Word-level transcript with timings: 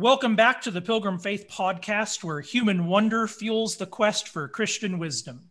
Welcome 0.00 0.34
back 0.34 0.62
to 0.62 0.70
the 0.70 0.80
Pilgrim 0.80 1.18
Faith 1.18 1.46
Podcast, 1.46 2.24
where 2.24 2.40
human 2.40 2.86
wonder 2.86 3.26
fuels 3.26 3.76
the 3.76 3.84
quest 3.84 4.28
for 4.28 4.48
Christian 4.48 4.98
wisdom. 4.98 5.50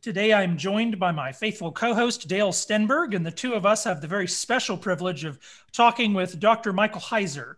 Today, 0.00 0.32
I'm 0.32 0.56
joined 0.56 0.98
by 0.98 1.12
my 1.12 1.32
faithful 1.32 1.70
co 1.70 1.92
host, 1.92 2.26
Dale 2.26 2.50
Stenberg, 2.50 3.14
and 3.14 3.26
the 3.26 3.30
two 3.30 3.52
of 3.52 3.66
us 3.66 3.84
have 3.84 4.00
the 4.00 4.06
very 4.08 4.26
special 4.26 4.78
privilege 4.78 5.26
of 5.26 5.38
talking 5.72 6.14
with 6.14 6.40
Dr. 6.40 6.72
Michael 6.72 7.02
Heiser. 7.02 7.56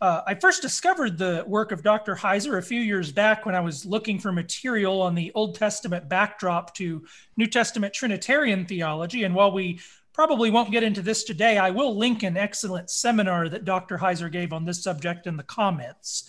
Uh, 0.00 0.22
I 0.26 0.34
first 0.34 0.60
discovered 0.60 1.18
the 1.18 1.44
work 1.46 1.70
of 1.70 1.84
Dr. 1.84 2.16
Heiser 2.16 2.58
a 2.58 2.62
few 2.62 2.80
years 2.80 3.12
back 3.12 3.46
when 3.46 3.54
I 3.54 3.60
was 3.60 3.86
looking 3.86 4.18
for 4.18 4.32
material 4.32 5.00
on 5.00 5.14
the 5.14 5.30
Old 5.36 5.54
Testament 5.54 6.08
backdrop 6.08 6.74
to 6.74 7.06
New 7.36 7.46
Testament 7.46 7.94
Trinitarian 7.94 8.66
theology. 8.66 9.22
And 9.22 9.36
while 9.36 9.52
we 9.52 9.78
probably 10.16 10.50
won't 10.50 10.72
get 10.72 10.82
into 10.82 11.02
this 11.02 11.22
today, 11.22 11.58
I 11.58 11.70
will 11.70 11.96
link 11.96 12.24
an 12.24 12.36
excellent 12.36 12.90
seminar 12.90 13.48
that 13.50 13.66
Dr. 13.66 13.98
Heiser 13.98 14.32
gave 14.32 14.52
on 14.52 14.64
this 14.64 14.82
subject 14.82 15.28
in 15.28 15.36
the 15.36 15.42
comments. 15.44 16.28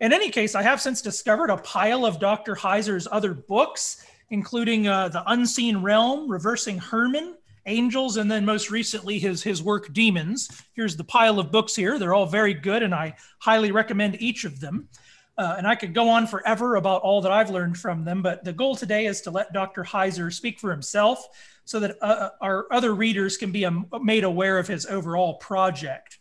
In 0.00 0.12
any 0.12 0.30
case, 0.30 0.54
I 0.54 0.62
have 0.62 0.80
since 0.80 1.02
discovered 1.02 1.50
a 1.50 1.58
pile 1.58 2.06
of 2.06 2.18
Dr. 2.18 2.56
Heiser's 2.56 3.06
other 3.10 3.34
books 3.34 4.04
including 4.30 4.88
uh, 4.88 5.08
The 5.08 5.22
Unseen 5.30 5.78
Realm, 5.78 6.30
Reversing 6.30 6.78
Hermon, 6.78 7.36
Angels, 7.66 8.16
and 8.16 8.30
then 8.30 8.44
most 8.44 8.70
recently 8.70 9.18
his, 9.18 9.42
his 9.42 9.62
work 9.62 9.92
Demons. 9.92 10.48
Here's 10.74 10.96
the 10.96 11.04
pile 11.04 11.38
of 11.38 11.52
books 11.52 11.76
here. 11.76 11.98
They're 11.98 12.14
all 12.14 12.26
very 12.26 12.54
good, 12.54 12.82
and 12.82 12.94
I 12.94 13.14
highly 13.40 13.72
recommend 13.72 14.20
each 14.20 14.44
of 14.44 14.60
them. 14.60 14.88
Uh, 15.36 15.54
and 15.56 15.66
I 15.66 15.76
could 15.76 15.94
go 15.94 16.08
on 16.08 16.26
forever 16.26 16.76
about 16.76 17.02
all 17.02 17.20
that 17.20 17.30
I've 17.30 17.50
learned 17.50 17.78
from 17.78 18.04
them, 18.04 18.22
but 18.22 18.42
the 18.44 18.52
goal 18.52 18.74
today 18.74 19.06
is 19.06 19.20
to 19.22 19.30
let 19.30 19.52
Dr. 19.52 19.84
Heiser 19.84 20.32
speak 20.32 20.58
for 20.58 20.70
himself 20.70 21.26
so 21.68 21.80
that 21.80 21.98
uh, 22.00 22.06
uh, 22.06 22.30
our 22.40 22.66
other 22.70 22.94
readers 22.94 23.36
can 23.36 23.52
be 23.52 23.66
um, 23.66 23.86
made 24.00 24.24
aware 24.24 24.58
of 24.58 24.66
his 24.66 24.86
overall 24.86 25.34
project. 25.34 26.18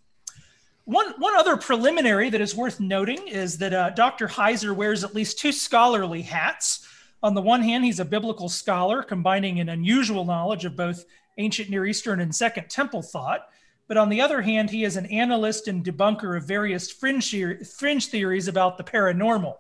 One, 0.84 1.14
one 1.20 1.38
other 1.38 1.56
preliminary 1.56 2.30
that 2.30 2.42
is 2.42 2.54
worth 2.54 2.82
noting 2.82 3.30
is 3.30 3.58
that 3.60 3.74
uh, 3.74 3.92
Dr. 3.92 4.28
Heiser 4.28 4.76
wears 4.76 5.06
at 5.06 5.16
least 5.16 5.40
two 5.40 5.54
scholarly 5.54 6.22
hats. 6.22 6.86
On 7.24 7.34
the 7.34 7.42
one 7.42 7.62
hand, 7.62 7.86
he's 7.86 8.02
a 8.02 8.06
biblical 8.06 8.50
scholar, 8.50 9.02
combining 9.02 9.62
an 9.62 9.70
unusual 9.70 10.26
knowledge 10.26 10.66
of 10.66 10.76
both 10.76 11.06
ancient 11.38 11.70
Near 11.70 11.86
Eastern 11.86 12.20
and 12.20 12.36
Second 12.36 12.70
Temple 12.70 13.02
thought. 13.02 13.48
But 13.88 13.96
on 13.96 14.10
the 14.10 14.20
other 14.20 14.42
hand, 14.42 14.70
he 14.70 14.84
is 14.84 14.98
an 14.98 15.06
analyst 15.06 15.70
and 15.70 15.82
debunker 15.82 16.36
of 16.36 16.44
various 16.44 16.92
fringe, 16.92 17.34
fringe 17.78 18.08
theories 18.08 18.50
about 18.50 18.78
the 18.78 18.84
paranormal. 18.84 19.56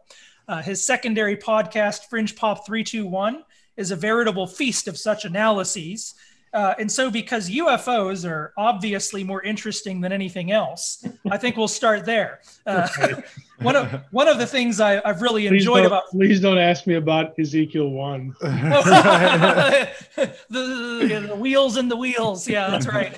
Uh, 0.49 0.61
his 0.61 0.85
secondary 0.85 1.37
podcast, 1.37 2.09
Fringe 2.09 2.35
Pop 2.35 2.65
321, 2.65 3.45
is 3.77 3.91
a 3.91 3.95
veritable 3.95 4.47
feast 4.47 4.87
of 4.87 4.97
such 4.97 5.23
analyses. 5.25 6.15
Uh, 6.53 6.73
and 6.79 6.91
so, 6.91 7.11
because 7.11 7.49
UFOs 7.49 8.27
are 8.27 8.53
obviously 8.57 9.23
more 9.23 9.43
interesting 9.43 10.01
than 10.01 10.11
anything 10.11 10.51
else, 10.51 11.05
I 11.29 11.37
think 11.37 11.57
we'll 11.57 11.67
start 11.67 12.05
there. 12.05 12.39
Uh, 12.65 12.87
one 13.61 13.75
of 13.75 14.01
one 14.11 14.27
of 14.27 14.37
the 14.37 14.47
things 14.47 14.79
I, 14.79 15.01
have 15.05 15.21
really 15.21 15.47
please 15.47 15.61
enjoyed 15.61 15.85
about 15.85 16.03
please 16.09 16.39
don't 16.39 16.57
ask 16.57 16.87
me 16.87 16.95
about 16.95 17.37
Ezekiel 17.37 17.89
one. 17.89 18.33
the, 18.39 19.89
the, 20.49 21.27
the, 21.27 21.35
wheels 21.35 21.75
and 21.75 21.91
the 21.91 21.97
wheels, 21.97 22.47
yeah, 22.47 22.69
that's 22.69 22.87
right. 22.87 23.17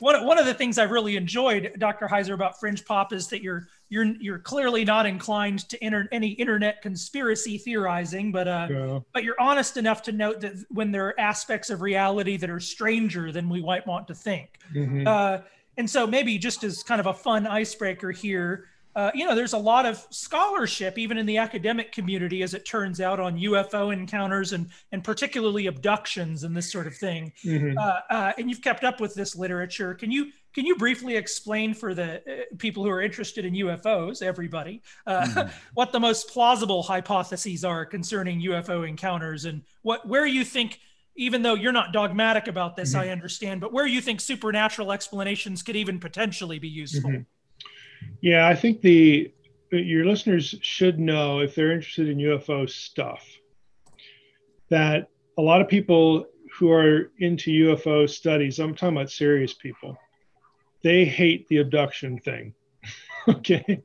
one 0.00 0.26
one 0.26 0.38
of 0.38 0.46
the 0.46 0.54
things 0.54 0.78
I've 0.78 0.90
really 0.90 1.16
enjoyed, 1.16 1.74
Dr. 1.78 2.08
Heiser, 2.08 2.34
about 2.34 2.58
Fringe 2.58 2.84
Pop 2.84 3.12
is 3.12 3.28
that 3.28 3.40
you're 3.40 3.68
you're 3.94 4.06
you're 4.18 4.40
clearly 4.40 4.84
not 4.84 5.06
inclined 5.06 5.68
to 5.68 5.82
inter, 5.84 6.08
any 6.10 6.30
internet 6.30 6.82
conspiracy 6.82 7.58
theorizing, 7.58 8.32
but 8.32 8.48
uh, 8.48 8.66
yeah. 8.68 8.98
but 9.12 9.22
you're 9.22 9.40
honest 9.40 9.76
enough 9.76 10.02
to 10.02 10.12
note 10.12 10.40
that 10.40 10.54
when 10.68 10.90
there 10.90 11.06
are 11.06 11.20
aspects 11.20 11.70
of 11.70 11.80
reality 11.80 12.36
that 12.36 12.50
are 12.50 12.58
stranger 12.58 13.30
than 13.30 13.48
we 13.48 13.62
might 13.62 13.86
want 13.86 14.08
to 14.08 14.14
think. 14.14 14.58
Mm-hmm. 14.74 15.06
Uh, 15.06 15.38
and 15.76 15.88
so 15.88 16.08
maybe 16.08 16.38
just 16.38 16.64
as 16.64 16.82
kind 16.82 17.00
of 17.00 17.06
a 17.06 17.14
fun 17.14 17.46
icebreaker 17.46 18.10
here, 18.10 18.66
uh, 18.96 19.10
you 19.14 19.24
know, 19.24 19.34
there's 19.34 19.52
a 19.52 19.58
lot 19.58 19.86
of 19.86 20.06
scholarship, 20.10 20.98
even 20.98 21.18
in 21.18 21.26
the 21.26 21.38
academic 21.38 21.90
community, 21.90 22.42
as 22.42 22.54
it 22.54 22.64
turns 22.64 23.00
out, 23.00 23.18
on 23.18 23.38
UFO 23.38 23.92
encounters 23.92 24.52
and 24.52 24.68
and 24.92 25.02
particularly 25.02 25.66
abductions 25.66 26.44
and 26.44 26.56
this 26.56 26.70
sort 26.70 26.86
of 26.86 26.96
thing. 26.96 27.32
Mm-hmm. 27.44 27.76
Uh, 27.76 28.00
uh, 28.10 28.32
and 28.38 28.48
you've 28.48 28.62
kept 28.62 28.84
up 28.84 29.00
with 29.00 29.14
this 29.14 29.34
literature. 29.34 29.94
Can 29.94 30.12
you 30.12 30.30
can 30.54 30.64
you 30.64 30.76
briefly 30.76 31.16
explain 31.16 31.74
for 31.74 31.94
the 31.94 32.16
uh, 32.18 32.44
people 32.58 32.84
who 32.84 32.90
are 32.90 33.02
interested 33.02 33.44
in 33.44 33.54
UFOs, 33.54 34.22
everybody, 34.22 34.82
uh, 35.06 35.22
mm-hmm. 35.22 35.48
what 35.74 35.90
the 35.90 36.00
most 36.00 36.28
plausible 36.28 36.84
hypotheses 36.84 37.64
are 37.64 37.84
concerning 37.84 38.40
UFO 38.42 38.88
encounters 38.88 39.44
and 39.44 39.62
what 39.82 40.06
where 40.06 40.26
you 40.26 40.44
think? 40.44 40.78
Even 41.16 41.42
though 41.42 41.54
you're 41.54 41.70
not 41.70 41.92
dogmatic 41.92 42.48
about 42.48 42.74
this, 42.74 42.90
mm-hmm. 42.90 43.02
I 43.02 43.10
understand, 43.10 43.60
but 43.60 43.72
where 43.72 43.86
you 43.86 44.00
think 44.00 44.20
supernatural 44.20 44.90
explanations 44.90 45.62
could 45.62 45.76
even 45.76 46.00
potentially 46.00 46.58
be 46.58 46.68
useful. 46.68 47.24
Yeah, 48.20 48.48
I 48.48 48.54
think 48.54 48.80
the 48.80 49.32
your 49.70 50.04
listeners 50.04 50.54
should 50.62 51.00
know 51.00 51.40
if 51.40 51.54
they're 51.54 51.72
interested 51.72 52.08
in 52.08 52.18
UFO 52.18 52.68
stuff 52.68 53.26
that 54.70 55.08
a 55.36 55.42
lot 55.42 55.60
of 55.60 55.68
people 55.68 56.26
who 56.52 56.70
are 56.70 57.10
into 57.18 57.50
UFO 57.50 58.08
studies, 58.08 58.58
I'm 58.58 58.74
talking 58.74 58.96
about 58.96 59.10
serious 59.10 59.52
people, 59.52 59.98
they 60.82 61.04
hate 61.04 61.48
the 61.48 61.58
abduction 61.58 62.18
thing. 62.18 62.54
okay. 63.28 63.82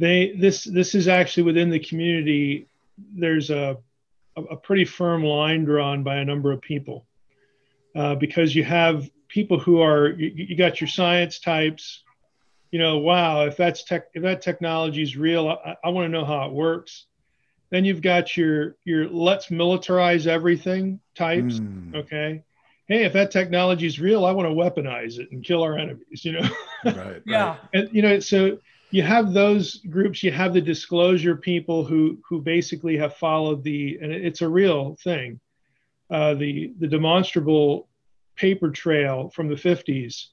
They 0.00 0.34
this 0.38 0.64
this 0.64 0.94
is 0.94 1.08
actually 1.08 1.42
within 1.42 1.70
the 1.70 1.78
community, 1.78 2.68
there's 3.14 3.50
a 3.50 3.76
a 4.36 4.56
pretty 4.56 4.84
firm 4.84 5.22
line 5.22 5.64
drawn 5.64 6.02
by 6.02 6.16
a 6.16 6.24
number 6.24 6.52
of 6.52 6.60
people. 6.62 7.06
Uh, 7.94 8.14
because 8.14 8.54
you 8.54 8.62
have 8.62 9.10
people 9.28 9.58
who 9.58 9.80
are 9.80 10.10
you, 10.10 10.32
you 10.34 10.56
got 10.56 10.80
your 10.80 10.88
science 10.88 11.40
types 11.40 12.02
you 12.70 12.78
know, 12.78 12.98
wow, 12.98 13.44
if 13.46 13.56
that's 13.56 13.82
tech, 13.84 14.06
if 14.14 14.22
that 14.22 14.42
technology 14.42 15.02
is 15.02 15.16
real, 15.16 15.48
I, 15.48 15.76
I 15.84 15.88
want 15.88 16.06
to 16.06 16.08
know 16.08 16.24
how 16.24 16.46
it 16.46 16.52
works. 16.52 17.06
Then 17.70 17.84
you've 17.84 18.02
got 18.02 18.36
your 18.36 18.76
your 18.84 19.08
let's 19.08 19.46
militarize 19.46 20.26
everything 20.26 21.00
types. 21.14 21.60
Mm. 21.60 21.94
Okay. 21.94 22.42
Hey, 22.86 23.04
if 23.04 23.12
that 23.12 23.30
technology 23.30 23.86
is 23.86 24.00
real, 24.00 24.24
I 24.24 24.32
want 24.32 24.48
to 24.48 24.54
weaponize 24.54 25.18
it 25.18 25.30
and 25.30 25.44
kill 25.44 25.62
our 25.62 25.78
enemies, 25.78 26.24
you 26.24 26.32
know? 26.32 26.48
right. 26.84 27.22
yeah. 27.26 27.56
And 27.72 27.88
you 27.92 28.02
know, 28.02 28.18
so 28.18 28.58
you 28.90 29.02
have 29.02 29.32
those 29.32 29.76
groups, 29.88 30.22
you 30.24 30.32
have 30.32 30.52
the 30.52 30.60
disclosure 30.60 31.36
people 31.36 31.84
who 31.84 32.18
who 32.28 32.40
basically 32.40 32.96
have 32.96 33.16
followed 33.16 33.62
the 33.62 33.98
and 34.00 34.12
it's 34.12 34.42
a 34.42 34.48
real 34.48 34.96
thing. 35.02 35.40
Uh, 36.08 36.34
the 36.34 36.72
the 36.78 36.88
demonstrable 36.88 37.88
paper 38.36 38.70
trail 38.70 39.30
from 39.30 39.48
the 39.48 39.54
50s 39.54 40.28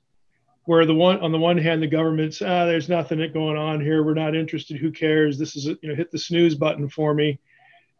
where 0.67 0.85
the 0.85 0.93
one 0.93 1.17
on 1.21 1.31
the 1.31 1.37
one 1.37 1.57
hand 1.57 1.81
the 1.81 1.87
government's 1.87 2.41
ah 2.41 2.65
there's 2.65 2.89
nothing 2.89 3.19
going 3.31 3.55
on 3.55 3.79
here. 3.79 4.03
We're 4.03 4.13
not 4.13 4.35
interested. 4.35 4.75
Who 4.75 4.91
cares? 4.91 5.39
This 5.39 5.55
is 5.55 5.67
a, 5.67 5.77
you 5.81 5.87
know 5.87 5.95
hit 5.95 6.11
the 6.11 6.19
snooze 6.19 6.55
button 6.55 6.89
for 6.89 7.13
me. 7.13 7.39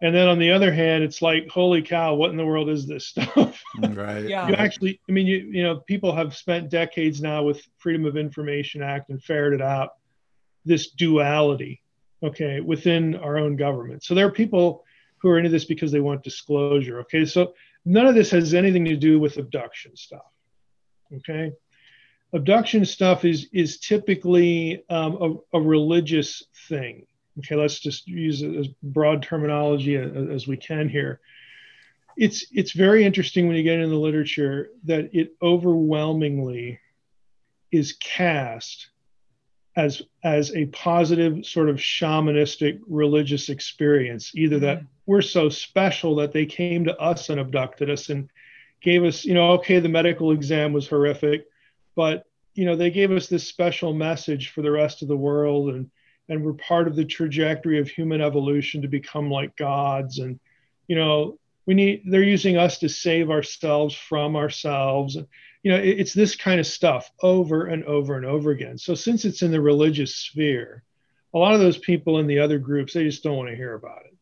And 0.02 0.14
then 0.14 0.28
on 0.28 0.38
the 0.38 0.52
other 0.52 0.72
hand 0.72 1.02
it's 1.02 1.22
like 1.22 1.48
holy 1.48 1.82
cow 1.82 2.16
what 2.16 2.30
in 2.30 2.36
the 2.36 2.46
world 2.46 2.70
is 2.70 2.86
this 2.86 3.08
stuff? 3.14 3.64
Right. 3.82 4.28
Yeah. 4.28 4.50
You 4.50 4.56
actually 4.56 5.00
i 5.08 5.14
mean 5.14 5.26
you 5.28 5.38
you 5.50 5.64
know 5.64 5.78
people 5.78 6.14
have 6.14 6.36
spent 6.36 6.70
decades 6.70 7.22
now 7.22 7.42
with 7.42 7.66
freedom 7.78 8.06
of 8.06 8.18
information 8.18 8.84
act 8.84 9.10
and 9.12 9.24
ferreted 9.24 9.62
out 9.62 9.92
this 10.66 10.90
duality 10.92 11.82
okay 12.22 12.60
within 12.60 13.16
our 13.16 13.38
own 13.38 13.56
government. 13.56 14.04
So 14.04 14.14
there 14.14 14.28
are 14.28 14.32
people 14.32 14.84
who 15.20 15.30
are 15.30 15.38
into 15.38 15.50
this 15.50 15.64
because 15.64 15.94
they 15.94 16.02
want 16.02 16.22
disclosure 16.22 17.00
okay? 17.00 17.24
So 17.24 17.54
none 17.86 18.08
of 18.08 18.14
this 18.14 18.30
has 18.32 18.54
anything 18.54 18.84
to 18.84 18.98
do 18.98 19.22
with 19.22 19.38
abduction 19.38 19.96
stuff 19.96 20.26
okay 21.16 21.54
abduction 22.34 22.86
stuff 22.86 23.26
is 23.26 23.48
is 23.54 23.78
typically 23.78 24.84
um, 24.90 25.42
a, 25.54 25.58
a, 25.58 25.62
religious 25.62 26.44
thing. 26.68 27.06
Okay, 27.40 27.56
let's 27.56 27.80
just 27.80 28.08
use 28.08 28.44
as 28.44 28.68
broad 28.84 29.22
terminology 29.24 29.96
as, 29.96 30.12
as, 30.30 30.48
we 30.48 30.58
can 30.58 30.90
here. 30.90 31.20
It's 32.18 32.48
it's 32.52 32.72
very 32.72 33.06
interesting 33.06 33.48
when 33.48 33.56
you 33.56 33.64
get 33.64 33.80
in 33.80 33.90
the 33.90 33.96
literature 33.96 34.72
that 34.86 35.10
it 35.14 35.36
overwhelmingly 35.42 36.80
is 37.72 37.94
cast 37.94 38.90
as 39.76 40.02
as 40.24 40.54
a 40.56 40.66
positive 40.68 41.46
sort 41.46 41.70
of 41.70 41.78
shamanistic 41.78 42.80
religious 42.88 43.50
experience. 43.50 44.32
Either 44.36 44.60
that 44.60 44.80
mm-hmm. 44.80 44.88
we're 45.06 45.22
so 45.22 45.48
special 45.48 46.16
that 46.16 46.34
they 46.34 46.46
came 46.46 46.86
to 46.86 46.98
us 46.98 47.30
and 47.30 47.40
abducted 47.40 47.90
us 47.90 48.10
and 48.10 48.30
gave 48.82 49.04
us, 49.04 49.24
you 49.24 49.34
know, 49.34 49.52
okay, 49.52 49.80
the 49.80 49.90
medical 49.90 50.32
exam 50.32 50.74
was 50.74 50.88
horrific 50.88 51.48
but 51.98 52.26
you 52.54 52.64
know 52.64 52.78
they 52.78 52.92
gave 52.92 53.12
us 53.12 53.28
this 53.28 53.46
special 53.46 53.94
message 53.94 54.52
for 54.52 54.62
the 54.62 54.72
rest 54.72 55.02
of 55.02 55.10
the 55.10 55.18
world 55.18 55.70
and 55.70 55.92
and 56.30 56.44
we're 56.44 56.54
part 56.54 56.88
of 56.88 56.96
the 56.96 57.06
trajectory 57.06 57.80
of 57.80 57.90
human 57.90 58.22
evolution 58.22 58.82
to 58.82 58.88
become 58.88 59.32
like 59.32 59.56
gods. 59.58 60.20
And 60.20 60.40
you 60.88 60.96
know 60.96 61.40
we 61.66 61.74
need 61.74 62.04
they're 62.06 62.24
using 62.24 62.58
us 62.58 62.78
to 62.80 62.90
save 62.90 63.30
ourselves 63.30 63.96
from 63.96 64.38
ourselves. 64.38 65.18
And 65.18 65.28
you 65.64 65.72
know 65.72 65.78
it, 65.78 66.00
it's 66.00 66.14
this 66.14 66.36
kind 66.36 66.60
of 66.62 66.68
stuff 66.68 67.12
over 67.22 67.66
and 67.66 67.84
over 67.84 68.16
and 68.16 68.26
over 68.26 68.52
again. 68.52 68.78
So 68.78 68.96
since 68.96 69.26
it's 69.26 69.42
in 69.42 69.52
the 69.52 69.60
religious 69.60 70.16
sphere 70.16 70.84
a 71.34 71.38
lot 71.38 71.54
of 71.54 71.60
those 71.60 71.78
people 71.78 72.20
in 72.20 72.28
the 72.28 72.40
other 72.40 72.58
groups 72.58 72.94
they 72.94 73.04
just 73.04 73.22
don't 73.22 73.36
want 73.36 73.50
to 73.50 73.56
hear 73.56 73.74
about 73.74 74.06
it 74.06 74.17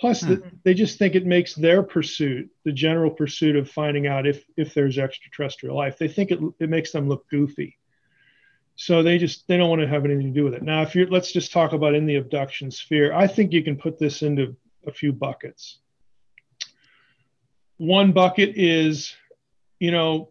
Plus, 0.00 0.22
mm-hmm. 0.22 0.34
the, 0.34 0.50
they 0.64 0.74
just 0.74 0.98
think 0.98 1.14
it 1.14 1.26
makes 1.26 1.54
their 1.54 1.82
pursuit, 1.82 2.50
the 2.64 2.72
general 2.72 3.10
pursuit 3.10 3.54
of 3.54 3.70
finding 3.70 4.06
out 4.06 4.26
if 4.26 4.44
if 4.56 4.72
there's 4.72 4.98
extraterrestrial 4.98 5.76
life, 5.76 5.98
they 5.98 6.08
think 6.08 6.30
it 6.30 6.40
it 6.58 6.70
makes 6.70 6.90
them 6.90 7.08
look 7.08 7.28
goofy. 7.28 7.76
So 8.76 9.02
they 9.02 9.18
just 9.18 9.46
they 9.46 9.58
don't 9.58 9.68
want 9.68 9.82
to 9.82 9.88
have 9.88 10.06
anything 10.06 10.32
to 10.32 10.40
do 10.40 10.44
with 10.44 10.54
it. 10.54 10.62
Now, 10.62 10.80
if 10.80 10.94
you're 10.94 11.06
let's 11.08 11.32
just 11.32 11.52
talk 11.52 11.74
about 11.74 11.94
in 11.94 12.06
the 12.06 12.16
abduction 12.16 12.70
sphere. 12.70 13.12
I 13.12 13.26
think 13.26 13.52
you 13.52 13.62
can 13.62 13.76
put 13.76 13.98
this 13.98 14.22
into 14.22 14.56
a 14.86 14.92
few 14.92 15.12
buckets. 15.12 15.78
One 17.76 18.12
bucket 18.12 18.56
is, 18.56 19.14
you 19.80 19.90
know, 19.90 20.30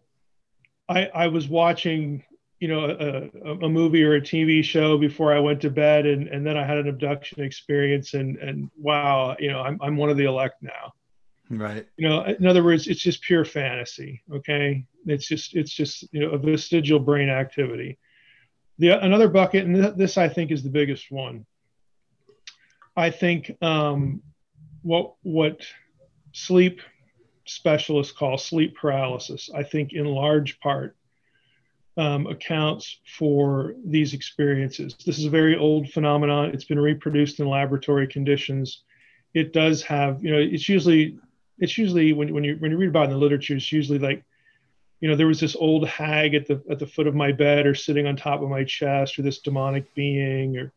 I 0.88 1.06
I 1.06 1.26
was 1.28 1.46
watching 1.46 2.24
you 2.60 2.68
know 2.68 2.84
a, 2.84 3.64
a, 3.64 3.68
movie 3.68 4.04
or 4.04 4.14
a 4.14 4.20
tv 4.20 4.62
show 4.62 4.98
before 4.98 5.34
i 5.34 5.38
went 5.38 5.60
to 5.62 5.70
bed 5.70 6.06
and, 6.06 6.28
and 6.28 6.46
then 6.46 6.56
i 6.56 6.64
had 6.64 6.76
an 6.76 6.88
abduction 6.88 7.42
experience 7.42 8.14
and 8.14 8.36
and 8.36 8.70
wow 8.78 9.34
you 9.38 9.50
know 9.50 9.60
I'm, 9.60 9.78
I'm 9.80 9.96
one 9.96 10.10
of 10.10 10.16
the 10.16 10.24
elect 10.24 10.62
now. 10.62 10.92
Right. 11.48 11.86
You 11.96 12.08
know 12.08 12.22
in 12.22 12.46
other 12.46 12.62
words 12.62 12.86
it's 12.86 13.00
just 13.00 13.22
pure 13.22 13.44
fantasy 13.44 14.22
okay? 14.32 14.84
It's 15.06 15.26
just 15.26 15.56
it's 15.56 15.72
just 15.72 16.06
you 16.12 16.20
know 16.20 16.30
a 16.30 16.38
vestigial 16.38 17.00
brain 17.00 17.28
activity. 17.28 17.98
The 18.78 19.02
another 19.02 19.28
bucket 19.28 19.66
and 19.66 19.74
th- 19.74 19.94
this 19.96 20.16
i 20.16 20.28
think 20.28 20.52
is 20.52 20.62
the 20.62 20.70
biggest 20.70 21.10
one. 21.10 21.46
I 22.96 23.10
think 23.10 23.56
um, 23.62 24.22
what 24.82 25.14
what 25.22 25.64
sleep 26.32 26.80
specialists 27.46 28.12
call 28.12 28.38
sleep 28.38 28.76
paralysis 28.76 29.50
i 29.52 29.62
think 29.64 29.92
in 29.92 30.04
large 30.04 30.60
part 30.60 30.96
um, 32.00 32.26
accounts 32.26 32.84
for 33.18 33.74
these 33.84 34.10
experiences. 34.14 34.96
This 35.06 35.18
is 35.18 35.26
a 35.26 35.36
very 35.40 35.56
old 35.66 35.84
phenomenon. 35.90 36.50
It's 36.54 36.68
been 36.72 36.84
reproduced 36.92 37.40
in 37.40 37.46
laboratory 37.46 38.06
conditions. 38.16 38.66
It 39.34 39.52
does 39.52 39.82
have, 39.82 40.12
you 40.24 40.30
know, 40.32 40.38
it's 40.54 40.68
usually, 40.76 41.18
it's 41.58 41.76
usually 41.76 42.08
when, 42.18 42.28
when 42.34 42.44
you 42.44 42.56
when 42.60 42.70
you 42.70 42.78
read 42.78 42.88
about 42.88 43.04
it 43.04 43.10
in 43.10 43.16
the 43.16 43.24
literature, 43.24 43.54
it's 43.54 43.70
usually 43.80 43.98
like, 44.08 44.24
you 45.00 45.08
know, 45.08 45.16
there 45.16 45.32
was 45.32 45.40
this 45.40 45.56
old 45.56 45.84
hag 45.86 46.34
at 46.34 46.46
the 46.46 46.56
at 46.72 46.78
the 46.78 46.86
foot 46.94 47.06
of 47.06 47.14
my 47.14 47.32
bed 47.32 47.66
or 47.66 47.74
sitting 47.74 48.06
on 48.06 48.16
top 48.16 48.40
of 48.42 48.48
my 48.48 48.64
chest, 48.64 49.18
or 49.18 49.22
this 49.22 49.40
demonic 49.40 49.94
being, 49.94 50.56
or 50.56 50.72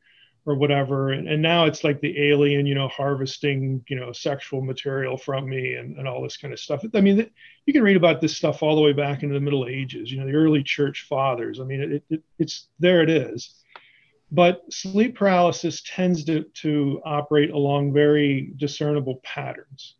or 0.46 0.56
whatever. 0.56 1.12
And, 1.12 1.28
and 1.28 1.42
now 1.42 1.66
it's 1.66 1.84
like 1.84 2.02
the 2.02 2.30
alien, 2.30 2.66
you 2.66 2.76
know, 2.76 2.90
harvesting, 2.90 3.84
you 3.88 3.96
know, 3.96 4.12
sexual 4.12 4.62
material 4.62 5.18
from 5.18 5.48
me 5.48 5.76
and, 5.76 5.98
and 5.98 6.08
all 6.08 6.22
this 6.22 6.38
kind 6.38 6.54
of 6.54 6.60
stuff. 6.60 6.84
I 6.94 7.02
mean, 7.02 7.30
you 7.66 7.74
can 7.74 7.84
read 7.84 7.96
about 7.96 8.20
this 8.20 8.36
stuff 8.36 8.62
all 8.62 8.76
the 8.76 8.82
way 8.82 8.94
back 8.94 9.24
into 9.24 9.34
the 9.34 9.42
Middle 9.42 9.68
Ages, 9.68 10.12
you 10.12 10.20
know, 10.20 10.26
the 10.26 10.34
early 10.34 10.62
church 10.64 11.06
fathers. 11.08 11.60
I 11.60 11.64
mean, 11.64 11.82
it, 11.82 12.04
it, 12.10 12.24
it's 12.40 12.68
there 12.80 13.02
it 13.02 13.10
is. 13.10 13.56
But 14.32 14.64
sleep 14.74 15.16
paralysis 15.16 15.84
tends 15.86 16.26
to, 16.26 16.44
to 16.44 17.02
operate 17.06 17.52
along 17.52 17.94
very 17.94 18.52
discernible 18.58 19.22
patterns. 19.24 19.96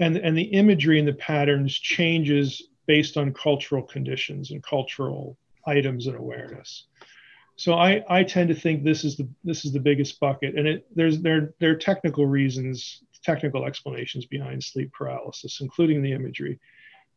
And, 0.00 0.16
and 0.16 0.36
the 0.36 0.42
imagery 0.42 0.98
and 0.98 1.06
the 1.06 1.12
patterns 1.12 1.74
changes 1.78 2.68
based 2.86 3.16
on 3.16 3.32
cultural 3.34 3.82
conditions 3.82 4.50
and 4.50 4.62
cultural 4.62 5.36
items 5.66 6.06
and 6.06 6.16
awareness. 6.16 6.84
So 7.56 7.74
I, 7.74 8.04
I 8.08 8.22
tend 8.22 8.50
to 8.50 8.54
think 8.54 8.84
this 8.84 9.02
is 9.02 9.16
the 9.16 9.26
this 9.42 9.64
is 9.64 9.72
the 9.72 9.80
biggest 9.80 10.20
bucket, 10.20 10.56
and 10.56 10.68
it 10.68 10.86
there's 10.94 11.20
there 11.20 11.54
there 11.58 11.70
are 11.70 11.76
technical 11.76 12.26
reasons, 12.26 13.02
technical 13.22 13.64
explanations 13.64 14.26
behind 14.26 14.62
sleep 14.62 14.92
paralysis, 14.92 15.60
including 15.62 16.02
the 16.02 16.12
imagery. 16.12 16.60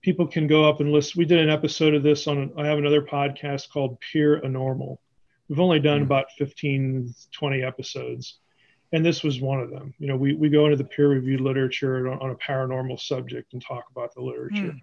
People 0.02 0.26
can 0.26 0.48
go 0.48 0.68
up 0.68 0.80
and 0.80 0.94
listen. 0.94 1.20
We 1.20 1.26
did 1.26 1.40
an 1.40 1.50
episode 1.50 1.94
of 1.94 2.04
this 2.04 2.26
on. 2.26 2.54
I 2.58 2.66
have 2.68 2.78
another 2.78 3.02
podcast 3.02 3.70
called 3.70 4.00
Peer 4.00 4.40
Anormal. 4.40 5.02
We've 5.50 5.60
only 5.60 5.82
done 5.82 5.98
mm-hmm. 5.98 6.06
about 6.06 6.32
15, 6.38 7.14
20 7.32 7.64
episodes, 7.64 8.38
and 8.94 9.06
this 9.06 9.24
was 9.24 9.42
one 9.42 9.60
of 9.60 9.72
them. 9.72 9.94
You 10.00 10.08
know, 10.08 10.16
we 10.16 10.36
we 10.36 10.48
go 10.48 10.66
into 10.66 10.78
the 10.78 10.86
peer-reviewed 10.86 11.42
literature 11.42 12.10
on, 12.10 12.20
on 12.20 12.30
a 12.30 12.36
paranormal 12.36 13.02
subject 13.02 13.52
and 13.52 13.62
talk 13.62 13.88
about 13.92 14.16
the 14.16 14.22
literature. 14.22 14.72
Mm. 14.72 14.82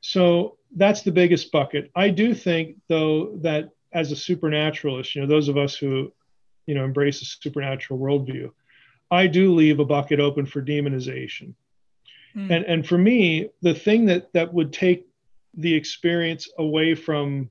So 0.00 0.58
that's 0.74 1.02
the 1.02 1.12
biggest 1.12 1.52
bucket. 1.52 1.92
I 1.94 2.08
do 2.08 2.34
think, 2.34 2.78
though, 2.88 3.36
that 3.42 3.68
as 3.92 4.12
a 4.12 4.16
supernaturalist, 4.16 5.14
you 5.14 5.20
know, 5.20 5.26
those 5.26 5.48
of 5.48 5.56
us 5.56 5.74
who, 5.74 6.12
you 6.66 6.74
know, 6.74 6.84
embrace 6.84 7.22
a 7.22 7.24
supernatural 7.24 7.98
worldview, 7.98 8.50
I 9.10 9.26
do 9.26 9.54
leave 9.54 9.78
a 9.78 9.84
bucket 9.84 10.20
open 10.20 10.46
for 10.46 10.62
demonization. 10.62 11.54
Mm. 12.34 12.50
And 12.50 12.64
and 12.64 12.86
for 12.86 12.96
me, 12.96 13.50
the 13.60 13.74
thing 13.74 14.06
that 14.06 14.32
that 14.32 14.52
would 14.54 14.72
take 14.72 15.06
the 15.54 15.74
experience 15.74 16.48
away 16.58 16.94
from 16.94 17.50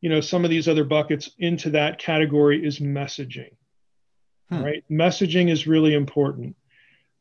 you 0.00 0.10
know 0.10 0.20
some 0.20 0.44
of 0.44 0.50
these 0.50 0.68
other 0.68 0.84
buckets 0.84 1.30
into 1.38 1.70
that 1.70 1.98
category 1.98 2.64
is 2.64 2.78
messaging 2.80 3.50
hmm. 4.50 4.62
right 4.62 4.84
messaging 4.90 5.50
is 5.50 5.66
really 5.66 5.94
important 5.94 6.54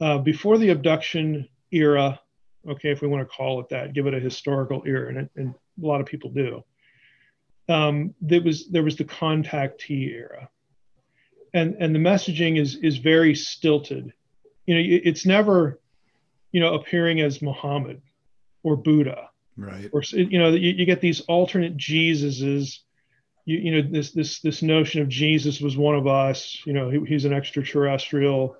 uh, 0.01 0.17
before 0.17 0.57
the 0.57 0.69
abduction 0.69 1.47
era 1.71 2.19
okay 2.67 2.91
if 2.91 3.01
we 3.01 3.07
want 3.07 3.21
to 3.21 3.35
call 3.35 3.61
it 3.61 3.69
that 3.69 3.93
give 3.93 4.07
it 4.07 4.13
a 4.13 4.19
historical 4.19 4.83
era 4.85 5.09
and, 5.09 5.29
and 5.37 5.53
a 5.81 5.85
lot 5.85 6.01
of 6.01 6.07
people 6.07 6.29
do 6.29 6.61
um, 7.69 8.13
there 8.21 8.41
was 8.41 8.67
there 8.69 8.83
was 8.83 8.95
the 8.95 9.05
contactee 9.05 10.11
era, 10.11 10.49
and 11.53 11.75
and 11.79 11.93
the 11.93 11.99
messaging 11.99 12.59
is 12.59 12.75
is 12.75 12.97
very 12.97 13.35
stilted. 13.35 14.13
You 14.65 14.75
know, 14.75 14.99
it's 15.03 15.25
never, 15.25 15.79
you 16.51 16.61
know, 16.61 16.75
appearing 16.75 17.21
as 17.21 17.41
Muhammad 17.41 18.01
or 18.63 18.75
Buddha, 18.75 19.29
right? 19.57 19.89
Or 19.91 20.01
you 20.01 20.39
know, 20.39 20.49
you, 20.49 20.71
you 20.71 20.85
get 20.85 21.01
these 21.01 21.21
alternate 21.21 21.77
Jesuses. 21.77 22.79
You, 23.45 23.57
you 23.57 23.71
know 23.71 23.89
this 23.89 24.11
this 24.11 24.39
this 24.39 24.61
notion 24.61 25.01
of 25.01 25.09
Jesus 25.09 25.61
was 25.61 25.77
one 25.77 25.95
of 25.95 26.07
us. 26.07 26.61
You 26.65 26.73
know, 26.73 26.89
he, 26.89 26.99
he's 27.05 27.25
an 27.25 27.33
extraterrestrial, 27.33 28.55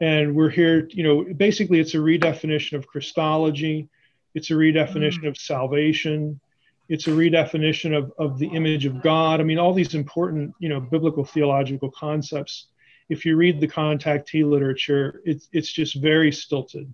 and 0.00 0.34
we're 0.34 0.50
here. 0.50 0.88
You 0.90 1.04
know, 1.04 1.34
basically, 1.34 1.80
it's 1.80 1.94
a 1.94 1.98
redefinition 1.98 2.76
of 2.76 2.86
Christology. 2.86 3.88
It's 4.34 4.50
a 4.50 4.54
redefinition 4.54 5.24
mm. 5.24 5.28
of 5.28 5.38
salvation 5.38 6.40
it's 6.88 7.06
a 7.06 7.10
redefinition 7.10 7.96
of, 7.96 8.12
of 8.18 8.38
the 8.38 8.48
image 8.48 8.86
of 8.86 9.02
God. 9.02 9.40
I 9.40 9.44
mean, 9.44 9.58
all 9.58 9.74
these 9.74 9.94
important, 9.94 10.54
you 10.58 10.68
know, 10.68 10.80
biblical 10.80 11.24
theological 11.24 11.90
concepts. 11.90 12.68
If 13.08 13.24
you 13.24 13.36
read 13.36 13.60
the 13.60 13.68
contactee 13.68 14.48
literature, 14.48 15.20
it's 15.24 15.48
it's 15.52 15.72
just 15.72 15.96
very 15.96 16.32
stilted 16.32 16.92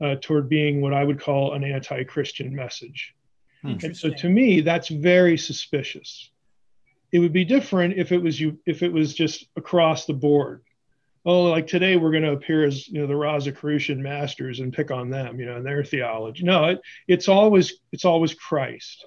uh, 0.00 0.16
toward 0.20 0.48
being 0.48 0.80
what 0.80 0.94
I 0.94 1.04
would 1.04 1.20
call 1.20 1.54
an 1.54 1.64
anti-Christian 1.64 2.54
message. 2.54 3.14
And 3.62 3.96
so 3.96 4.10
to 4.10 4.28
me, 4.28 4.60
that's 4.60 4.88
very 4.88 5.38
suspicious. 5.38 6.30
It 7.12 7.20
would 7.20 7.32
be 7.32 7.46
different 7.46 7.94
if 7.96 8.12
it 8.12 8.18
was 8.18 8.38
you 8.38 8.58
if 8.66 8.82
it 8.82 8.92
was 8.92 9.14
just 9.14 9.46
across 9.56 10.04
the 10.04 10.12
board. 10.12 10.62
Oh, 11.26 11.44
like 11.44 11.66
today 11.66 11.96
we're 11.96 12.10
going 12.10 12.24
to 12.24 12.32
appear 12.32 12.66
as 12.66 12.86
you 12.88 13.00
know 13.00 13.06
the 13.06 13.16
Rosicrucian 13.16 14.02
masters 14.02 14.60
and 14.60 14.72
pick 14.72 14.90
on 14.90 15.08
them, 15.08 15.40
you 15.40 15.46
know, 15.46 15.56
and 15.56 15.64
their 15.64 15.82
theology. 15.82 16.44
No, 16.44 16.64
it, 16.66 16.80
it's 17.08 17.28
always 17.28 17.74
it's 17.92 18.04
always 18.04 18.34
Christ 18.34 19.06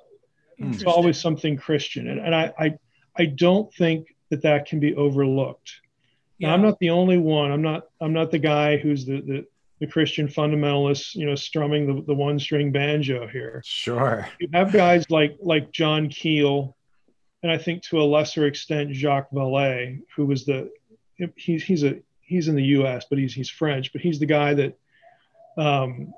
it's 0.58 0.84
always 0.84 1.20
something 1.20 1.58
Christian, 1.58 2.08
and, 2.08 2.20
and 2.20 2.34
I, 2.34 2.54
I 2.58 2.78
I 3.16 3.26
don't 3.26 3.74
think 3.74 4.16
that 4.30 4.42
that 4.44 4.66
can 4.66 4.80
be 4.80 4.96
overlooked. 4.96 5.72
Yeah. 6.38 6.50
Now, 6.50 6.54
I'm 6.56 6.62
not 6.62 6.80
the 6.80 6.90
only 6.90 7.18
one. 7.18 7.52
I'm 7.52 7.62
not 7.62 7.84
I'm 8.02 8.14
not 8.14 8.32
the 8.32 8.40
guy 8.40 8.78
who's 8.78 9.06
the 9.06 9.22
the, 9.22 9.46
the 9.80 9.88
Christian 9.88 10.28
fundamentalist, 10.28 11.16
you 11.16 11.26
know, 11.26 11.36
strumming 11.36 11.88
the, 11.88 12.02
the 12.04 12.14
one 12.14 12.40
string 12.40 12.72
banjo 12.72 13.28
here. 13.28 13.62
Sure. 13.66 14.28
You 14.40 14.50
have 14.54 14.72
guys 14.72 15.10
like 15.10 15.38
like 15.42 15.72
John 15.72 16.10
Keel, 16.10 16.76
and 17.44 17.52
I 17.52 17.58
think 17.58 17.84
to 17.84 18.02
a 18.02 18.04
lesser 18.04 18.46
extent 18.46 18.94
Jacques 18.94 19.32
Vallée, 19.32 20.02
who 20.16 20.26
was 20.26 20.46
the 20.46 20.72
he's 21.36 21.64
he's 21.64 21.84
a 21.84 22.00
he's 22.22 22.48
in 22.48 22.56
the 22.56 22.64
U.S. 22.64 23.06
but 23.10 23.20
he's 23.20 23.34
he's 23.34 23.50
French, 23.50 23.92
but 23.94 24.02
he's 24.02 24.20
the 24.20 24.26
guy 24.26 24.54
that 24.54 24.78
um, 25.58 26.14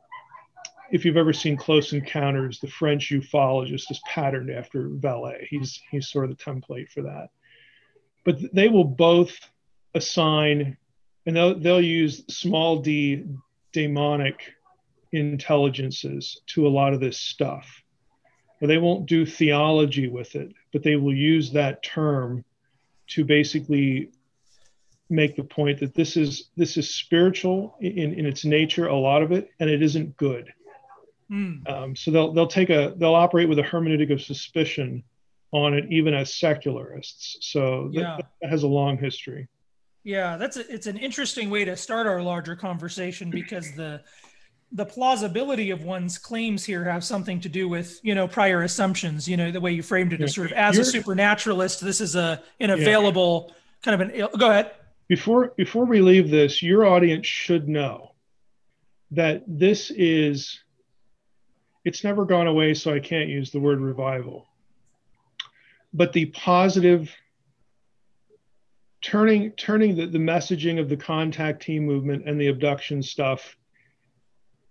if 0.91 1.05
you've 1.05 1.17
ever 1.17 1.33
seen 1.33 1.57
Close 1.57 1.93
Encounters, 1.93 2.59
the 2.59 2.67
French 2.67 3.09
ufologist 3.09 3.91
is 3.91 4.01
patterned 4.05 4.49
after 4.49 4.89
Vallée. 4.89 5.45
He's 5.47 5.81
he's 5.91 6.09
sort 6.09 6.29
of 6.29 6.37
the 6.37 6.43
template 6.43 6.89
for 6.89 7.03
that. 7.03 7.29
But 8.25 8.37
they 8.53 8.67
will 8.67 8.83
both 8.85 9.37
assign, 9.95 10.77
and 11.25 11.35
they'll 11.35 11.59
they'll 11.59 11.81
use 11.81 12.23
small 12.27 12.79
d 12.79 13.25
demonic 13.71 14.53
intelligences 15.11 16.41
to 16.47 16.67
a 16.67 16.69
lot 16.69 16.93
of 16.93 16.99
this 16.99 17.17
stuff. 17.17 17.83
They 18.61 18.77
won't 18.77 19.05
do 19.05 19.25
theology 19.25 20.07
with 20.07 20.35
it, 20.35 20.53
but 20.73 20.83
they 20.83 20.97
will 20.97 21.13
use 21.13 21.51
that 21.53 21.81
term 21.81 22.43
to 23.07 23.23
basically 23.23 24.11
make 25.09 25.35
the 25.35 25.43
point 25.43 25.79
that 25.79 25.95
this 25.95 26.17
is 26.17 26.49
this 26.55 26.77
is 26.77 26.93
spiritual 26.93 27.75
in, 27.79 28.13
in 28.13 28.25
its 28.25 28.45
nature, 28.45 28.87
a 28.87 28.95
lot 28.95 29.23
of 29.23 29.31
it, 29.31 29.49
and 29.59 29.69
it 29.69 29.81
isn't 29.81 30.17
good. 30.17 30.51
Mm. 31.31 31.69
Um, 31.69 31.95
so 31.95 32.11
they'll 32.11 32.33
they'll 32.33 32.47
take 32.47 32.69
a 32.69 32.93
they'll 32.97 33.15
operate 33.15 33.47
with 33.49 33.59
a 33.59 33.63
hermeneutic 33.63 34.11
of 34.11 34.21
suspicion 34.21 35.03
on 35.51 35.73
it, 35.73 35.85
even 35.89 36.13
as 36.13 36.35
secularists. 36.35 37.37
So 37.41 37.89
yeah. 37.91 38.17
that, 38.17 38.29
that 38.41 38.49
has 38.49 38.63
a 38.63 38.67
long 38.67 38.97
history. 38.97 39.47
Yeah, 40.03 40.37
that's 40.37 40.57
a, 40.57 40.73
it's 40.73 40.87
an 40.87 40.97
interesting 40.97 41.49
way 41.49 41.65
to 41.65 41.75
start 41.75 42.07
our 42.07 42.21
larger 42.21 42.55
conversation 42.55 43.29
because 43.29 43.71
the 43.75 44.01
the 44.71 44.85
plausibility 44.85 45.71
of 45.71 45.83
one's 45.83 46.17
claims 46.17 46.63
here 46.63 46.83
have 46.83 47.03
something 47.03 47.39
to 47.41 47.49
do 47.49 47.67
with 47.67 47.99
you 48.03 48.15
know 48.15 48.27
prior 48.27 48.63
assumptions. 48.63 49.27
You 49.27 49.37
know 49.37 49.51
the 49.51 49.61
way 49.61 49.71
you 49.71 49.83
framed 49.83 50.13
it 50.13 50.19
yeah. 50.19 50.25
as 50.25 50.35
sort 50.35 50.51
of 50.51 50.53
as 50.53 50.75
You're, 50.75 50.83
a 50.83 50.85
supernaturalist, 50.85 51.81
this 51.81 52.01
is 52.01 52.15
a 52.15 52.41
an 52.59 52.69
available 52.69 53.47
yeah. 53.49 53.55
kind 53.83 54.01
of 54.01 54.09
an. 54.09 54.39
Go 54.39 54.49
ahead. 54.49 54.71
Before 55.07 55.53
before 55.57 55.85
we 55.85 56.01
leave 56.01 56.29
this, 56.29 56.63
your 56.63 56.85
audience 56.85 57.27
should 57.27 57.67
know 57.67 58.13
that 59.11 59.43
this 59.47 59.91
is 59.91 60.59
it's 61.89 62.03
never 62.03 62.23
gone 62.23 62.45
away, 62.45 62.75
so 62.75 62.93
I 62.93 62.99
can't 62.99 63.29
use 63.29 63.49
the 63.49 63.59
word 63.59 63.79
revival. 63.79 64.47
but 65.91 66.13
the 66.13 66.27
positive 66.27 67.11
turning 69.01 69.51
turning 69.53 69.95
the, 69.95 70.05
the 70.05 70.19
messaging 70.19 70.79
of 70.79 70.87
the 70.87 70.97
contactee 70.97 71.81
movement 71.81 72.25
and 72.27 72.39
the 72.39 72.47
abduction 72.47 73.01
stuff 73.01 73.57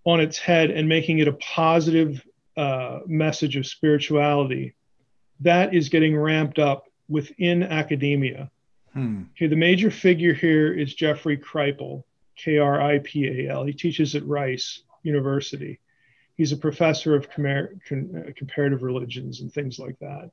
on 0.04 0.20
its 0.20 0.38
head 0.38 0.70
and 0.70 0.88
making 0.88 1.18
it 1.18 1.26
a 1.26 1.32
positive 1.32 2.24
uh, 2.56 3.00
message 3.06 3.56
of 3.56 3.66
spirituality 3.66 4.74
that 5.40 5.74
is 5.74 5.88
getting 5.88 6.16
ramped 6.16 6.60
up 6.60 6.84
within 7.08 7.64
academia 7.64 8.48
hmm. 8.92 9.22
okay 9.32 9.48
the 9.48 9.56
major 9.56 9.90
figure 9.90 10.34
here 10.34 10.72
is 10.72 10.94
jeffrey 10.94 11.36
kripal 11.36 12.04
k-r-i-p-a-l 12.36 13.64
he 13.64 13.72
teaches 13.72 14.14
at 14.14 14.24
rice 14.24 14.82
university 15.02 15.80
he's 16.38 16.52
a 16.52 16.56
professor 16.56 17.14
of 17.14 17.28
com- 17.30 17.44
uh, 17.46 18.30
comparative 18.34 18.82
religions 18.82 19.42
and 19.42 19.52
things 19.52 19.78
like 19.78 19.98
that 19.98 20.30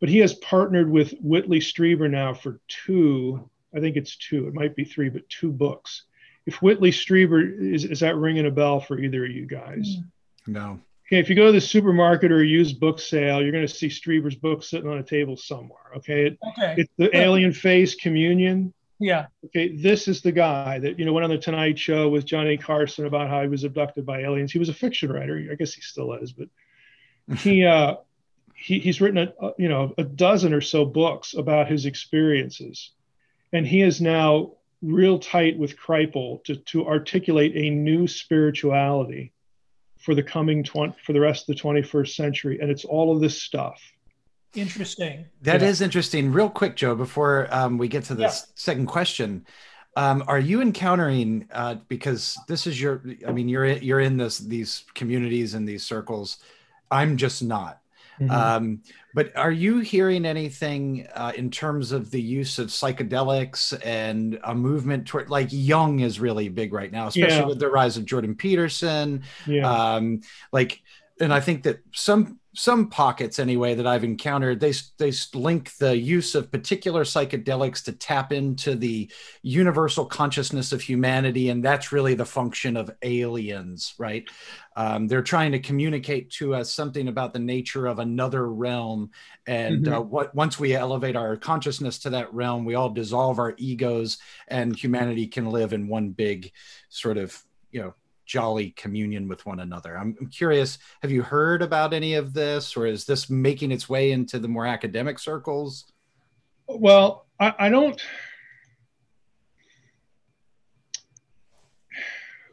but 0.00 0.08
he 0.08 0.18
has 0.18 0.34
partnered 0.34 0.90
with 0.90 1.14
Whitley 1.20 1.60
Strieber 1.60 2.10
now 2.10 2.34
for 2.34 2.60
two, 2.68 3.48
I 3.74 3.80
think 3.80 3.96
it's 3.96 4.16
two, 4.16 4.46
it 4.46 4.54
might 4.54 4.76
be 4.76 4.84
three, 4.84 5.08
but 5.08 5.28
two 5.28 5.50
books. 5.50 6.02
If 6.46 6.60
Whitley 6.60 6.90
Strieber 6.90 7.74
is, 7.74 7.84
is 7.84 8.00
that 8.00 8.16
ringing 8.16 8.46
a 8.46 8.50
bell 8.50 8.80
for 8.80 8.98
either 8.98 9.24
of 9.24 9.30
you 9.30 9.46
guys? 9.46 9.96
Hmm. 10.44 10.52
No. 10.52 10.80
Okay, 11.06 11.20
if 11.20 11.30
you 11.30 11.34
go 11.34 11.46
to 11.46 11.52
the 11.52 11.60
supermarket 11.60 12.32
or 12.32 12.40
a 12.40 12.46
used 12.46 12.80
book 12.80 12.98
sale, 12.98 13.40
you're 13.40 13.52
going 13.52 13.66
to 13.66 13.74
see 13.74 13.88
Strieber's 13.88 14.34
book 14.34 14.62
sitting 14.62 14.90
on 14.90 14.98
a 14.98 15.02
table 15.02 15.36
somewhere. 15.36 15.92
Okay, 15.96 16.26
it, 16.26 16.38
okay. 16.48 16.74
it's 16.78 16.92
the 16.98 17.14
Alien 17.16 17.52
Face 17.52 17.94
Communion. 17.94 18.74
Yeah. 19.04 19.26
Okay, 19.44 19.76
this 19.76 20.08
is 20.08 20.22
the 20.22 20.32
guy 20.32 20.78
that 20.78 20.98
you 20.98 21.04
know 21.04 21.12
went 21.12 21.24
on 21.24 21.30
the 21.30 21.36
Tonight 21.36 21.78
Show 21.78 22.08
with 22.08 22.24
Johnny 22.24 22.56
Carson 22.56 23.04
about 23.04 23.28
how 23.28 23.42
he 23.42 23.48
was 23.48 23.62
abducted 23.62 24.06
by 24.06 24.20
aliens. 24.20 24.50
He 24.50 24.58
was 24.58 24.70
a 24.70 24.74
fiction 24.74 25.12
writer. 25.12 25.46
I 25.52 25.56
guess 25.56 25.74
he 25.74 25.82
still 25.82 26.14
is, 26.14 26.32
but 26.32 26.48
he 27.36 27.66
uh, 27.66 27.96
he, 28.54 28.78
he's 28.78 29.02
written 29.02 29.18
a, 29.18 29.50
you 29.58 29.68
know 29.68 29.92
a 29.98 30.04
dozen 30.04 30.54
or 30.54 30.62
so 30.62 30.86
books 30.86 31.34
about 31.34 31.70
his 31.70 31.84
experiences, 31.84 32.92
and 33.52 33.66
he 33.66 33.82
is 33.82 34.00
now 34.00 34.52
real 34.80 35.18
tight 35.18 35.58
with 35.58 35.76
Kripal 35.78 36.42
to 36.44 36.56
to 36.56 36.86
articulate 36.86 37.52
a 37.56 37.68
new 37.68 38.06
spirituality 38.06 39.34
for 39.98 40.14
the 40.14 40.22
coming 40.22 40.64
20, 40.64 40.94
for 41.04 41.12
the 41.12 41.20
rest 41.20 41.46
of 41.46 41.54
the 41.54 41.62
21st 41.62 42.14
century, 42.14 42.58
and 42.58 42.70
it's 42.70 42.86
all 42.86 43.14
of 43.14 43.20
this 43.20 43.42
stuff. 43.42 43.82
Interesting. 44.54 45.26
That 45.42 45.60
yeah. 45.60 45.68
is 45.68 45.80
interesting. 45.80 46.32
Real 46.32 46.50
quick, 46.50 46.76
Joe, 46.76 46.94
before 46.94 47.48
um, 47.50 47.78
we 47.78 47.88
get 47.88 48.04
to 48.04 48.14
this 48.14 48.44
yeah. 48.46 48.52
second 48.54 48.86
question. 48.86 49.46
Um, 49.96 50.24
are 50.26 50.40
you 50.40 50.60
encountering 50.60 51.48
uh, 51.52 51.76
because 51.86 52.36
this 52.48 52.66
is 52.66 52.80
your 52.80 53.00
i 53.28 53.30
mean 53.30 53.48
you're 53.48 53.64
you're 53.64 54.00
in 54.00 54.16
this 54.16 54.38
these 54.38 54.84
communities 54.94 55.54
and 55.54 55.68
these 55.68 55.84
circles 55.84 56.38
i'm 56.90 57.16
just 57.16 57.44
not 57.44 57.78
Mm-hmm. 58.20 58.30
Um, 58.30 58.82
but 59.14 59.36
are 59.36 59.50
you 59.50 59.80
hearing 59.80 60.24
anything 60.24 61.06
uh, 61.14 61.32
in 61.36 61.50
terms 61.50 61.92
of 61.92 62.10
the 62.10 62.20
use 62.20 62.58
of 62.58 62.68
psychedelics 62.68 63.78
and 63.84 64.38
a 64.44 64.54
movement 64.54 65.06
toward 65.06 65.30
like 65.30 65.48
Jung 65.50 66.00
is 66.00 66.20
really 66.20 66.48
big 66.48 66.72
right 66.72 66.90
now, 66.90 67.08
especially 67.08 67.38
yeah. 67.38 67.46
with 67.46 67.58
the 67.58 67.68
rise 67.68 67.96
of 67.96 68.04
Jordan 68.04 68.34
Peterson. 68.34 69.22
Yeah. 69.46 69.70
Um, 69.70 70.20
like, 70.52 70.82
and 71.20 71.32
I 71.32 71.40
think 71.40 71.64
that 71.64 71.80
some 71.92 72.38
some 72.54 72.88
pockets 72.88 73.38
anyway 73.38 73.74
that 73.74 73.86
I've 73.86 74.04
encountered, 74.04 74.60
they 74.60 74.72
they 74.98 75.12
link 75.34 75.76
the 75.76 75.96
use 75.96 76.34
of 76.34 76.52
particular 76.52 77.04
psychedelics 77.04 77.84
to 77.84 77.92
tap 77.92 78.32
into 78.32 78.74
the 78.76 79.10
universal 79.42 80.06
consciousness 80.06 80.72
of 80.72 80.80
humanity, 80.80 81.48
and 81.48 81.64
that's 81.64 81.92
really 81.92 82.14
the 82.14 82.24
function 82.24 82.76
of 82.76 82.90
aliens, 83.02 83.94
right? 83.98 84.28
Um, 84.76 85.08
they're 85.08 85.22
trying 85.22 85.52
to 85.52 85.58
communicate 85.58 86.30
to 86.32 86.54
us 86.54 86.72
something 86.72 87.08
about 87.08 87.32
the 87.32 87.38
nature 87.38 87.86
of 87.86 87.98
another 87.98 88.48
realm, 88.48 89.10
and 89.46 89.84
mm-hmm. 89.84 89.94
uh, 89.94 90.00
what 90.00 90.34
once 90.34 90.58
we 90.58 90.74
elevate 90.74 91.16
our 91.16 91.36
consciousness 91.36 91.98
to 92.00 92.10
that 92.10 92.32
realm, 92.32 92.64
we 92.64 92.74
all 92.74 92.90
dissolve 92.90 93.38
our 93.38 93.54
egos, 93.58 94.18
and 94.48 94.76
humanity 94.76 95.26
can 95.26 95.46
live 95.46 95.72
in 95.72 95.88
one 95.88 96.10
big 96.10 96.52
sort 96.88 97.18
of 97.18 97.42
you 97.72 97.82
know 97.82 97.94
jolly 98.24 98.70
communion 98.70 99.28
with 99.28 99.44
one 99.46 99.60
another. 99.60 99.96
I'm, 99.96 100.16
I'm, 100.20 100.28
curious, 100.28 100.78
have 101.02 101.10
you 101.10 101.22
heard 101.22 101.62
about 101.62 101.92
any 101.92 102.14
of 102.14 102.32
this, 102.32 102.76
or 102.76 102.86
is 102.86 103.04
this 103.04 103.30
making 103.30 103.72
its 103.72 103.88
way 103.88 104.12
into 104.12 104.38
the 104.38 104.48
more 104.48 104.66
academic 104.66 105.18
circles? 105.18 105.84
Well, 106.68 107.26
I, 107.38 107.54
I 107.58 107.68
don't. 107.68 108.00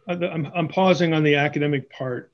Uh, 0.09 0.17
I'm, 0.27 0.51
I'm 0.53 0.67
pausing 0.67 1.13
on 1.13 1.23
the 1.23 1.35
academic 1.35 1.89
part. 1.89 2.31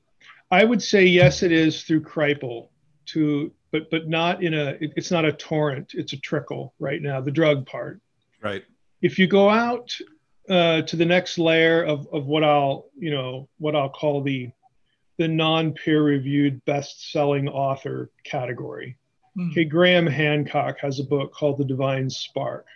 I 0.50 0.64
would 0.64 0.82
say 0.82 1.04
yes, 1.04 1.42
it 1.42 1.52
is 1.52 1.82
through 1.82 2.02
Kripal, 2.02 2.68
to 3.06 3.52
but 3.70 3.90
but 3.90 4.08
not 4.08 4.42
in 4.42 4.54
a. 4.54 4.76
It's 4.80 5.10
not 5.10 5.24
a 5.24 5.32
torrent. 5.32 5.92
It's 5.94 6.12
a 6.14 6.16
trickle 6.16 6.74
right 6.78 7.02
now. 7.02 7.20
The 7.20 7.30
drug 7.30 7.66
part. 7.66 8.00
Right. 8.42 8.64
If 9.02 9.18
you 9.18 9.26
go 9.26 9.48
out 9.48 9.94
uh, 10.48 10.82
to 10.82 10.96
the 10.96 11.04
next 11.04 11.38
layer 11.38 11.82
of, 11.82 12.06
of 12.12 12.26
what 12.26 12.44
I'll 12.44 12.86
you 12.98 13.10
know 13.10 13.48
what 13.58 13.76
I'll 13.76 13.88
call 13.88 14.22
the 14.22 14.50
the 15.18 15.28
non 15.28 15.72
peer 15.72 16.02
reviewed 16.02 16.64
best 16.64 17.12
selling 17.12 17.48
author 17.48 18.10
category. 18.24 18.96
Mm. 19.36 19.50
Okay, 19.50 19.64
Graham 19.64 20.06
Hancock 20.06 20.78
has 20.80 21.00
a 21.00 21.04
book 21.04 21.32
called 21.32 21.58
The 21.58 21.64
Divine 21.64 22.08
Spark. 22.08 22.66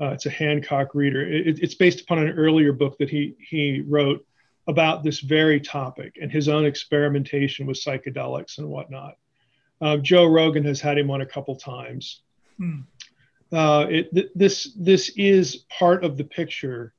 Uh, 0.00 0.08
it's 0.08 0.26
a 0.26 0.30
Hancock 0.30 0.94
reader. 0.94 1.22
It, 1.22 1.60
it's 1.62 1.74
based 1.74 2.00
upon 2.00 2.18
an 2.18 2.30
earlier 2.30 2.72
book 2.72 2.98
that 2.98 3.10
he 3.10 3.34
he 3.38 3.82
wrote 3.86 4.24
about 4.66 5.02
this 5.02 5.20
very 5.20 5.60
topic 5.60 6.16
and 6.20 6.32
his 6.32 6.48
own 6.48 6.64
experimentation 6.64 7.66
with 7.66 7.76
psychedelics 7.76 8.58
and 8.58 8.68
whatnot. 8.68 9.16
Uh, 9.80 9.98
Joe 9.98 10.24
Rogan 10.26 10.64
has 10.64 10.80
had 10.80 10.96
him 10.96 11.10
on 11.10 11.20
a 11.20 11.26
couple 11.26 11.54
times. 11.56 12.22
Hmm 12.58 12.80
uh, 13.52 13.86
it, 13.88 14.14
th- 14.14 14.30
this 14.34 14.72
this 14.76 15.10
is 15.16 15.64
part 15.78 16.04
of 16.04 16.16
the 16.16 16.24
picture, 16.24 16.92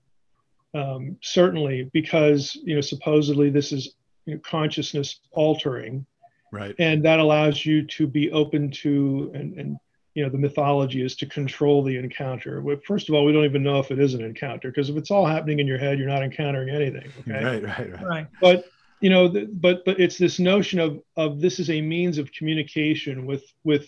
um, 0.73 1.17
certainly 1.21 1.89
because 1.93 2.55
you 2.63 2.75
know 2.75 2.81
supposedly 2.81 3.49
this 3.49 3.71
is 3.71 3.95
you 4.25 4.35
know, 4.35 4.41
consciousness 4.41 5.19
altering, 5.31 6.05
right? 6.51 6.75
And 6.79 7.03
that 7.05 7.19
allows 7.19 7.65
you 7.65 7.85
to 7.87 8.07
be 8.07 8.31
open 8.31 8.71
to 8.71 9.31
and 9.33 9.57
and 9.57 9.77
you 10.13 10.23
know 10.23 10.29
the 10.29 10.37
mythology 10.37 11.03
is 11.03 11.15
to 11.17 11.25
control 11.25 11.83
the 11.83 11.97
encounter. 11.97 12.61
Well, 12.61 12.77
First 12.87 13.09
of 13.09 13.15
all, 13.15 13.25
we 13.25 13.33
don't 13.33 13.45
even 13.45 13.63
know 13.63 13.79
if 13.79 13.91
it 13.91 13.99
is 13.99 14.13
an 14.13 14.23
encounter 14.23 14.69
because 14.69 14.89
if 14.89 14.95
it's 14.95 15.11
all 15.11 15.25
happening 15.25 15.59
in 15.59 15.67
your 15.67 15.77
head, 15.77 15.99
you're 15.99 16.07
not 16.07 16.23
encountering 16.23 16.69
anything. 16.69 17.11
Okay? 17.21 17.43
Right, 17.43 17.63
right, 17.63 17.91
right. 17.91 18.03
Right. 18.03 18.27
But 18.39 18.65
you 19.01 19.09
know, 19.09 19.27
the, 19.27 19.45
but 19.45 19.83
but 19.83 19.99
it's 19.99 20.17
this 20.17 20.39
notion 20.39 20.79
of 20.79 21.01
of 21.17 21.41
this 21.41 21.59
is 21.59 21.69
a 21.69 21.81
means 21.81 22.17
of 22.17 22.31
communication 22.31 23.25
with 23.25 23.43
with 23.63 23.87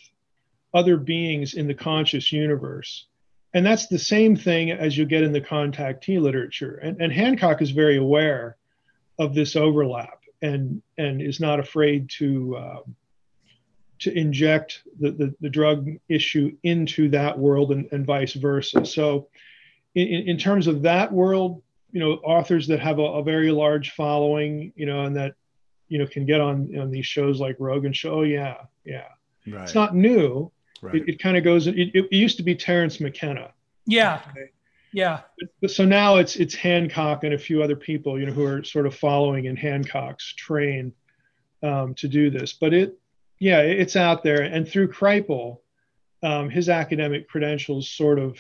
other 0.74 0.98
beings 0.98 1.54
in 1.54 1.68
the 1.68 1.74
conscious 1.74 2.32
universe. 2.32 3.08
And 3.54 3.66
that's 3.66 3.88
the 3.88 4.00
same 4.00 4.36
thing 4.36 4.72
as 4.72 4.98
you 4.98 5.06
get 5.06 5.24
in 5.24 5.32
the 5.32 5.42
contactee 5.42 6.22
literature. 6.22 6.76
And, 6.76 7.02
and 7.02 7.12
Hancock 7.12 7.62
is 7.62 7.72
very 7.72 7.98
aware 7.98 8.58
of 9.18 9.34
this 9.34 9.56
overlap 9.56 10.22
and, 10.42 10.82
and 10.98 11.22
is 11.22 11.40
not 11.40 11.60
afraid 11.60 12.10
to, 12.18 12.56
uh, 12.56 12.80
to 14.00 14.16
inject 14.16 14.84
the, 15.00 15.12
the, 15.12 15.36
the, 15.42 15.50
drug 15.50 15.90
issue 16.08 16.56
into 16.62 17.10
that 17.10 17.40
world 17.40 17.72
and, 17.72 17.88
and 17.92 18.06
vice 18.06 18.34
versa. 18.34 18.86
So, 18.86 19.30
in, 19.96 20.30
in 20.30 20.38
terms 20.38 20.68
of 20.68 20.84
that 20.84 21.12
world, 21.12 21.64
you 21.92 22.00
know, 22.00 22.14
authors 22.18 22.68
that 22.68 22.80
have 22.80 23.00
a, 23.00 23.04
a 23.04 23.24
very 23.24 23.52
large 23.52 23.92
following, 23.92 24.72
you 24.76 24.86
know, 24.86 25.06
and 25.06 25.16
that, 25.16 25.34
you 25.88 25.98
know, 25.98 26.06
can 26.06 26.26
get 26.26 26.42
on 26.42 26.78
on 26.78 26.92
these 26.92 27.08
shows 27.08 27.40
like 27.40 27.56
Rogan 27.58 27.94
show. 27.94 28.20
Oh, 28.20 28.24
yeah, 28.24 28.58
yeah. 28.86 29.08
Right. 29.48 29.64
It's 29.64 29.74
not 29.74 29.96
new, 29.96 30.52
Right. 30.82 30.96
It, 30.96 31.10
it 31.10 31.20
kind 31.20 31.38
of 31.38 31.44
goes. 31.44 31.68
It, 31.68 31.76
it, 31.78 32.12
used 32.12 32.38
to 32.38 32.44
be 32.44 32.56
Terence 32.56 33.00
McKenna. 33.00 33.52
Yeah. 33.86 34.22
Okay. 34.30 34.52
Yeah. 34.94 35.22
But, 35.62 35.72
so 35.72 35.86
now 35.86 36.18
it's 36.18 36.36
it's 36.36 36.56
Hancock 36.56 37.24
and 37.24 37.34
a 37.34 37.38
few 37.38 37.62
other 37.62 37.76
people, 37.76 38.20
you 38.20 38.26
know, 38.26 38.34
who 38.34 38.46
are 38.46 38.64
sort 38.64 38.86
of 38.86 38.96
following 38.96 39.46
in 39.46 39.56
Hancock's 39.56 40.34
train 40.36 40.94
um, 41.64 41.94
to 41.96 42.08
do 42.08 42.30
this. 42.30 42.54
But 42.54 42.74
it, 42.74 42.98
yeah, 43.40 43.62
it's 43.62 43.96
out 43.96 44.24
there, 44.24 44.42
and 44.42 44.68
through 44.68 44.90
Kripal, 44.92 45.60
um, 46.24 46.50
his 46.50 46.70
academic 46.70 47.28
credentials 47.28 47.90
sort 47.90 48.20
of, 48.20 48.40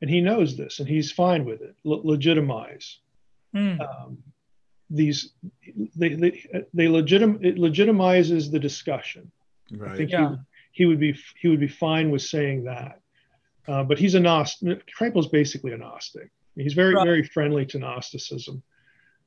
and 0.00 0.08
he 0.08 0.20
knows 0.20 0.56
this, 0.56 0.78
and 0.78 0.88
he's 0.88 1.12
fine 1.12 1.44
with 1.44 1.60
it. 1.60 1.76
Le- 1.84 2.06
legitimize 2.06 2.98
mm. 3.54 3.80
um, 3.80 4.18
these. 4.88 5.32
They 5.96 6.14
they, 6.14 6.66
they 6.72 6.86
legitim 6.86 7.44
it 7.44 7.56
legitimizes 7.56 8.50
the 8.50 8.58
discussion. 8.58 9.30
Right. 9.70 9.92
I 9.92 9.96
think 9.96 10.10
yeah. 10.10 10.36
He, 10.72 10.82
he 10.82 10.86
would 10.86 10.98
be 10.98 11.16
he 11.40 11.48
would 11.48 11.60
be 11.60 11.68
fine 11.68 12.10
with 12.10 12.22
saying 12.22 12.64
that. 12.64 13.00
Uh, 13.68 13.84
but 13.84 13.98
he's 13.98 14.14
a 14.14 14.20
Gnostic. 14.20 14.84
Kripal's 14.98 15.28
basically 15.28 15.72
a 15.72 15.76
Gnostic. 15.76 16.30
He's 16.56 16.74
very 16.74 16.94
right. 16.94 17.04
very 17.04 17.22
friendly 17.22 17.64
to 17.66 17.78
Gnosticism, 17.78 18.62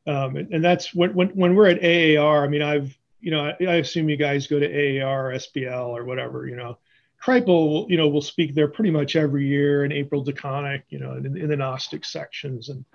um, 0.06 0.36
and, 0.36 0.54
and, 0.54 0.64
that's 0.64 0.94
when, 0.94 1.14
when 1.14 1.30
when 1.30 1.56
we're 1.56 1.70
at 1.70 1.84
AAR. 1.84 2.44
I 2.44 2.48
mean, 2.48 2.62
I've 2.62 2.96
you 3.22 3.32
know 3.32 3.46
I, 3.46 3.56
I 3.66 3.76
assume 3.76 4.10
you 4.10 4.18
guys 4.18 4.48
go 4.48 4.60
to 4.60 5.02
AAR, 5.02 5.32
or 5.32 5.34
SBL, 5.36 5.88
or 5.88 6.04
whatever. 6.04 6.48
You 6.48 6.58
know, 6.58 6.78
Kripal 7.24 7.90
you 7.90 7.98
know 7.98 8.08
will 8.08 8.22
speak 8.22 8.54
there 8.54 8.68
pretty 8.68 8.92
much 8.92 9.16
every 9.16 9.48
year, 9.48 9.86
in 9.86 9.92
April 9.92 10.24
DeConick, 10.24 10.84
you 10.90 11.00
know, 11.00 11.14
in, 11.14 11.38
in 11.38 11.48
the 11.48 11.56
Gnostic 11.56 12.06
sections 12.06 12.70
and 12.70 12.86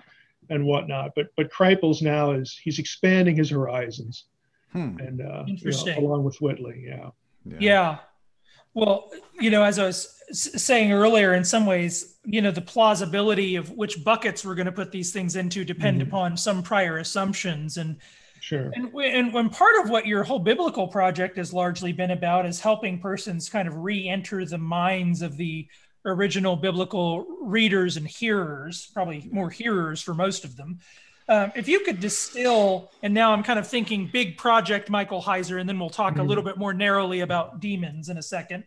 and 0.50 0.64
whatnot. 0.64 1.12
But 1.16 1.28
but 1.36 1.50
Kripal's 1.50 2.02
now 2.02 2.32
is 2.32 2.56
he's 2.62 2.78
expanding 2.78 3.36
his 3.36 3.50
horizons, 3.50 4.26
hmm. 4.72 4.98
and 4.98 5.22
uh, 5.22 5.44
you 5.46 5.70
know, 5.70 5.98
along 5.98 6.24
with 6.24 6.40
Whitley, 6.40 6.84
yeah. 6.86 7.10
yeah. 7.44 7.56
yeah. 7.58 7.98
Well, 8.74 9.10
you 9.38 9.50
know, 9.50 9.62
as 9.62 9.78
I 9.78 9.86
was 9.86 10.14
saying 10.32 10.92
earlier, 10.92 11.34
in 11.34 11.44
some 11.44 11.66
ways, 11.66 12.16
you 12.24 12.40
know, 12.40 12.50
the 12.50 12.60
plausibility 12.60 13.56
of 13.56 13.70
which 13.70 14.04
buckets 14.04 14.44
we're 14.44 14.54
going 14.54 14.66
to 14.66 14.72
put 14.72 14.92
these 14.92 15.12
things 15.12 15.36
into 15.36 15.64
depend 15.64 16.00
mm-hmm. 16.00 16.08
upon 16.08 16.36
some 16.36 16.62
prior 16.62 16.98
assumptions. 16.98 17.76
And 17.78 17.96
Sure. 18.40 18.72
And, 18.74 18.92
and 18.94 19.32
when 19.34 19.50
part 19.50 19.84
of 19.84 19.90
what 19.90 20.06
your 20.06 20.24
whole 20.24 20.38
biblical 20.38 20.88
project 20.88 21.36
has 21.36 21.52
largely 21.52 21.92
been 21.92 22.10
about 22.10 22.46
is 22.46 22.58
helping 22.58 22.98
persons 22.98 23.50
kind 23.50 23.68
of 23.68 23.76
re-enter 23.76 24.44
the 24.44 24.58
minds 24.58 25.22
of 25.22 25.36
the 25.36 25.68
original 26.04 26.56
biblical 26.56 27.26
readers 27.42 27.96
and 27.96 28.08
hearers, 28.08 28.90
probably 28.94 29.28
more 29.30 29.50
hearers 29.50 30.00
for 30.00 30.14
most 30.14 30.44
of 30.44 30.56
them. 30.56 30.78
Um, 31.30 31.52
if 31.54 31.68
you 31.68 31.78
could 31.80 32.00
distill, 32.00 32.90
and 33.04 33.14
now 33.14 33.32
I'm 33.32 33.44
kind 33.44 33.60
of 33.60 33.66
thinking 33.66 34.10
big 34.12 34.36
project 34.36 34.90
Michael 34.90 35.22
Heiser, 35.22 35.60
and 35.60 35.68
then 35.68 35.78
we'll 35.78 35.88
talk 35.88 36.14
mm-hmm. 36.14 36.22
a 36.22 36.24
little 36.24 36.42
bit 36.42 36.58
more 36.58 36.74
narrowly 36.74 37.20
about 37.20 37.60
demons 37.60 38.08
in 38.08 38.18
a 38.18 38.22
second. 38.22 38.64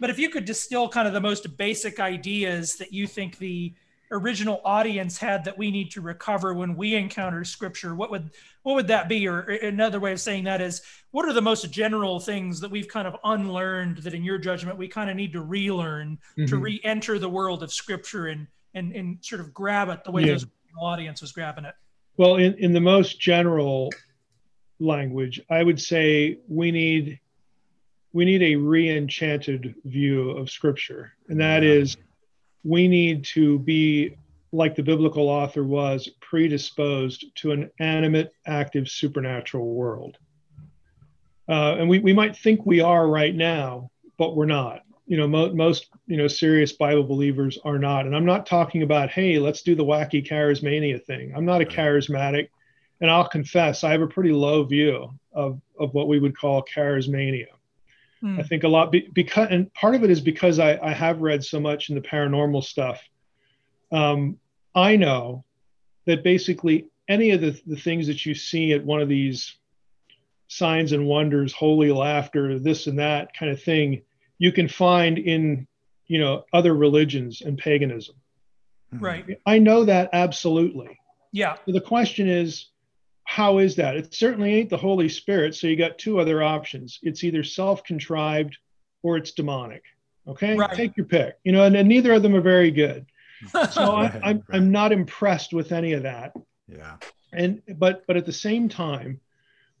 But 0.00 0.10
if 0.10 0.18
you 0.18 0.28
could 0.28 0.44
distill 0.44 0.88
kind 0.88 1.06
of 1.06 1.14
the 1.14 1.20
most 1.20 1.56
basic 1.56 2.00
ideas 2.00 2.74
that 2.76 2.92
you 2.92 3.06
think 3.06 3.38
the 3.38 3.72
original 4.10 4.60
audience 4.64 5.18
had 5.18 5.44
that 5.44 5.56
we 5.56 5.70
need 5.70 5.92
to 5.92 6.00
recover 6.00 6.52
when 6.52 6.74
we 6.74 6.96
encounter 6.96 7.44
scripture 7.44 7.94
what 7.94 8.10
would 8.10 8.28
what 8.64 8.74
would 8.74 8.88
that 8.88 9.08
be 9.08 9.28
or 9.28 9.42
another 9.42 10.00
way 10.00 10.10
of 10.10 10.20
saying 10.20 10.42
that 10.42 10.60
is 10.60 10.82
what 11.12 11.24
are 11.24 11.32
the 11.32 11.40
most 11.40 11.70
general 11.70 12.18
things 12.18 12.58
that 12.58 12.68
we've 12.68 12.88
kind 12.88 13.06
of 13.06 13.14
unlearned 13.22 13.98
that 13.98 14.12
in 14.12 14.24
your 14.24 14.36
judgment 14.36 14.76
we 14.76 14.88
kind 14.88 15.10
of 15.10 15.14
need 15.14 15.32
to 15.32 15.42
relearn 15.42 16.18
mm-hmm. 16.36 16.44
to 16.46 16.56
re-enter 16.56 17.20
the 17.20 17.28
world 17.28 17.62
of 17.62 17.72
scripture 17.72 18.26
and 18.26 18.48
and 18.74 18.92
and 18.96 19.18
sort 19.20 19.40
of 19.40 19.54
grab 19.54 19.88
it 19.88 20.02
the 20.02 20.10
way 20.10 20.24
yeah. 20.24 20.34
the 20.34 20.48
audience 20.80 21.20
was 21.20 21.30
grabbing 21.30 21.64
it 21.64 21.76
well 22.16 22.36
in, 22.36 22.54
in 22.54 22.72
the 22.72 22.80
most 22.80 23.20
general 23.20 23.90
language 24.78 25.40
i 25.50 25.62
would 25.62 25.80
say 25.80 26.38
we 26.48 26.70
need 26.70 27.20
we 28.12 28.24
need 28.24 28.42
a 28.42 28.56
re-enchanted 28.56 29.74
view 29.84 30.30
of 30.30 30.50
scripture. 30.50 31.12
And 31.28 31.40
that 31.40 31.62
is 31.62 31.96
we 32.64 32.88
need 32.88 33.24
to 33.26 33.58
be 33.60 34.16
like 34.52 34.74
the 34.74 34.82
biblical 34.82 35.28
author 35.28 35.62
was 35.62 36.08
predisposed 36.20 37.24
to 37.36 37.52
an 37.52 37.70
animate 37.78 38.32
active 38.46 38.88
supernatural 38.88 39.66
world. 39.66 40.18
Uh, 41.48 41.76
and 41.78 41.88
we, 41.88 42.00
we 42.00 42.12
might 42.12 42.36
think 42.36 42.66
we 42.66 42.80
are 42.80 43.08
right 43.08 43.34
now 43.34 43.90
but 44.18 44.36
we're 44.36 44.44
not 44.44 44.82
you 45.10 45.16
know 45.16 45.26
mo- 45.26 45.52
most 45.52 45.88
you 46.06 46.16
know 46.16 46.28
serious 46.28 46.72
bible 46.72 47.02
believers 47.02 47.58
are 47.64 47.80
not. 47.80 48.06
And 48.06 48.14
i'm 48.14 48.24
not 48.24 48.46
talking 48.46 48.82
about 48.82 49.10
hey 49.10 49.40
let's 49.40 49.62
do 49.62 49.74
the 49.74 49.84
wacky 49.84 50.24
charismania 50.26 51.04
thing. 51.04 51.34
I'm 51.36 51.44
not 51.44 51.60
a 51.60 51.64
charismatic. 51.64 52.48
And 53.00 53.10
i'll 53.10 53.28
confess 53.28 53.82
i 53.82 53.90
have 53.90 54.02
a 54.02 54.06
pretty 54.06 54.30
low 54.30 54.62
view 54.62 55.10
of, 55.32 55.60
of 55.78 55.92
what 55.94 56.06
we 56.06 56.20
would 56.20 56.38
call 56.38 56.64
charismania. 56.64 57.46
Hmm. 58.20 58.38
I 58.38 58.44
think 58.44 58.62
a 58.62 58.68
lot 58.68 58.92
be, 58.92 59.08
because, 59.12 59.48
and 59.50 59.72
part 59.74 59.96
of 59.96 60.04
it 60.04 60.10
is 60.10 60.20
because 60.20 60.58
I, 60.58 60.78
I 60.80 60.92
have 60.92 61.22
read 61.22 61.42
so 61.42 61.58
much 61.58 61.88
in 61.88 61.96
the 61.96 62.00
paranormal 62.02 62.62
stuff. 62.62 63.02
Um, 63.90 64.38
I 64.74 64.96
know 64.96 65.44
that 66.04 66.22
basically 66.22 66.86
any 67.08 67.30
of 67.30 67.40
the, 67.40 67.60
the 67.66 67.76
things 67.76 68.06
that 68.06 68.24
you 68.26 68.34
see 68.34 68.74
at 68.74 68.84
one 68.84 69.00
of 69.00 69.08
these 69.08 69.56
signs 70.48 70.92
and 70.92 71.06
wonders, 71.06 71.52
holy 71.52 71.90
laughter, 71.90 72.58
this 72.58 72.86
and 72.86 72.98
that 72.98 73.34
kind 73.34 73.50
of 73.50 73.62
thing, 73.62 74.02
you 74.40 74.50
can 74.50 74.66
find 74.66 75.18
in, 75.18 75.68
you 76.08 76.18
know, 76.18 76.44
other 76.52 76.74
religions 76.74 77.42
and 77.42 77.56
paganism. 77.58 78.16
Hmm. 78.90 78.98
Right. 78.98 79.40
I 79.46 79.58
know 79.60 79.84
that 79.84 80.08
absolutely. 80.12 80.98
Yeah. 81.30 81.56
So 81.66 81.72
the 81.72 81.80
question 81.80 82.28
is, 82.28 82.70
how 83.24 83.58
is 83.58 83.76
that? 83.76 83.96
It 83.96 84.12
certainly 84.12 84.54
ain't 84.54 84.70
the 84.70 84.76
Holy 84.76 85.08
Spirit. 85.08 85.54
So 85.54 85.68
you 85.68 85.76
got 85.76 85.98
two 85.98 86.18
other 86.18 86.42
options. 86.42 86.98
It's 87.02 87.22
either 87.22 87.44
self-contrived 87.44 88.56
or 89.02 89.18
it's 89.18 89.32
demonic. 89.32 89.84
Okay, 90.26 90.56
right. 90.56 90.74
take 90.74 90.96
your 90.96 91.06
pick. 91.06 91.36
You 91.44 91.52
know, 91.52 91.64
and, 91.64 91.76
and, 91.76 91.88
neither 91.88 92.12
of 92.12 92.22
them 92.22 92.34
are 92.34 92.40
very 92.40 92.70
good. 92.70 93.06
So 93.48 93.96
right, 93.96 94.14
I, 94.22 94.30
I'm 94.30 94.36
right. 94.36 94.42
I'm 94.52 94.70
not 94.70 94.92
impressed 94.92 95.54
with 95.54 95.72
any 95.72 95.94
of 95.94 96.02
that. 96.02 96.34
Yeah. 96.68 96.96
And 97.32 97.62
but 97.78 98.06
but 98.06 98.18
at 98.18 98.26
the 98.26 98.32
same 98.32 98.68
time, 98.68 99.20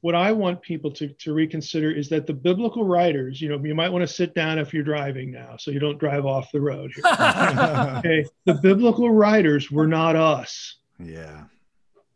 what 0.02 0.14
I 0.14 0.32
want 0.32 0.62
people 0.62 0.90
to, 0.92 1.08
to 1.08 1.34
reconsider 1.34 1.90
is 1.90 2.08
that 2.08 2.26
the 2.26 2.32
biblical 2.32 2.84
writers, 2.84 3.40
you 3.40 3.48
know, 3.48 3.62
you 3.62 3.74
might 3.74 3.90
want 3.90 4.02
to 4.02 4.12
sit 4.12 4.34
down 4.34 4.58
if 4.58 4.72
you're 4.72 4.82
driving 4.82 5.30
now, 5.30 5.56
so 5.58 5.70
you 5.70 5.78
don't 5.78 5.98
drive 5.98 6.24
off 6.24 6.50
the 6.52 6.60
road. 6.60 6.92
okay, 7.04 8.24
the 8.46 8.54
biblical 8.62 9.10
writers 9.10 9.70
were 9.70 9.86
not 9.86 10.16
us. 10.16 10.76
Yeah. 10.98 11.44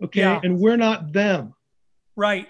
Okay. 0.03 0.20
Yeah. 0.20 0.40
And 0.42 0.59
we're 0.59 0.77
not 0.77 1.12
them. 1.12 1.55
Right. 2.16 2.49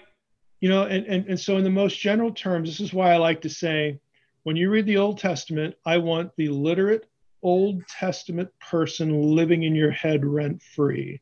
You 0.61 0.69
know, 0.69 0.83
and, 0.83 1.05
and, 1.05 1.27
and 1.27 1.39
so 1.39 1.57
in 1.57 1.63
the 1.63 1.69
most 1.69 1.99
general 1.99 2.31
terms, 2.31 2.69
this 2.69 2.79
is 2.79 2.93
why 2.93 3.13
I 3.13 3.17
like 3.17 3.41
to 3.41 3.49
say 3.49 3.99
when 4.43 4.55
you 4.55 4.69
read 4.69 4.85
the 4.85 4.97
Old 4.97 5.17
Testament, 5.17 5.75
I 5.85 5.97
want 5.97 6.31
the 6.37 6.49
literate 6.49 7.07
Old 7.41 7.87
Testament 7.87 8.49
person 8.59 9.35
living 9.35 9.63
in 9.63 9.75
your 9.75 9.91
head 9.91 10.25
rent 10.25 10.61
free. 10.61 11.21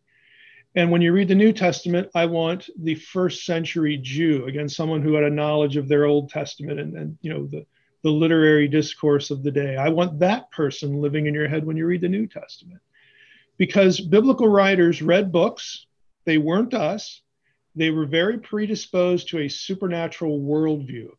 And 0.75 0.89
when 0.89 1.01
you 1.01 1.13
read 1.13 1.27
the 1.27 1.35
New 1.35 1.53
Testament, 1.53 2.09
I 2.15 2.25
want 2.25 2.69
the 2.79 2.95
first 2.95 3.45
century 3.45 3.97
Jew, 3.97 4.45
again, 4.45 4.67
someone 4.67 5.03
who 5.03 5.13
had 5.13 5.23
a 5.23 5.29
knowledge 5.29 5.77
of 5.77 5.87
their 5.87 6.05
Old 6.05 6.29
Testament 6.29 6.79
and, 6.79 6.97
and 6.97 7.17
you 7.21 7.31
know, 7.31 7.45
the, 7.45 7.65
the 8.01 8.09
literary 8.09 8.67
discourse 8.67 9.29
of 9.29 9.43
the 9.43 9.51
day. 9.51 9.77
I 9.77 9.89
want 9.89 10.19
that 10.19 10.49
person 10.51 10.99
living 10.99 11.27
in 11.27 11.33
your 11.33 11.47
head 11.47 11.65
when 11.65 11.77
you 11.77 11.85
read 11.85 12.01
the 12.01 12.09
New 12.09 12.27
Testament. 12.27 12.81
Because 13.57 14.01
biblical 14.01 14.47
writers 14.47 15.01
read 15.01 15.31
books, 15.31 15.85
they 16.25 16.39
weren't 16.39 16.73
us. 16.73 17.21
They 17.75 17.91
were 17.91 18.05
very 18.05 18.39
predisposed 18.39 19.29
to 19.29 19.39
a 19.39 19.49
supernatural 19.49 20.39
worldview. 20.39 21.09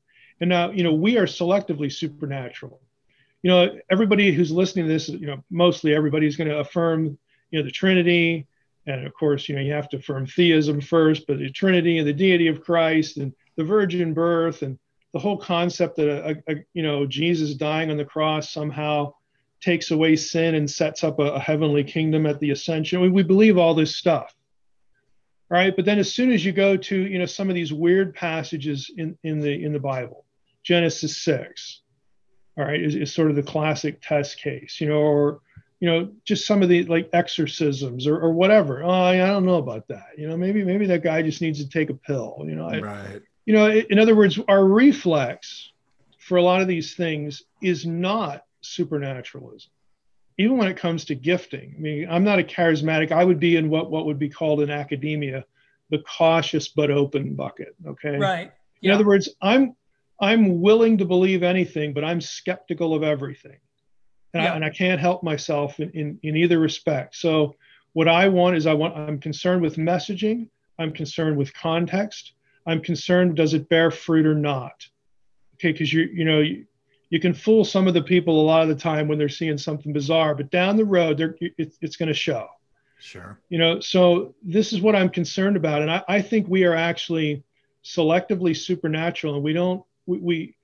And 0.41 0.51
now, 0.51 0.71
you 0.71 0.83
know, 0.83 0.95
we 0.95 1.17
are 1.17 1.27
selectively 1.27 1.93
supernatural. 1.93 2.81
You 3.43 3.51
know, 3.51 3.79
everybody 3.89 4.33
who's 4.33 4.51
listening 4.51 4.87
to 4.87 4.93
this, 4.93 5.09
you 5.09 5.27
know, 5.27 5.45
mostly 5.51 5.95
everybody's 5.95 6.37
going 6.37 6.51
to 6.51 6.59
affirm, 6.59 7.19
you 7.51 7.59
know, 7.59 7.65
the 7.65 7.71
Trinity. 7.71 8.49
And 8.87 9.07
of 9.07 9.15
course, 9.15 9.49
you 9.49 9.55
know, 9.55 9.63
you 9.63 9.73
have 9.73 9.89
to 9.91 9.97
affirm 9.97 10.27
theism 10.27 10.81
first, 10.81 11.27
but 11.27 11.39
the 11.39 11.51
Trinity 11.51 11.99
and 11.99 12.07
the 12.07 12.13
deity 12.13 12.49
of 12.49 12.63
Christ 12.63 13.17
and 13.17 13.33
the 13.57 13.65
virgin 13.65 14.13
birth 14.13 14.63
and 14.63 14.79
the 15.13 15.19
whole 15.19 15.39
concept 15.39 15.97
that, 15.97 16.09
a, 16.09 16.53
a, 16.53 16.57
you 16.75 16.83
know, 16.83 17.07
Jesus 17.07 17.55
dying 17.55 17.91
on 17.91 17.97
the 17.97 18.05
cross 18.05 18.51
somehow 18.51 19.15
takes 19.61 19.91
away 19.91 20.17
sin 20.17 20.55
and 20.55 20.71
sets 20.71 21.05
up 21.05 21.19
a, 21.19 21.33
a 21.33 21.41
heavenly 21.41 21.85
kingdom 21.85 22.27
at 22.27 22.41
the 22.41 22.51
ascension. 22.51 23.01
We, 23.01 23.09
we 23.09 23.23
believe 23.23 23.57
all 23.57 23.75
this 23.75 23.97
stuff 23.97 24.35
right? 25.55 25.75
But 25.77 25.85
then 25.85 25.99
as 25.99 26.13
soon 26.13 26.33
as 26.33 26.45
you 26.45 26.53
go 26.53 26.77
to, 26.77 26.97
you 26.97 27.19
know, 27.19 27.27
some 27.27 27.49
of 27.49 27.55
these 27.55 27.73
weird 27.73 28.15
passages 28.15 28.91
in, 28.97 29.17
in 29.23 29.41
the 29.41 29.65
in 29.65 29.73
the 29.73 29.79
Bible, 29.79 30.25
Genesis 30.63 31.19
6, 31.23 31.81
all 32.57 32.65
right, 32.65 32.83
is, 32.83 32.95
is 32.95 33.13
sort 33.13 33.31
of 33.31 33.37
the 33.37 33.43
classic 33.43 34.01
test 34.03 34.39
case, 34.39 34.81
you 34.81 34.89
know, 34.89 34.99
or 34.99 35.41
you 35.85 35.91
know, 35.91 36.09
just 36.25 36.47
some 36.47 36.63
of 36.63 36.71
the 36.71 36.85
like 36.85 37.11
exorcisms 37.13 38.07
or, 38.07 38.19
or 38.19 38.33
whatever. 38.33 38.83
Oh, 38.83 38.91
I 38.91 39.19
don't 39.19 39.45
know 39.45 39.59
about 39.59 39.87
that. 39.89 40.13
You 40.17 40.27
know, 40.27 40.35
maybe 40.35 40.65
maybe 40.65 40.87
that 40.87 41.03
guy 41.03 41.21
just 41.21 41.43
needs 41.43 41.63
to 41.63 41.69
take 41.69 41.91
a 41.91 41.95
pill. 41.95 42.43
You 42.47 42.55
know, 42.55 42.71
right. 42.81 43.21
you 43.45 43.53
know, 43.53 43.71
in 43.71 43.99
other 43.99 44.17
words, 44.17 44.41
our 44.49 44.65
reflex 44.65 45.73
for 46.21 46.37
a 46.37 46.43
lot 46.43 46.63
of 46.63 46.69
these 46.69 46.95
things 46.95 47.43
is 47.61 47.85
not 47.85 48.47
supernaturalism 48.63 49.71
even 50.39 50.57
when 50.57 50.69
it 50.69 50.79
comes 50.79 51.05
to 51.05 51.15
gifting. 51.15 51.75
I 51.77 51.81
mean, 51.81 52.09
I'm 52.11 52.25
not 52.25 52.39
a 52.39 52.43
charismatic. 52.43 53.13
I 53.13 53.23
would 53.23 53.39
be 53.39 53.57
in 53.57 53.69
what 53.69 53.91
what 53.91 54.07
would 54.07 54.19
be 54.19 54.31
called 54.31 54.63
in 54.63 54.71
academia 54.71 55.45
the 55.91 55.99
cautious 55.99 56.69
but 56.69 56.91
open 56.91 57.35
bucket. 57.35 57.77
Okay. 57.87 58.17
Right. 58.17 58.53
In 58.81 58.91
other 58.91 59.05
words, 59.05 59.29
I'm 59.43 59.77
I'm 60.19 60.63
willing 60.63 60.97
to 60.97 61.05
believe 61.05 61.43
anything, 61.43 61.93
but 61.93 62.05
I'm 62.05 62.23
skeptical 62.23 62.95
of 62.95 63.03
everything, 63.03 63.59
and, 64.35 64.43
yeah. 64.43 64.53
I, 64.53 64.57
and 64.57 64.65
I 64.65 64.71
can't 64.71 65.01
help 65.01 65.23
myself 65.23 65.81
in, 65.81 65.91
in 65.91 66.19
in 66.23 66.37
either 66.37 66.59
respect. 66.59 67.17
So 67.17 67.57
what 67.93 68.09
I 68.09 68.29
want 68.29 68.57
is 68.57 68.67
I 68.67 68.75
want 68.75 68.97
I'm 68.97 69.19
concerned 69.19 69.63
with 69.63 69.77
messaging. 69.77 70.49
I'm 70.79 70.93
concerned 70.93 71.37
with 71.37 71.55
context. 71.55 72.33
I'm 72.67 72.83
concerned 72.83 73.37
does 73.37 73.55
it 73.55 73.69
bear 73.69 73.91
fruit 73.91 74.27
or 74.27 74.35
not? 74.35 74.87
Okay, 75.55 75.73
because 75.73 75.93
you 75.93 76.03
you 76.13 76.25
know 76.25 76.41
you, 76.41 76.67
you 77.11 77.21
can 77.21 77.33
fool 77.33 77.65
some 77.65 77.87
of 77.87 77.95
the 77.95 78.03
people 78.03 78.41
a 78.41 78.45
lot 78.45 78.63
of 78.63 78.69
the 78.69 78.75
time 78.75 79.07
when 79.07 79.19
they're 79.19 79.29
seeing 79.29 79.57
something 79.57 79.93
bizarre, 79.93 80.35
but 80.35 80.51
down 80.51 80.77
the 80.77 80.85
road, 80.85 81.17
they're, 81.17 81.37
it's, 81.41 81.79
it's 81.81 81.97
going 81.97 82.09
to 82.09 82.15
show. 82.15 82.49
Sure. 82.99 83.39
You 83.51 83.59
know, 83.59 83.79
so 83.79 84.35
this 84.43 84.73
is 84.73 84.81
what 84.81 84.97
I'm 84.97 85.11
concerned 85.11 85.57
about, 85.57 85.83
and 85.83 85.91
I, 85.91 86.03
I 86.09 86.23
think 86.23 86.49
we 86.49 86.65
are 86.65 86.75
actually 86.75 87.45
selectively 87.85 88.57
supernatural, 88.57 89.35
and 89.35 89.45
we 89.45 89.53
don't 89.53 89.85
we, 90.07 90.19
we 90.19 90.57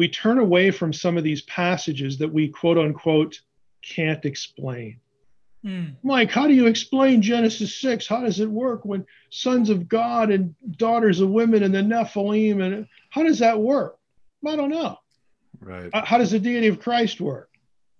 we 0.00 0.08
turn 0.08 0.38
away 0.38 0.70
from 0.70 0.94
some 0.94 1.18
of 1.18 1.24
these 1.24 1.42
passages 1.42 2.16
that 2.16 2.32
we 2.32 2.48
quote 2.48 2.78
unquote 2.78 3.38
can't 3.82 4.24
explain. 4.24 4.98
Mm. 5.62 5.96
Mike, 6.02 6.30
how 6.30 6.46
do 6.46 6.54
you 6.54 6.68
explain 6.68 7.20
Genesis 7.20 7.76
6? 7.76 8.06
How 8.06 8.22
does 8.22 8.40
it 8.40 8.48
work 8.48 8.86
when 8.86 9.04
sons 9.28 9.68
of 9.68 9.90
God 9.90 10.30
and 10.30 10.54
daughters 10.78 11.20
of 11.20 11.28
women 11.28 11.62
and 11.62 11.74
the 11.74 11.82
Nephilim 11.82 12.64
and 12.64 12.88
how 13.10 13.24
does 13.24 13.40
that 13.40 13.60
work? 13.60 13.98
I 14.46 14.56
don't 14.56 14.70
know. 14.70 14.96
Right. 15.60 15.90
How 15.92 16.16
does 16.16 16.30
the 16.30 16.38
deity 16.38 16.68
of 16.68 16.80
Christ 16.80 17.20
work? 17.20 17.50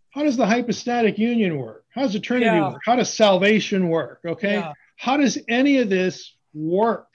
How 0.09 0.23
does 0.23 0.39
the 0.39 0.47
hypostatic 0.47 1.19
union 1.19 1.59
work? 1.59 1.85
How 1.91 2.01
does 2.01 2.15
the 2.15 2.21
Trinity 2.21 2.47
yeah. 2.47 2.71
work? 2.71 2.81
How 2.83 2.97
does 2.97 3.13
salvation 3.13 3.91
work? 3.91 4.21
Okay. 4.25 4.55
Yeah. 4.55 4.73
How 4.97 5.19
does 5.19 5.37
any 5.49 5.77
of 5.77 5.91
this 5.91 6.35
work? 6.55 7.09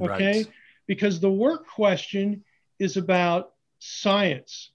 Okay. 0.00 0.38
Right. 0.38 0.48
Because 0.86 1.20
the 1.20 1.30
work 1.30 1.68
question 1.68 2.42
is 2.78 2.96
about 2.96 3.52
science. 3.80 4.70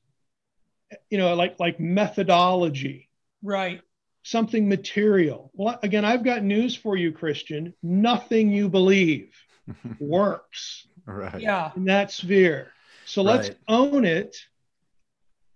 you 1.10 1.18
know, 1.18 1.34
like 1.36 1.60
like 1.60 1.80
methodology, 1.80 3.10
right? 3.42 3.82
Something 4.24 4.68
material. 4.68 5.52
Well, 5.54 5.80
again, 5.84 6.04
I've 6.04 6.24
got 6.24 6.44
news 6.44 6.76
for 6.76 6.98
you, 6.98 7.12
Christian. 7.12 7.74
Nothing 7.82 8.50
you 8.50 8.70
believe 8.70 9.34
works. 10.00 10.88
Right. 11.06 11.40
Yeah. 11.40 11.72
In 11.76 11.86
that 11.86 12.12
sphere. 12.12 12.72
So 13.06 13.22
let's 13.22 13.52
own 13.68 14.04
it 14.04 14.36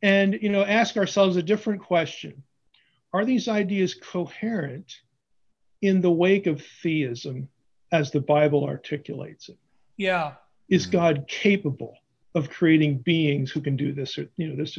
and 0.01 0.37
you 0.41 0.49
know 0.49 0.63
ask 0.63 0.97
ourselves 0.97 1.35
a 1.35 1.43
different 1.43 1.81
question. 1.81 2.43
Are 3.11 3.25
these 3.25 3.47
ideas 3.47 3.95
coherent 3.95 5.01
in 5.81 6.01
the 6.01 6.11
wake 6.11 6.45
of 6.45 6.63
theism 6.83 7.49
as 7.91 8.11
the 8.11 8.21
Bible 8.21 8.65
articulates 8.65 9.49
it? 9.49 9.57
Yeah. 9.97 10.33
Is 10.69 10.83
mm-hmm. 10.83 10.91
God 10.91 11.25
capable 11.27 11.97
of 12.35 12.49
creating 12.49 12.99
beings 12.99 13.51
who 13.51 13.61
can 13.61 13.75
do 13.75 13.91
this 13.91 14.17
or 14.17 14.27
you 14.37 14.47
know 14.47 14.55
this 14.55 14.77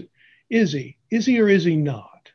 is 0.51 0.73
he? 0.73 0.97
Is 1.11 1.27
he 1.27 1.41
or 1.41 1.49
is 1.49 1.65
he 1.65 1.77
not? 1.77 2.31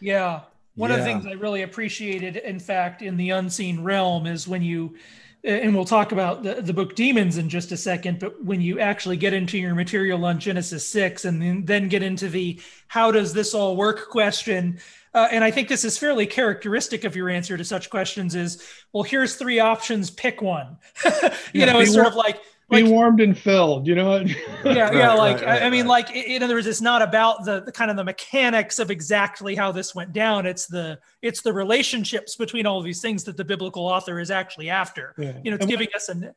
Yeah. 0.00 0.42
One 0.74 0.90
yeah. 0.90 0.96
of 0.96 1.02
the 1.02 1.06
things 1.06 1.26
I 1.26 1.32
really 1.32 1.62
appreciated, 1.62 2.36
in 2.36 2.60
fact, 2.60 3.00
in 3.00 3.16
the 3.16 3.30
unseen 3.30 3.82
realm 3.82 4.26
is 4.26 4.46
when 4.46 4.62
you, 4.62 4.96
and 5.42 5.74
we'll 5.74 5.86
talk 5.86 6.12
about 6.12 6.42
the, 6.42 6.60
the 6.60 6.74
book 6.74 6.94
Demons 6.94 7.38
in 7.38 7.48
just 7.48 7.72
a 7.72 7.78
second, 7.78 8.18
but 8.18 8.44
when 8.44 8.60
you 8.60 8.78
actually 8.78 9.16
get 9.16 9.32
into 9.32 9.56
your 9.56 9.74
material 9.74 10.22
on 10.26 10.38
Genesis 10.38 10.86
6 10.88 11.24
and 11.24 11.40
then, 11.40 11.64
then 11.64 11.88
get 11.88 12.02
into 12.02 12.28
the 12.28 12.60
how 12.88 13.10
does 13.10 13.32
this 13.32 13.54
all 13.54 13.74
work 13.74 14.10
question, 14.10 14.78
uh, 15.14 15.28
and 15.30 15.42
I 15.42 15.50
think 15.50 15.68
this 15.68 15.82
is 15.82 15.96
fairly 15.96 16.26
characteristic 16.26 17.04
of 17.04 17.16
your 17.16 17.30
answer 17.30 17.56
to 17.56 17.64
such 17.64 17.88
questions 17.88 18.34
is, 18.34 18.62
well, 18.92 19.02
here's 19.02 19.36
three 19.36 19.60
options, 19.60 20.10
pick 20.10 20.42
one. 20.42 20.76
you 21.04 21.30
yeah, 21.54 21.72
know, 21.72 21.80
it's 21.80 21.94
sort 21.94 22.06
of 22.06 22.16
like, 22.16 22.38
like, 22.68 22.84
be 22.84 22.90
warmed 22.90 23.20
and 23.20 23.38
filled 23.38 23.86
you 23.86 23.94
know 23.94 24.18
yeah 24.18 24.34
yeah 24.64 25.12
like 25.12 25.36
right, 25.36 25.46
right, 25.46 25.62
I, 25.62 25.66
I, 25.66 25.70
mean 25.70 25.86
like 25.86 26.10
in 26.10 26.42
other 26.42 26.54
words 26.54 26.66
it's 26.66 26.80
not 26.80 27.00
about 27.00 27.44
the, 27.44 27.60
the, 27.60 27.70
kind 27.70 27.90
of 27.90 27.96
the 27.96 28.04
mechanics 28.04 28.78
of 28.78 28.90
exactly 28.90 29.54
how 29.54 29.70
this 29.70 29.94
went 29.94 30.12
down. 30.12 30.46
It's 30.46 30.66
the 30.66 30.98
it's 31.22 31.42
the 31.42 31.52
relationships 31.52 32.36
between 32.36 32.66
all 32.66 32.78
of 32.78 32.84
these 32.84 33.00
things 33.00 33.24
that 33.24 33.36
the 33.36 33.44
biblical 33.44 33.86
author 33.86 34.18
is 34.18 34.30
actually 34.30 34.70
after. 34.70 35.14
Yeah. 35.16 35.34
you 35.44 35.50
know 35.50 35.56
it's 35.56 35.62
and 35.62 35.70
giving 35.70 35.88
when, 35.88 35.96
us 35.96 36.08
a 36.08 36.34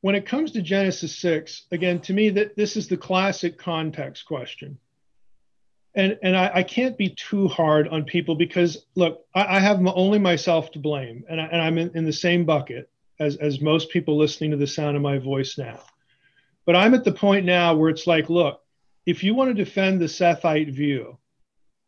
when 0.00 0.14
it 0.14 0.26
comes 0.26 0.50
to 0.52 0.62
genesis 0.62 1.16
6 1.16 1.66
again 1.70 2.00
to 2.00 2.12
me 2.12 2.30
that 2.30 2.56
this 2.56 2.76
is 2.76 2.88
the 2.88 2.96
classic 2.96 3.58
context 3.58 4.24
question. 4.26 4.78
And 5.94 6.18
and 6.22 6.36
I, 6.36 6.50
I 6.54 6.62
can't 6.64 6.98
be 6.98 7.10
too 7.10 7.48
hard 7.48 7.88
on 7.88 8.04
people 8.04 8.34
because 8.34 8.84
look 8.96 9.24
i, 9.34 9.56
I 9.56 9.60
have 9.60 9.84
only 9.86 10.18
myself 10.18 10.72
to 10.72 10.78
blame 10.80 11.24
and, 11.28 11.40
I, 11.40 11.44
and 11.46 11.62
i'm 11.62 11.78
in, 11.78 11.90
in 11.94 12.04
the 12.04 12.12
same 12.12 12.44
bucket 12.44 12.90
as, 13.20 13.36
as 13.36 13.60
most 13.60 13.90
people 13.90 14.16
listening 14.16 14.50
to 14.52 14.56
the 14.56 14.66
sound 14.66 14.96
of 14.96 15.02
my 15.02 15.18
voice 15.18 15.58
now. 15.58 15.80
But 16.66 16.76
I'm 16.76 16.94
at 16.94 17.04
the 17.04 17.12
point 17.12 17.46
now 17.46 17.74
where 17.74 17.90
it's 17.90 18.06
like, 18.06 18.28
look, 18.28 18.60
if 19.06 19.24
you 19.24 19.34
want 19.34 19.48
to 19.48 19.64
defend 19.64 20.00
the 20.00 20.06
Sethite 20.06 20.72
view, 20.72 21.18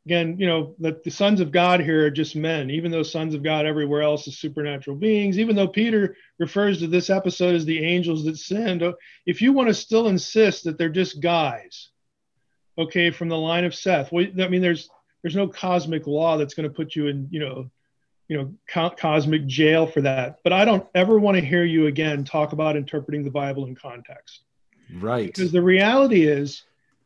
again, 0.07 0.37
you 0.39 0.47
know, 0.47 0.75
that 0.79 1.05
the 1.05 1.11
sons 1.11 1.41
of 1.41 1.53
God 1.53 1.81
here 1.81 2.07
are 2.07 2.11
just 2.11 2.35
men, 2.35 2.71
even 2.71 2.91
though 2.91 3.03
sons 3.03 3.35
of 3.35 3.43
God 3.43 3.67
everywhere 3.67 4.03
else 4.03 4.27
is 4.27 4.39
supernatural 4.39 4.97
beings, 4.97 5.39
even 5.39 5.55
though 5.55 5.69
Peter 5.69 6.17
refers 6.39 6.79
to 6.79 6.87
this 6.87 7.11
episode 7.11 7.55
as 7.55 7.65
the 7.65 7.85
angels 7.85 8.25
that 8.25 8.39
sinned, 8.39 8.83
if 9.27 9.43
you 9.43 9.53
want 9.53 9.69
to 9.69 9.75
still 9.75 10.09
insist 10.09 10.65
that 10.65 10.79
they're 10.79 10.89
just 10.89 11.21
guys, 11.21 11.91
okay, 12.79 13.11
from 13.11 13.29
the 13.29 13.37
line 13.37 13.65
of 13.65 13.75
Seth, 13.75 14.11
well, 14.11 14.27
I 14.41 14.49
mean, 14.49 14.63
there's 14.63 14.89
there's 15.23 15.37
no 15.37 15.49
cosmic 15.49 16.07
law 16.07 16.39
that's 16.39 16.55
going 16.55 16.69
to 16.69 16.75
put 16.75 16.97
you 16.97 17.09
in, 17.09 17.29
you 17.31 17.41
know, 17.41 17.71
you 18.31 18.37
know 18.37 18.55
co- 18.69 18.91
cosmic 18.91 19.45
jail 19.47 19.87
for 19.87 20.01
that. 20.03 20.39
But 20.45 20.55
i 20.55 20.65
don't 20.65 20.87
ever 20.95 21.19
want 21.19 21.37
to 21.37 21.45
hear 21.45 21.65
you 21.65 21.89
again 21.89 22.25
talk 22.25 22.53
about 22.53 22.77
interpreting 22.77 23.25
the 23.25 23.31
bible 23.31 23.67
in 23.67 23.75
context. 23.75 24.43
Right. 24.99 25.27
Because 25.27 25.53
the 25.53 25.63
reality 25.63 26.27
is 26.27 26.63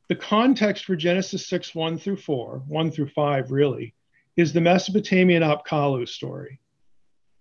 the 0.09 0.15
context 0.15 0.85
for 0.85 0.95
genesis 0.95 1.49
6 1.49 1.75
1 1.75 1.99
through 1.99 2.19
4 2.19 2.63
1 2.69 2.91
through 2.91 3.09
5 3.09 3.51
really 3.51 3.95
is 4.37 4.53
the 4.53 4.61
mesopotamian 4.61 5.43
apkallu 5.43 6.07
story. 6.07 6.61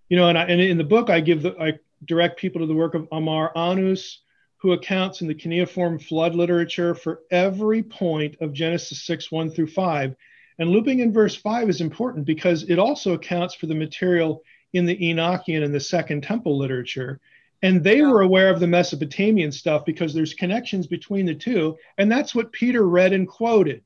You 0.08 0.18
know 0.18 0.30
and, 0.30 0.38
I, 0.38 0.44
and 0.46 0.62
in 0.62 0.78
the 0.78 0.84
book 0.86 1.10
i 1.10 1.20
give 1.20 1.42
the 1.42 1.54
i 1.60 1.74
direct 2.06 2.40
people 2.40 2.62
to 2.62 2.68
the 2.68 2.74
work 2.74 2.96
of 2.96 3.08
amar 3.12 3.52
annus 3.58 4.20
who 4.58 4.72
accounts 4.72 5.20
in 5.20 5.28
the 5.28 5.36
cuneiform 5.36 6.00
flood 6.00 6.36
literature 6.36 6.96
for 6.96 7.24
every 7.32 7.84
point 7.84 8.38
of 8.40 8.54
genesis 8.54 9.06
6 9.06 9.30
1 9.30 9.52
through 9.52 9.68
5 9.68 10.16
and 10.60 10.70
looping 10.70 11.00
in 11.00 11.14
verse 11.14 11.36
5 11.36 11.70
is 11.70 11.82
important 11.82 12.26
because 12.26 12.64
it 12.70 12.80
also 12.80 13.14
accounts 13.14 13.56
for 13.56 13.66
the 13.66 13.76
material 13.76 14.44
in 14.74 14.86
the 14.86 14.98
Enochian 14.98 15.64
and 15.64 15.74
the 15.74 15.80
Second 15.80 16.24
Temple 16.24 16.58
literature. 16.58 17.20
And 17.62 17.84
they 17.84 18.02
were 18.02 18.22
aware 18.22 18.50
of 18.50 18.60
the 18.60 18.68
Mesopotamian 18.68 19.52
stuff 19.52 19.86
because 19.86 20.14
there's 20.14 20.34
connections 20.34 20.86
between 20.86 21.26
the 21.26 21.36
two. 21.36 21.78
And 21.98 22.12
that's 22.12 22.36
what 22.36 22.52
Peter 22.52 22.88
read 22.88 23.14
and 23.14 23.28
quoted. 23.28 23.84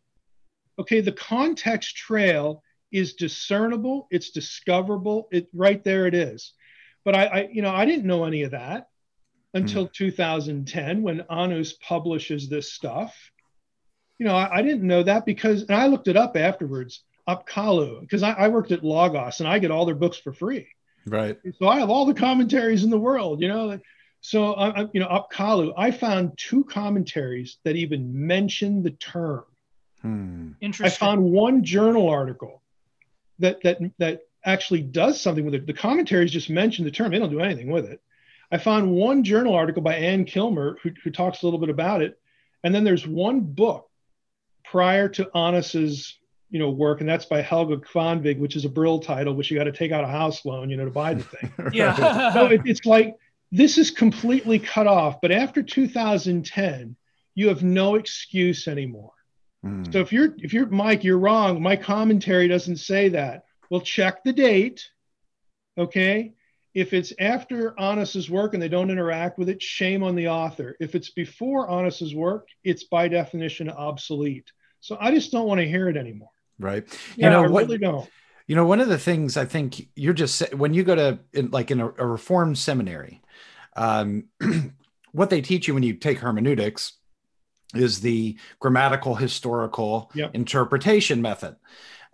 Okay, 0.80 1.02
the 1.02 1.12
context 1.12 1.96
trail 1.96 2.64
is 2.92 3.14
discernible, 3.14 4.08
it's 4.10 4.32
discoverable, 4.32 5.28
it 5.32 5.48
right 5.54 5.84
there 5.84 6.08
it 6.08 6.14
is. 6.14 6.54
But 7.04 7.16
I, 7.16 7.26
I 7.26 7.50
you 7.52 7.62
know, 7.62 7.72
I 7.72 7.86
didn't 7.86 8.06
know 8.06 8.26
any 8.26 8.44
of 8.44 8.52
that 8.52 8.90
until 9.54 9.88
mm. 9.88 9.94
2010 9.94 11.02
when 11.02 11.22
Annus 11.30 11.74
publishes 11.74 12.50
this 12.50 12.72
stuff 12.72 13.32
you 14.20 14.26
know, 14.26 14.36
I, 14.36 14.58
I, 14.58 14.62
didn't 14.62 14.88
know 14.88 15.04
that 15.04 15.26
because, 15.26 15.64
and 15.64 15.76
I 15.76 15.88
looked 15.88 16.08
it 16.08 16.18
up 16.18 16.36
afterwards, 16.36 17.04
Apkallu, 17.28 18.02
because 18.02 18.24
I, 18.24 18.32
I, 18.32 18.48
worked 18.48 18.72
at 18.72 18.84
Logos 18.84 19.40
and 19.40 19.50
I 19.50 19.60
get 19.60 19.72
all 19.72 19.86
their 19.86 19.96
books 19.96 20.18
for 20.18 20.34
free. 20.34 20.68
Right. 21.06 21.38
So 21.60 21.68
I 21.68 21.80
have 21.80 21.90
all 21.90 22.06
the 22.06 22.14
commentaries 22.14 22.84
in 22.84 22.90
the 22.90 23.00
world, 23.00 23.42
you 23.42 23.48
know. 23.48 23.80
So, 24.22 24.54
I, 24.54 24.88
you 24.94 25.00
know, 25.00 25.08
Apkallu, 25.08 25.74
I 25.78 25.92
found 25.92 26.38
two 26.38 26.64
commentaries 26.64 27.58
that 27.64 27.76
even 27.76 28.28
mention 28.28 28.84
the 28.84 28.92
term. 28.92 29.44
Hmm. 30.02 30.52
Interesting. 30.60 30.86
I 30.86 30.90
found 30.90 31.24
one 31.24 31.64
journal 31.64 32.10
article 32.10 32.62
that 33.40 33.62
that 33.64 33.80
that 34.00 34.22
actually 34.44 34.82
does 34.82 35.22
something 35.22 35.46
with 35.46 35.56
it. 35.56 35.68
The 35.68 35.74
commentaries 35.74 36.32
just 36.32 36.50
mention 36.50 36.86
the 36.86 36.92
term; 36.92 37.12
they 37.12 37.20
don't 37.20 37.30
do 37.30 37.40
anything 37.40 37.72
with 37.72 37.86
it. 37.86 38.02
I 38.52 38.58
found 38.58 38.92
one 38.92 39.24
journal 39.24 39.54
article 39.54 39.82
by 39.82 39.96
Ann 39.96 40.26
Kilmer 40.26 40.78
who, 40.82 40.92
who 41.04 41.12
talks 41.12 41.42
a 41.42 41.46
little 41.46 41.60
bit 41.60 41.70
about 41.70 42.02
it, 42.02 42.20
and 42.64 42.74
then 42.74 42.84
there's 42.84 43.06
one 43.06 43.42
book 43.42 43.90
prior 44.72 45.10
to 45.10 45.30
Annus's 45.36 46.18
you 46.50 46.60
know 46.60 46.70
work, 46.70 47.02
and 47.02 47.10
that's 47.10 47.26
by 47.26 47.42
Helga 47.42 47.78
Kvanvig, 47.78 48.40
which 48.40 48.56
is 48.56 48.66
a 48.66 48.70
Brill 48.70 49.00
title, 49.00 49.34
which 49.34 49.52
you 49.52 49.58
got 49.58 49.66
to 49.66 49.72
take 49.72 49.92
out 49.92 50.04
a 50.04 50.08
house 50.08 50.46
loan, 50.46 50.70
you 50.70 50.78
know, 50.78 50.86
to 50.86 50.92
buy 50.92 51.14
the 51.14 51.24
thing. 51.24 51.52
yeah. 51.74 52.34
so 52.34 52.46
it, 52.48 52.62
it's 52.66 52.86
like 52.86 53.16
this 53.52 53.78
is 53.78 53.92
completely 53.92 54.60
cut 54.60 54.88
off. 54.88 55.22
But 55.22 55.32
after 55.32 55.62
2010, 55.62 56.96
you 57.36 57.48
have 57.50 57.64
no 57.64 57.96
excuse 57.96 58.68
anymore. 58.68 59.12
Mm. 59.66 59.92
So 59.92 60.00
if 60.00 60.12
you're 60.12 60.36
if 60.38 60.54
you're 60.54 60.68
Mike, 60.68 61.04
you're 61.04 61.20
wrong. 61.20 61.62
My 61.62 61.76
commentary 61.76 62.48
doesn't 62.48 62.78
say 62.78 63.10
that. 63.10 63.46
Well, 63.70 63.82
check 63.82 64.24
the 64.24 64.34
date. 64.34 64.90
Okay. 65.78 66.34
If 66.74 66.94
it's 66.94 67.12
after 67.20 67.74
Annus's 67.80 68.30
work 68.30 68.54
and 68.54 68.62
they 68.62 68.70
don't 68.70 68.92
interact 68.92 69.40
with 69.40 69.50
it, 69.50 69.64
shame 69.64 70.04
on 70.04 70.16
the 70.16 70.28
author. 70.28 70.78
If 70.80 70.94
it's 70.94 71.10
before 71.10 71.72
Annus's 71.72 72.14
work, 72.14 72.48
it's 72.64 72.84
by 72.84 73.08
definition 73.08 73.68
obsolete. 73.68 74.52
So 74.80 74.98
I 75.00 75.12
just 75.12 75.32
don't 75.32 75.48
want 75.48 75.60
to 75.60 75.68
hear 75.68 75.90
it 75.90 75.98
anymore. 75.98 76.30
Right. 76.60 76.84
You 77.16 77.24
yeah, 77.24 77.30
know, 77.30 77.44
I 77.44 77.48
what, 77.48 77.66
really 77.66 77.78
don't. 77.78 78.10
You 78.48 78.56
know, 78.56 78.66
one 78.66 78.80
of 78.80 78.88
the 78.88 78.98
things 78.98 79.36
I 79.36 79.46
think 79.46 79.90
you're 79.96 80.14
just 80.14 80.54
when 80.54 80.74
you 80.74 80.84
go 80.84 80.96
to 80.96 81.20
in, 81.34 81.52
like 81.52 81.70
in 81.70 81.82
a, 81.82 81.88
a 81.98 82.06
reformed 82.06 82.58
seminary, 82.58 83.22
um, 83.76 84.26
what 85.12 85.30
they 85.30 85.42
teach 85.42 85.68
you 85.68 85.74
when 85.74 85.84
you 85.84 85.94
take 85.94 86.20
hermeneutics 86.20 86.94
is 87.76 88.00
the 88.00 88.38
grammatical 88.60 89.16
historical 89.16 90.10
yep. 90.14 90.34
interpretation 90.34 91.22
method. 91.22 91.58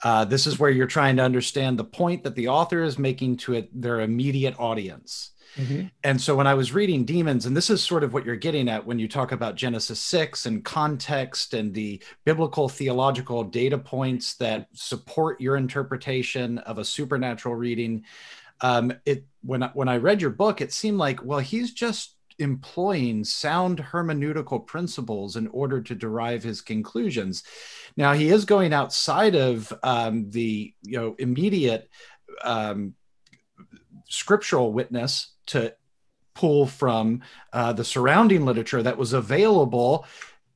Uh, 0.04 0.26
this 0.26 0.48
is 0.48 0.60
where 0.60 0.70
you're 0.70 0.88
trying 0.88 1.18
to 1.18 1.24
understand 1.24 1.78
the 1.78 1.84
point 1.84 2.24
that 2.24 2.36
the 2.36 2.48
author 2.48 2.84
is 2.84 2.98
making 2.98 3.38
to 3.38 3.54
it, 3.54 3.70
their 3.82 4.02
immediate 4.02 4.56
audience. 4.60 5.32
Mm-hmm. 5.56 5.88
And 6.04 6.20
so 6.20 6.36
when 6.36 6.48
I 6.48 6.56
was 6.56 6.74
reading 6.74 7.06
Demons, 7.06 7.46
and 7.46 7.56
this 7.56 7.70
is 7.70 7.84
sort 7.84 8.04
of 8.04 8.14
what 8.14 8.26
you're 8.26 8.36
getting 8.36 8.68
at 8.70 8.86
when 8.86 8.98
you 8.98 9.08
talk 9.08 9.32
about 9.32 9.56
Genesis 9.56 10.00
6 10.00 10.46
and 10.46 10.64
context 10.66 11.54
and 11.54 11.74
the 11.74 12.02
biblical 12.26 12.68
theological 12.68 13.44
data 13.44 13.78
points 13.78 14.36
that 14.36 14.68
support 14.74 15.40
your 15.40 15.56
interpretation 15.56 16.58
of 16.60 16.80
a 16.80 16.86
supernatural 16.86 17.56
reading. 17.56 18.04
Um, 18.62 18.94
it 19.06 19.26
when 19.44 19.62
when 19.74 19.90
I 19.90 19.98
read 19.98 20.22
your 20.22 20.30
book, 20.32 20.62
it 20.62 20.74
seemed 20.74 20.98
like 20.98 21.24
well, 21.24 21.40
he's 21.40 21.72
just 21.72 22.16
employing 22.40 23.24
sound 23.24 23.80
hermeneutical 23.80 24.66
principles 24.66 25.36
in 25.36 25.48
order 25.48 25.82
to 25.82 25.96
derive 25.96 26.44
his 26.44 26.62
conclusions. 26.62 27.44
Now 27.96 28.14
he 28.14 28.30
is 28.30 28.46
going 28.46 28.74
outside 28.74 29.36
of 29.36 29.72
um, 29.84 30.30
the 30.30 30.74
you 30.82 30.98
know 30.98 31.16
immediate 31.20 31.90
um, 32.44 32.96
scriptural 34.08 34.74
witness 34.74 35.34
to 35.48 35.76
pull 36.34 36.66
from 36.66 37.22
uh, 37.52 37.74
the 37.74 37.84
surrounding 37.84 38.46
literature 38.46 38.82
that 38.82 38.98
was 38.98 39.14
available 39.14 40.06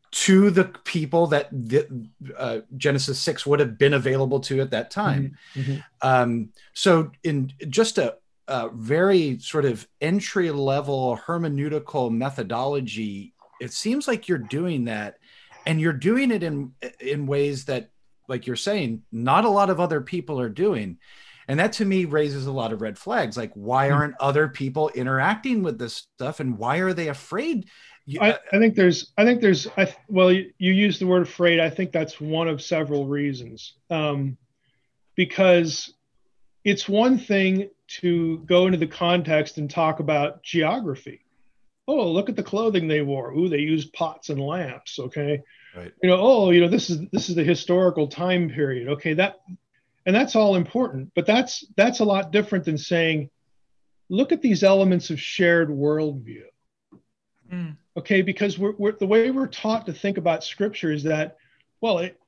to 0.10 0.50
the 0.50 0.64
people 0.64 1.28
that 1.28 1.50
the, 1.52 2.08
uh, 2.38 2.60
Genesis 2.78 3.20
6 3.20 3.46
would 3.46 3.60
have 3.60 3.78
been 3.78 3.94
available 3.94 4.40
to 4.40 4.62
at 4.62 4.72
that 4.72 4.90
time. 4.90 5.38
Mm-hmm. 5.54 5.72
Mm-hmm. 5.72 5.80
Um, 6.02 6.50
so, 6.74 7.12
in 7.24 7.52
just 7.70 7.98
a, 7.98 8.16
a, 8.48 8.70
very 8.70 9.40
sort 9.40 9.66
of 9.66 9.88
entry 10.02 10.52
level 10.52 11.20
hermeneutical 11.26 12.12
methodology, 12.12 13.34
it 13.60 13.74
seems 13.74 14.08
like 14.08 14.28
you're 14.28 14.38
doing 14.38 14.86
that. 14.86 15.18
And 15.66 15.82
you're 15.82 15.94
doing 15.94 16.32
it 16.32 16.44
in 16.44 16.72
in 17.02 17.28
ways 17.28 17.66
that 17.66 17.90
like 18.30 18.48
you're 18.48 18.56
saying 18.56 19.04
not 19.12 19.44
a 19.44 19.50
lot 19.50 19.70
of 19.70 19.80
other 19.80 20.02
people 20.02 20.40
are 20.40 20.50
doing. 20.50 20.98
And 21.50 21.60
that 21.60 21.74
to 21.74 21.86
me 21.86 22.06
raises 22.06 22.46
a 22.46 22.52
lot 22.52 22.74
of 22.74 22.82
red 22.82 22.98
flags. 22.98 23.36
Like 23.36 23.52
why 23.54 23.88
hmm. 23.88 23.96
aren't 23.96 24.16
other 24.20 24.48
people 24.48 24.90
interacting 24.90 25.64
with 25.64 25.78
this 25.78 25.96
stuff? 25.96 26.40
And 26.40 26.58
why 26.58 26.78
are 26.78 26.94
they 26.94 27.10
afraid? 27.10 27.68
I, 28.22 28.40
I, 28.54 28.58
think 28.58 28.76
there's 28.76 29.12
i 29.18 29.26
think 29.26 29.42
there's 29.42 29.68
I, 29.76 29.94
well 30.08 30.32
you, 30.32 30.54
you 30.58 30.72
use 30.72 30.98
the 30.98 31.08
word 31.08 31.24
afraid. 31.24 31.60
I 31.60 31.70
think 31.70 31.92
that's 31.92 32.22
one 32.22 32.48
of 32.48 32.62
several 32.62 33.06
reasons. 33.06 33.74
Um, 33.90 34.38
because 35.16 35.94
it's 36.64 36.88
one 36.88 37.18
thing 37.18 37.70
to 37.88 38.40
go 38.40 38.66
into 38.66 38.78
the 38.78 38.88
context 38.88 39.58
and 39.58 39.70
talk 39.70 40.00
about 40.00 40.44
geography. 40.44 41.22
Oh 41.88 42.12
look 42.12 42.30
at 42.30 42.36
the 42.36 42.44
clothing 42.44 42.88
they 42.88 43.02
wore. 43.02 43.32
Ooh 43.32 43.50
they 43.50 43.60
used 43.60 43.94
pots 43.94 44.30
and 44.30 44.42
lamps 44.42 45.00
okay? 45.00 45.42
Right. 45.76 45.94
You 46.04 46.10
know 46.10 46.20
oh 46.20 46.52
you 46.52 46.62
know 46.62 46.68
this 46.68 46.90
is 46.90 47.08
this 47.12 47.30
is 47.30 47.36
the 47.36 47.44
historical 47.44 48.08
time 48.08 48.50
period 48.50 48.90
okay? 48.90 49.14
That 49.14 49.40
and 50.06 50.16
that's 50.16 50.36
all 50.36 50.56
important 50.56 51.12
but 51.16 51.26
that's 51.26 51.66
that's 51.76 52.00
a 52.00 52.06
lot 52.06 52.32
different 52.32 52.66
than 52.66 52.78
saying 52.78 53.30
look 54.10 54.32
at 54.32 54.42
these 54.42 54.64
elements 54.64 55.10
of 55.10 55.20
shared 55.20 55.70
worldview. 55.70 56.44
Mm. 57.52 57.78
okay 57.96 58.22
because 58.22 58.60
we're, 58.60 58.74
we're, 58.78 58.92
the 58.92 59.08
way 59.08 59.32
we're 59.32 59.48
taught 59.48 59.86
to 59.86 59.94
think 59.94 60.18
about 60.18 60.44
scripture 60.44 60.92
is 60.92 61.04
that 61.04 61.38
well 61.80 62.00
it, 62.00 62.20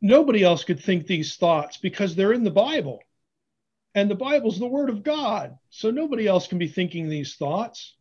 nobody 0.00 0.42
else 0.42 0.64
could 0.64 0.80
think 0.80 1.06
these 1.06 1.36
thoughts 1.36 1.76
because 1.76 2.16
they're 2.16 2.32
in 2.32 2.44
the 2.44 2.50
bible 2.50 3.02
and 3.94 4.10
the 4.10 4.14
bible's 4.14 4.58
the 4.58 4.66
word 4.66 4.90
of 4.90 5.02
god 5.02 5.56
so 5.70 5.90
nobody 5.90 6.26
else 6.26 6.46
can 6.46 6.58
be 6.58 6.68
thinking 6.68 7.08
these 7.08 7.36
thoughts 7.36 7.94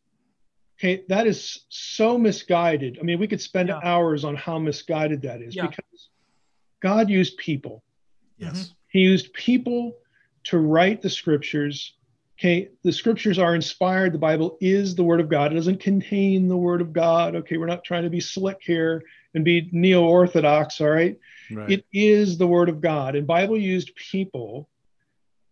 okay 0.79 1.03
that 1.09 1.27
is 1.27 1.65
so 1.69 2.17
misguided 2.17 2.97
i 2.99 3.03
mean 3.03 3.19
we 3.19 3.27
could 3.27 3.41
spend 3.41 3.69
yeah. 3.69 3.79
hours 3.83 4.23
on 4.23 4.35
how 4.35 4.57
misguided 4.57 5.21
that 5.21 5.41
is 5.41 5.55
yeah. 5.55 5.67
because 5.67 6.09
god 6.81 7.09
used 7.09 7.37
people 7.37 7.83
yes 8.37 8.53
mm-hmm. 8.53 8.73
He 8.89 8.99
used 8.99 9.33
people 9.33 9.97
to 10.45 10.57
write 10.57 11.01
the 11.01 11.09
scriptures. 11.09 11.95
Okay, 12.37 12.69
the 12.83 12.91
scriptures 12.91 13.37
are 13.37 13.53
inspired. 13.53 14.13
The 14.13 14.19
Bible 14.19 14.57
is 14.61 14.95
the 14.95 15.03
word 15.03 15.19
of 15.19 15.29
God. 15.29 15.51
It 15.51 15.55
doesn't 15.55 15.81
contain 15.81 16.47
the 16.47 16.57
word 16.57 16.81
of 16.81 16.93
God. 16.93 17.35
Okay, 17.35 17.57
we're 17.57 17.65
not 17.65 17.83
trying 17.83 18.03
to 18.03 18.09
be 18.09 18.21
slick 18.21 18.59
here 18.61 19.03
and 19.33 19.43
be 19.43 19.69
neo 19.71 20.03
orthodox. 20.05 20.79
All 20.81 20.89
right? 20.89 21.17
right, 21.51 21.69
it 21.69 21.85
is 21.93 22.37
the 22.37 22.47
word 22.47 22.69
of 22.69 22.81
God. 22.81 23.15
And 23.15 23.27
Bible 23.27 23.57
used 23.57 23.93
people 23.95 24.69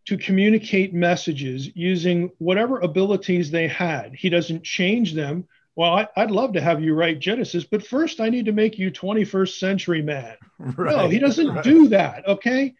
to 0.07 0.17
communicate 0.17 0.93
messages 0.93 1.69
using 1.75 2.31
whatever 2.37 2.79
abilities 2.79 3.51
they 3.51 3.67
had. 3.67 4.13
He 4.15 4.29
doesn't 4.29 4.63
change 4.63 5.13
them. 5.13 5.47
Well, 5.75 5.93
I, 5.93 6.07
would 6.21 6.31
love 6.31 6.53
to 6.53 6.61
have 6.61 6.81
you 6.81 6.95
write 6.95 7.19
Genesis, 7.19 7.63
but 7.63 7.85
first 7.85 8.19
I 8.19 8.29
need 8.29 8.45
to 8.45 8.51
make 8.51 8.79
you 8.79 8.91
21st 8.91 9.59
century 9.59 10.01
man. 10.01 10.35
Right, 10.59 10.95
no, 10.95 11.07
he 11.07 11.19
doesn't 11.19 11.47
right. 11.47 11.63
do 11.63 11.89
that. 11.89 12.27
Okay 12.27 12.73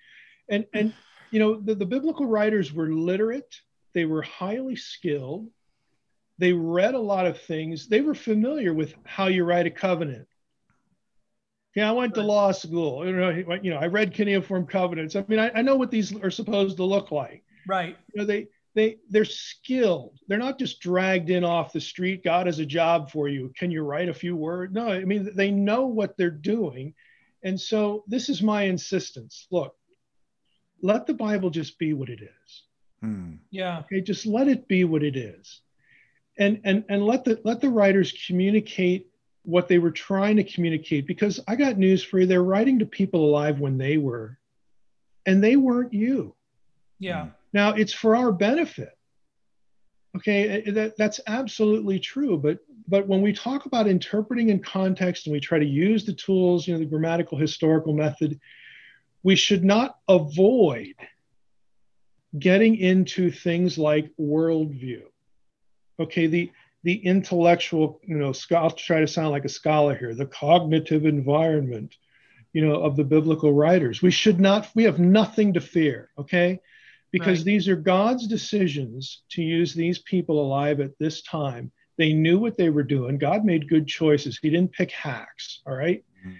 and 0.50 0.66
and 0.74 0.94
you 1.32 1.40
know 1.40 1.60
the, 1.60 1.76
the 1.76 1.86
biblical 1.86 2.26
writers 2.26 2.74
were 2.74 2.90
literate 2.90 3.62
they 3.94 4.06
were 4.06 4.22
highly 4.22 4.76
skilled 4.76 5.50
they 6.38 6.54
read 6.54 6.94
a 6.94 7.00
lot 7.00 7.26
of 7.26 7.42
things 7.42 7.88
they 7.88 8.02
were 8.02 8.16
familiar 8.16 8.74
with 8.74 8.94
how 9.06 9.28
you 9.28 9.44
write 9.44 9.68
a 9.68 9.72
covenant 9.72 10.28
yeah 11.78 11.90
i 11.90 11.92
went 11.92 12.16
to 12.16 12.24
law 12.24 12.52
school. 12.52 13.06
You 13.06 13.16
know 13.16 13.30
you 13.30 13.70
know 13.70 13.78
i 13.78 13.86
read 13.86 14.14
cuneiform 14.14 14.66
covenants. 14.66 15.16
I 15.16 15.24
mean 15.28 15.40
I, 15.40 15.52
I 15.54 15.62
know 15.62 15.76
what 15.76 15.92
these 15.92 16.16
are 16.16 16.32
supposed 16.32 16.78
to 16.78 16.84
look 16.84 17.12
like. 17.12 17.44
Right. 17.68 17.96
You 18.14 18.22
know 18.22 18.26
they 18.26 18.48
they 18.74 18.98
they're 19.10 19.26
skilled. 19.26 20.18
They're 20.28 20.38
not 20.40 20.58
just 20.58 20.82
dragged 20.82 21.30
in 21.30 21.44
off 21.44 21.74
the 21.74 21.80
street. 21.80 22.24
God 22.24 22.48
has 22.48 22.60
a 22.60 22.66
job 22.66 23.12
for 23.12 23.28
you. 23.28 23.54
Can 23.58 23.70
you 23.70 23.84
write 23.84 24.10
a 24.10 24.14
few 24.14 24.36
words? 24.36 24.74
No 24.74 24.88
i 24.90 25.06
mean 25.06 25.30
they 25.36 25.52
know 25.52 25.86
what 25.86 26.18
they're 26.18 26.32
doing. 26.32 26.96
And 27.44 27.60
so 27.62 28.04
this 28.08 28.28
is 28.28 28.42
my 28.42 28.64
insistence. 28.64 29.48
Look 29.52 29.76
let 30.82 31.06
the 31.06 31.14
Bible 31.14 31.52
just 31.52 31.78
be 31.78 31.94
what 31.94 32.10
it 32.10 32.22
is. 32.22 32.64
Hmm. 33.02 33.34
Yeah. 33.52 33.80
Okay, 33.80 34.02
just 34.02 34.26
let 34.26 34.48
it 34.48 34.68
be 34.68 34.84
what 34.84 35.04
it 35.04 35.16
is. 35.16 35.62
And 36.40 36.62
and 36.64 36.86
and 36.90 37.06
let 37.06 37.24
the 37.24 37.40
let 37.44 37.62
the 37.62 37.70
writers 37.70 38.14
communicate 38.26 39.08
what 39.48 39.70
they 39.70 39.80
were 39.80 39.92
trying 39.92 40.36
to 40.36 40.44
communicate 40.44 41.08
because 41.08 41.40
I 41.48 41.56
got 41.56 41.78
news 41.78 42.04
for 42.04 42.20
you. 42.20 42.26
They're 42.26 42.44
writing 42.44 42.80
to 42.80 42.86
people 42.86 43.24
alive 43.24 43.62
when 43.62 43.78
they 43.78 43.96
were, 43.98 44.38
and 45.26 45.42
they 45.42 45.56
weren't 45.56 45.94
you. 45.94 46.36
Yeah. 47.00 47.28
Now 47.54 47.70
it's 47.70 47.94
for 47.94 48.18
our 48.18 48.34
benefit. 48.34 48.98
Okay, 50.18 50.50
eh, 50.50 50.62
eh, 50.66 50.72
that, 50.72 50.98
that's 50.98 51.22
absolutely 51.28 51.98
true. 51.98 52.38
But 52.38 52.60
but 52.90 53.08
when 53.08 53.22
we 53.22 53.32
talk 53.32 53.66
about 53.66 53.88
interpreting 53.88 54.50
in 54.50 54.60
context 54.60 55.28
and 55.28 55.34
we 55.34 55.40
try 55.40 55.60
to 55.60 55.66
use 55.66 56.04
the 56.04 56.14
tools, 56.14 56.68
you 56.68 56.74
know, 56.74 56.80
the 56.80 56.86
grammatical 56.86 57.38
historical 57.38 57.94
method, 57.94 58.38
we 59.24 59.38
should 59.38 59.64
not 59.64 59.98
avoid 60.10 60.94
getting 62.38 62.76
into 62.76 63.32
things 63.32 63.78
like 63.78 64.12
worldview. 64.20 65.04
Okay, 66.02 66.28
the 66.28 66.52
the 66.88 67.06
intellectual, 67.06 68.00
you 68.02 68.18
know, 68.18 68.32
I'll 68.56 68.72
try 68.72 69.02
to 69.02 69.08
sound 69.08 69.32
like 69.32 69.44
a 69.44 69.50
scholar 69.50 69.94
here, 69.94 70.16
the 70.16 70.26
cognitive 70.26 71.06
environment, 71.06 71.94
you 72.54 72.66
know, 72.66 72.82
of 72.82 72.96
the 72.96 73.04
biblical 73.04 73.52
writers. 73.52 74.02
We 74.02 74.10
should 74.10 74.40
not, 74.40 74.70
we 74.74 74.86
have 74.86 74.98
nothing 74.98 75.52
to 75.56 75.60
fear, 75.60 76.12
okay? 76.18 76.62
Because 77.12 77.40
right. 77.40 77.46
these 77.46 77.68
are 77.68 77.76
God's 77.76 78.26
decisions 78.26 79.24
to 79.32 79.42
use 79.42 79.74
these 79.74 80.00
people 80.00 80.40
alive 80.40 80.80
at 80.80 80.98
this 80.98 81.24
time. 81.24 81.74
They 81.98 82.14
knew 82.14 82.40
what 82.40 82.56
they 82.56 82.70
were 82.70 82.84
doing. 82.84 83.18
God 83.18 83.44
made 83.44 83.68
good 83.68 83.86
choices. 83.86 84.40
He 84.42 84.50
didn't 84.50 84.72
pick 84.72 84.92
hacks, 84.92 85.62
all 85.68 85.76
right? 85.76 86.06
mm-hmm. 86.26 86.36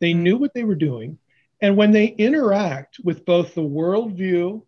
They 0.00 0.14
knew 0.14 0.38
what 0.38 0.54
they 0.54 0.64
were 0.64 0.76
doing. 0.76 1.18
And 1.60 1.76
when 1.76 1.92
they 1.92 2.06
interact 2.06 3.00
with 3.04 3.26
both 3.26 3.54
the 3.54 3.60
worldview 3.60 4.62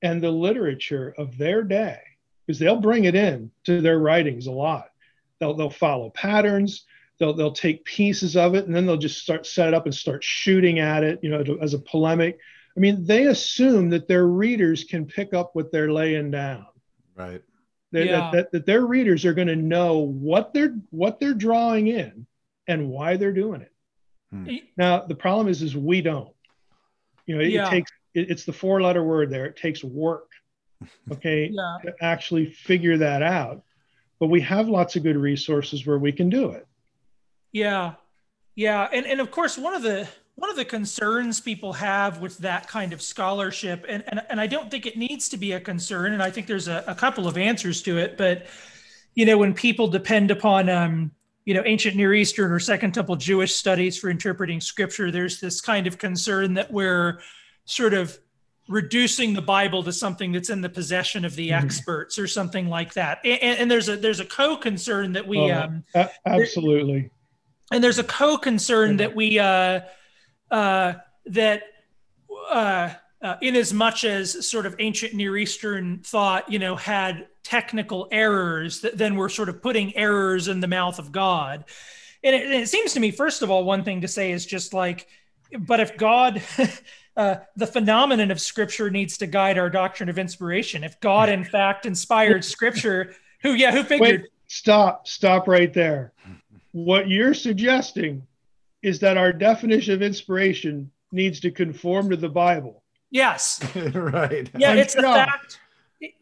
and 0.00 0.22
the 0.22 0.30
literature 0.30 1.14
of 1.18 1.36
their 1.36 1.62
day, 1.62 1.98
because 2.48 2.58
they'll 2.58 2.80
bring 2.80 3.04
it 3.04 3.14
in 3.14 3.50
to 3.64 3.82
their 3.82 3.98
writings 3.98 4.46
a 4.46 4.50
lot, 4.50 4.88
they'll, 5.38 5.52
they'll 5.52 5.68
follow 5.68 6.08
patterns, 6.08 6.86
they'll, 7.18 7.34
they'll 7.34 7.52
take 7.52 7.84
pieces 7.84 8.38
of 8.38 8.54
it, 8.54 8.64
and 8.64 8.74
then 8.74 8.86
they'll 8.86 8.96
just 8.96 9.18
start 9.18 9.46
set 9.46 9.68
it 9.68 9.74
up 9.74 9.84
and 9.84 9.94
start 9.94 10.24
shooting 10.24 10.78
at 10.78 11.04
it, 11.04 11.20
you 11.22 11.28
know, 11.28 11.44
to, 11.44 11.60
as 11.60 11.74
a 11.74 11.78
polemic. 11.78 12.38
I 12.74 12.80
mean, 12.80 13.04
they 13.04 13.26
assume 13.26 13.90
that 13.90 14.08
their 14.08 14.26
readers 14.26 14.84
can 14.84 15.04
pick 15.04 15.34
up 15.34 15.50
what 15.52 15.70
they're 15.70 15.92
laying 15.92 16.30
down. 16.30 16.64
Right. 17.14 17.42
That, 17.92 18.06
yeah. 18.06 18.12
that, 18.12 18.32
that, 18.32 18.52
that 18.52 18.66
their 18.66 18.86
readers 18.86 19.26
are 19.26 19.34
going 19.34 19.48
to 19.48 19.56
know 19.56 19.98
what 19.98 20.54
they're 20.54 20.74
what 20.90 21.20
they're 21.20 21.34
drawing 21.34 21.88
in 21.88 22.26
and 22.66 22.88
why 22.88 23.16
they're 23.16 23.32
doing 23.32 23.60
it. 23.60 23.72
Hmm. 24.30 24.56
Now 24.76 25.00
the 25.00 25.14
problem 25.14 25.48
is 25.48 25.62
is 25.62 25.76
we 25.76 26.00
don't. 26.00 26.34
You 27.26 27.36
know, 27.36 27.42
it, 27.42 27.50
yeah. 27.50 27.66
it 27.66 27.70
takes 27.70 27.90
it, 28.14 28.30
it's 28.30 28.44
the 28.44 28.52
four 28.52 28.80
letter 28.80 29.02
word 29.02 29.30
there. 29.30 29.46
It 29.46 29.56
takes 29.56 29.82
work, 29.82 30.27
okay, 31.12 31.50
yeah. 31.52 31.78
to 31.84 31.94
actually 32.00 32.46
figure 32.46 32.96
that 32.98 33.22
out. 33.22 33.62
But 34.18 34.28
we 34.28 34.40
have 34.42 34.68
lots 34.68 34.96
of 34.96 35.02
good 35.02 35.16
resources 35.16 35.86
where 35.86 35.98
we 35.98 36.12
can 36.12 36.28
do 36.28 36.50
it. 36.50 36.66
Yeah, 37.52 37.94
yeah, 38.54 38.88
and 38.92 39.06
and 39.06 39.20
of 39.20 39.30
course 39.30 39.56
one 39.56 39.74
of 39.74 39.82
the 39.82 40.08
one 40.34 40.50
of 40.50 40.56
the 40.56 40.64
concerns 40.64 41.40
people 41.40 41.72
have 41.72 42.20
with 42.20 42.38
that 42.38 42.68
kind 42.68 42.92
of 42.92 43.00
scholarship, 43.00 43.84
and 43.88 44.02
and, 44.08 44.22
and 44.28 44.40
I 44.40 44.46
don't 44.46 44.70
think 44.70 44.86
it 44.86 44.96
needs 44.96 45.28
to 45.30 45.36
be 45.36 45.52
a 45.52 45.60
concern, 45.60 46.12
and 46.12 46.22
I 46.22 46.30
think 46.30 46.46
there's 46.46 46.68
a, 46.68 46.84
a 46.86 46.94
couple 46.94 47.28
of 47.28 47.38
answers 47.38 47.82
to 47.82 47.98
it, 47.98 48.16
but 48.18 48.46
you 49.18 49.26
know 49.26 49.36
when 49.36 49.52
people 49.52 49.88
depend 49.88 50.30
upon 50.30 50.68
um, 50.68 51.10
you 51.44 51.52
know 51.52 51.62
ancient 51.66 51.96
near 51.96 52.14
eastern 52.14 52.52
or 52.52 52.60
second 52.60 52.92
temple 52.92 53.16
jewish 53.16 53.54
studies 53.54 53.98
for 53.98 54.10
interpreting 54.10 54.60
scripture 54.60 55.10
there's 55.10 55.40
this 55.40 55.60
kind 55.60 55.88
of 55.88 55.98
concern 55.98 56.54
that 56.54 56.70
we're 56.70 57.20
sort 57.64 57.94
of 57.94 58.16
reducing 58.68 59.32
the 59.32 59.42
bible 59.42 59.82
to 59.82 59.92
something 59.92 60.32
that's 60.32 60.50
in 60.50 60.60
the 60.60 60.68
possession 60.68 61.24
of 61.24 61.34
the 61.34 61.48
mm-hmm. 61.48 61.64
experts 61.64 62.18
or 62.18 62.26
something 62.26 62.68
like 62.68 62.94
that 62.94 63.18
and, 63.24 63.58
and, 63.58 63.70
there's 63.70 63.88
a 63.88 63.96
there's 63.96 64.20
a 64.20 64.24
co-concern 64.24 65.12
that 65.12 65.26
we 65.26 65.38
oh, 65.38 65.62
um, 65.62 65.84
a- 65.94 66.10
absolutely 66.26 67.00
there, 67.00 67.10
and 67.72 67.84
there's 67.84 67.98
a 67.98 68.04
co-concern 68.04 68.98
that 68.98 69.14
we 69.14 69.38
uh 69.38 69.80
uh 70.50 70.92
that 71.26 71.62
uh 72.50 72.90
uh, 73.20 73.36
in 73.40 73.56
as 73.56 73.72
much 73.72 74.04
as 74.04 74.48
sort 74.48 74.66
of 74.66 74.76
ancient 74.78 75.14
Near 75.14 75.36
Eastern 75.36 75.98
thought, 76.00 76.50
you 76.50 76.58
know, 76.58 76.76
had 76.76 77.26
technical 77.42 78.06
errors, 78.12 78.80
that 78.82 78.96
then 78.96 79.16
we're 79.16 79.28
sort 79.28 79.48
of 79.48 79.60
putting 79.62 79.96
errors 79.96 80.48
in 80.48 80.60
the 80.60 80.68
mouth 80.68 80.98
of 80.98 81.10
God. 81.10 81.64
And 82.22 82.34
it, 82.34 82.44
and 82.44 82.54
it 82.54 82.68
seems 82.68 82.92
to 82.92 83.00
me, 83.00 83.10
first 83.10 83.42
of 83.42 83.50
all, 83.50 83.64
one 83.64 83.84
thing 83.84 84.02
to 84.02 84.08
say 84.08 84.30
is 84.30 84.46
just 84.46 84.72
like, 84.72 85.08
but 85.58 85.80
if 85.80 85.96
God, 85.96 86.42
uh, 87.18 87.40
the 87.56 87.66
phenomenon 87.66 88.30
of 88.30 88.40
Scripture 88.40 88.90
needs 88.90 89.18
to 89.18 89.26
guide 89.26 89.58
our 89.58 89.68
doctrine 89.68 90.08
of 90.08 90.18
inspiration. 90.18 90.84
If 90.84 90.98
God, 91.00 91.28
in 91.28 91.44
fact, 91.44 91.84
inspired 91.84 92.44
Scripture, 92.44 93.12
who, 93.42 93.54
yeah, 93.54 93.72
who 93.72 93.82
figured? 93.82 94.20
Wait, 94.22 94.30
stop, 94.46 95.08
stop 95.08 95.48
right 95.48 95.74
there. 95.74 96.12
What 96.70 97.08
you're 97.08 97.34
suggesting 97.34 98.24
is 98.82 99.00
that 99.00 99.16
our 99.16 99.32
definition 99.32 99.94
of 99.94 100.00
inspiration 100.02 100.92
needs 101.10 101.40
to 101.40 101.50
conform 101.50 102.10
to 102.10 102.16
the 102.16 102.28
Bible. 102.28 102.84
Yes. 103.10 103.60
right. 103.94 104.48
Yeah, 104.56 104.70
I'm 104.70 104.78
it's 104.78 104.94
shocked. 104.94 105.02
the 105.02 105.12
fact. 105.12 105.60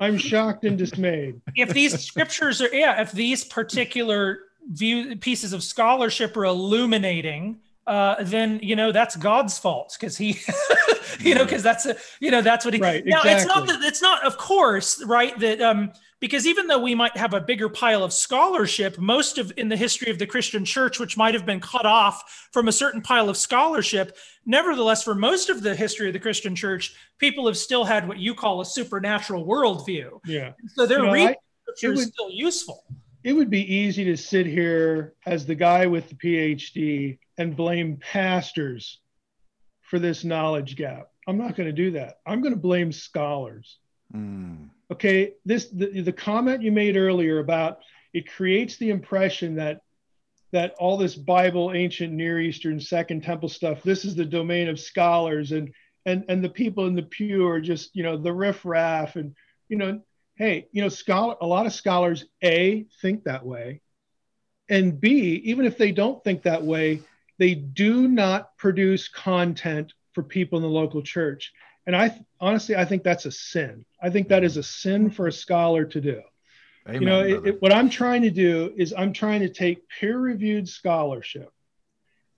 I'm 0.01 0.17
shocked 0.17 0.65
and 0.65 0.79
dismayed. 0.79 1.43
If 1.55 1.75
these 1.75 2.01
scriptures 2.03 2.63
are, 2.63 2.75
yeah, 2.75 3.03
if 3.03 3.13
these 3.13 3.45
particular 3.45 4.39
view 4.71 5.17
pieces 5.17 5.53
of 5.53 5.63
scholarship 5.63 6.35
are 6.39 6.47
illuminating 6.47 7.61
uh, 7.87 8.17
then 8.21 8.59
you 8.63 8.77
know 8.77 8.93
that's 8.93 9.17
God's 9.17 9.59
fault 9.59 9.97
because 9.99 10.17
he, 10.17 10.39
you 11.21 11.35
know, 11.35 11.45
because 11.45 11.63
that's 11.63 11.87
a, 11.87 11.97
you 12.21 12.31
know 12.31 12.43
that's 12.43 12.65
what 12.65 12.75
he. 12.75 12.81
Right. 12.81 13.05
Now 13.05 13.19
exactly. 13.23 13.33
it's 13.33 13.47
not 13.47 13.67
that 13.69 13.83
it's 13.83 14.03
not, 14.03 14.25
of 14.25 14.37
course, 14.39 15.03
right 15.05 15.39
that 15.39 15.61
um 15.61 15.93
because 16.19 16.47
even 16.47 16.67
though 16.67 16.79
we 16.79 16.95
might 16.95 17.17
have 17.17 17.35
a 17.35 17.41
bigger 17.41 17.69
pile 17.69 18.03
of 18.03 18.13
scholarship, 18.13 18.99
most 18.99 19.39
of 19.39 19.53
in 19.57 19.69
the 19.69 19.77
history 19.77 20.11
of 20.11 20.19
the 20.19 20.27
Christian 20.27 20.65
church, 20.65 20.99
which 20.99 21.17
might 21.17 21.35
have 21.35 21.45
been 21.45 21.61
cut 21.61 21.85
off 21.85 22.49
from 22.53 22.69
a 22.69 22.73
certain 22.73 23.03
pile 23.03 23.29
of 23.29 23.37
scholarship, 23.37 24.17
nevertheless, 24.47 25.03
for 25.03 25.15
most 25.15 25.51
of 25.51 25.63
the 25.63 25.75
history 25.77 26.09
of 26.09 26.15
the 26.15 26.19
Christian 26.19 26.57
church, 26.57 26.95
people 27.19 27.47
have 27.47 27.57
still 27.57 27.85
had 27.85 28.09
what 28.09 28.19
you 28.19 28.35
call 28.35 28.61
a 28.61 28.65
supernatural 28.65 29.47
worldview. 29.47 30.19
Yeah. 30.25 30.53
So 30.75 30.87
their 30.87 31.01
You 31.01 31.07
know, 31.07 31.13
reading 31.13 31.29
I- 31.29 31.73
scripture 31.73 31.93
is 31.93 32.07
still 32.07 32.31
useful. 32.31 32.83
It 33.27 33.33
would 33.33 33.51
be 33.51 33.75
easy 33.75 34.05
to 34.05 34.17
sit 34.17 34.47
here 34.47 35.15
as 35.27 35.45
the 35.45 35.55
guy 35.57 35.85
with 35.87 36.09
the 36.09 36.15
PhD 36.15 37.19
and 37.37 37.57
blame 37.57 37.97
pastors 37.97 39.01
for 39.83 39.99
this 39.99 40.23
knowledge 40.23 40.77
gap. 40.77 41.11
I'm 41.27 41.37
not 41.37 41.57
going 41.57 41.67
to 41.67 41.73
do 41.73 41.91
that. 41.91 42.21
I'm 42.25 42.41
going 42.41 42.55
to 42.55 42.61
blame 42.61 42.93
scholars. 42.93 43.79
Mm. 44.15 44.69
Okay, 44.93 45.33
this 45.45 45.69
the, 45.71 46.03
the 46.03 46.13
comment 46.13 46.63
you 46.63 46.71
made 46.71 46.97
earlier 46.97 47.41
about 47.41 47.81
it 48.15 48.31
creates 48.31 48.77
the 48.77 48.91
impression 48.91 49.57
that 49.57 49.81
that 50.53 50.77
all 50.79 50.97
this 50.97 51.17
Bible, 51.17 51.73
ancient 51.75 52.13
Near 52.13 52.41
Eastern, 52.41 52.79
Second 52.79 53.25
Temple 53.25 53.49
stuff, 53.49 53.83
this 53.83 54.05
is 54.05 54.15
the 54.15 54.25
domain 54.25 54.69
of 54.69 54.79
scholars, 54.79 55.51
and 55.51 55.75
and 56.05 56.25
and 56.29 56.45
the 56.45 56.49
people 56.49 56.87
in 56.87 56.95
the 56.95 57.03
pew 57.03 57.45
are 57.49 57.61
just 57.61 57.91
you 57.97 58.05
know 58.05 58.17
the 58.17 58.33
riffraff, 58.33 59.17
and 59.17 59.35
you 59.69 59.79
know, 59.79 60.01
hey, 60.37 60.69
you 60.73 60.83
know, 60.83 60.89
scholar, 60.89 61.37
a 61.41 61.47
lot 61.47 61.67
of 61.67 61.73
scholars 61.73 62.25
a 62.43 62.87
think 63.01 63.25
that 63.25 63.45
way, 63.45 63.81
and 64.69 65.01
b 65.01 65.43
even 65.45 65.65
if 65.67 65.77
they 65.79 65.93
don't 65.93 66.23
think 66.23 66.43
that 66.43 66.63
way, 66.63 67.01
they 67.39 67.55
do 67.55 68.09
not 68.09 68.57
produce 68.57 69.09
content 69.09 69.93
for 70.13 70.23
people 70.23 70.59
in 70.59 70.63
the 70.63 70.69
local 70.69 71.03
church. 71.03 71.53
And 71.87 71.95
I 71.95 72.19
honestly, 72.41 72.77
I 72.77 72.85
think 72.85 73.03
that's 73.03 73.27
a 73.27 73.31
sin. 73.33 73.85
I 74.03 74.11
think 74.11 74.29
that 74.29 74.39
mm-hmm. 74.39 74.47
is 74.47 74.57
a 74.57 74.63
sin 74.63 75.11
for 75.11 75.27
a 75.27 75.33
scholar 75.33 75.85
to 75.85 76.01
do 76.01 76.23
Amen, 76.89 77.03
you 77.03 77.07
know 77.07 77.21
it, 77.23 77.47
it- 77.47 77.63
what 77.63 77.73
i'm 77.73 77.91
trying 77.91 78.23
to 78.23 78.31
do 78.31 78.73
is 78.77 78.95
i'm 78.97 79.13
trying 79.13 79.41
to 79.41 79.49
take 79.49 79.89
peer 79.89 80.19
reviewed 80.19 80.69
scholarship 80.69 81.51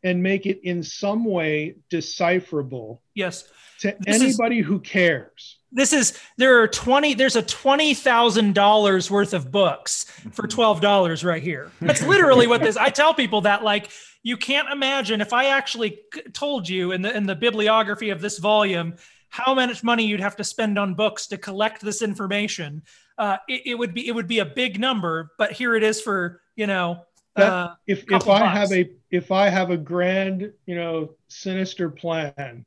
and 0.03 0.23
make 0.23 0.47
it 0.47 0.61
in 0.63 0.83
some 0.83 1.25
way 1.25 1.75
decipherable 1.91 3.03
Yes. 3.15 3.45
to 3.81 3.97
This 4.01 4.17
is- 4.17 4.23
anybody 4.23 4.61
who 4.61 4.81
cares 4.81 5.58
This 5.70 5.92
is 5.92 6.18
there 6.38 6.62
are 6.62 6.68
20 6.68 7.14
there's 7.14 7.37
a 7.37 7.42
$20,000 7.42 9.11
worth 9.11 9.35
of 9.35 9.50
books 9.50 10.04
for 10.33 10.46
$12 10.48 11.24
right 11.24 11.42
here. 11.42 11.70
That's 11.81 12.02
literally 12.02 12.46
what 12.46 12.62
this 12.62 12.76
I 12.76 12.90
tell 12.90 13.14
people 13.14 13.42
that 13.42 13.62
like 13.62 13.90
you 14.22 14.37
can't 14.37 14.68
imagine 14.70 15.20
if 15.20 15.33
I 15.33 15.46
actually 15.46 16.00
told 16.33 16.68
you 16.68 16.92
in 16.92 17.02
the 17.02 17.14
in 17.16 17.26
the 17.26 17.35
bibliography 17.37 18.11
of 18.11 18.20
this 18.20 18.38
volume 18.38 18.94
how 19.31 19.54
much 19.54 19.85
money 19.85 20.07
you'd 20.07 20.20
have 20.20 20.37
to 20.37 20.44
spend 20.44 20.78
on 20.78 20.94
books 20.94 21.26
to 21.28 21.37
collect 21.37 21.83
this 21.83 22.00
information. 22.00 22.83
Uh, 23.18 23.37
it, 23.46 23.62
it 23.66 23.74
would 23.74 23.92
be 23.92 24.09
it 24.09 24.12
would 24.14 24.26
be 24.28 24.38
a 24.38 24.46
big 24.46 24.81
number, 24.81 25.33
but 25.38 25.52
here 25.52 25.74
it 25.74 25.83
is 25.83 26.00
for, 26.00 26.40
you 26.57 26.66
know, 26.66 27.02
That- 27.37 27.52
uh, 27.52 27.74
if 27.87 28.04
if 28.11 28.22
i 28.28 28.40
bucks. 28.40 28.59
have 28.59 28.72
a 28.72 28.90
if 29.11 29.31
i 29.31 29.48
have 29.48 29.70
a 29.70 29.76
grand 29.76 30.50
you 30.66 30.74
know 30.74 31.11
sinister 31.28 31.88
plan 31.90 32.64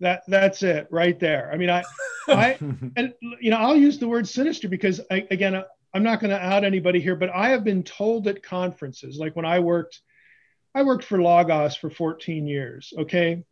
that 0.00 0.22
that's 0.28 0.62
it 0.62 0.86
right 0.90 1.18
there. 1.18 1.50
I 1.52 1.56
mean 1.56 1.70
i 1.70 1.82
i 2.28 2.58
and 2.96 3.14
you 3.40 3.50
know 3.50 3.56
i'll 3.56 3.76
use 3.76 3.98
the 3.98 4.08
word 4.08 4.28
sinister 4.28 4.68
because 4.68 5.00
I, 5.10 5.26
again 5.30 5.62
i'm 5.94 6.02
not 6.02 6.20
going 6.20 6.30
to 6.30 6.40
out 6.40 6.64
anybody 6.64 7.00
here 7.00 7.16
but 7.16 7.30
i 7.30 7.48
have 7.48 7.64
been 7.64 7.82
told 7.82 8.28
at 8.28 8.42
conferences 8.42 9.18
like 9.18 9.34
when 9.34 9.44
i 9.44 9.60
worked 9.60 10.00
i 10.74 10.82
worked 10.82 11.04
for 11.04 11.20
logos 11.20 11.76
for 11.76 11.90
14 11.90 12.46
years 12.46 12.92
okay? 12.98 13.44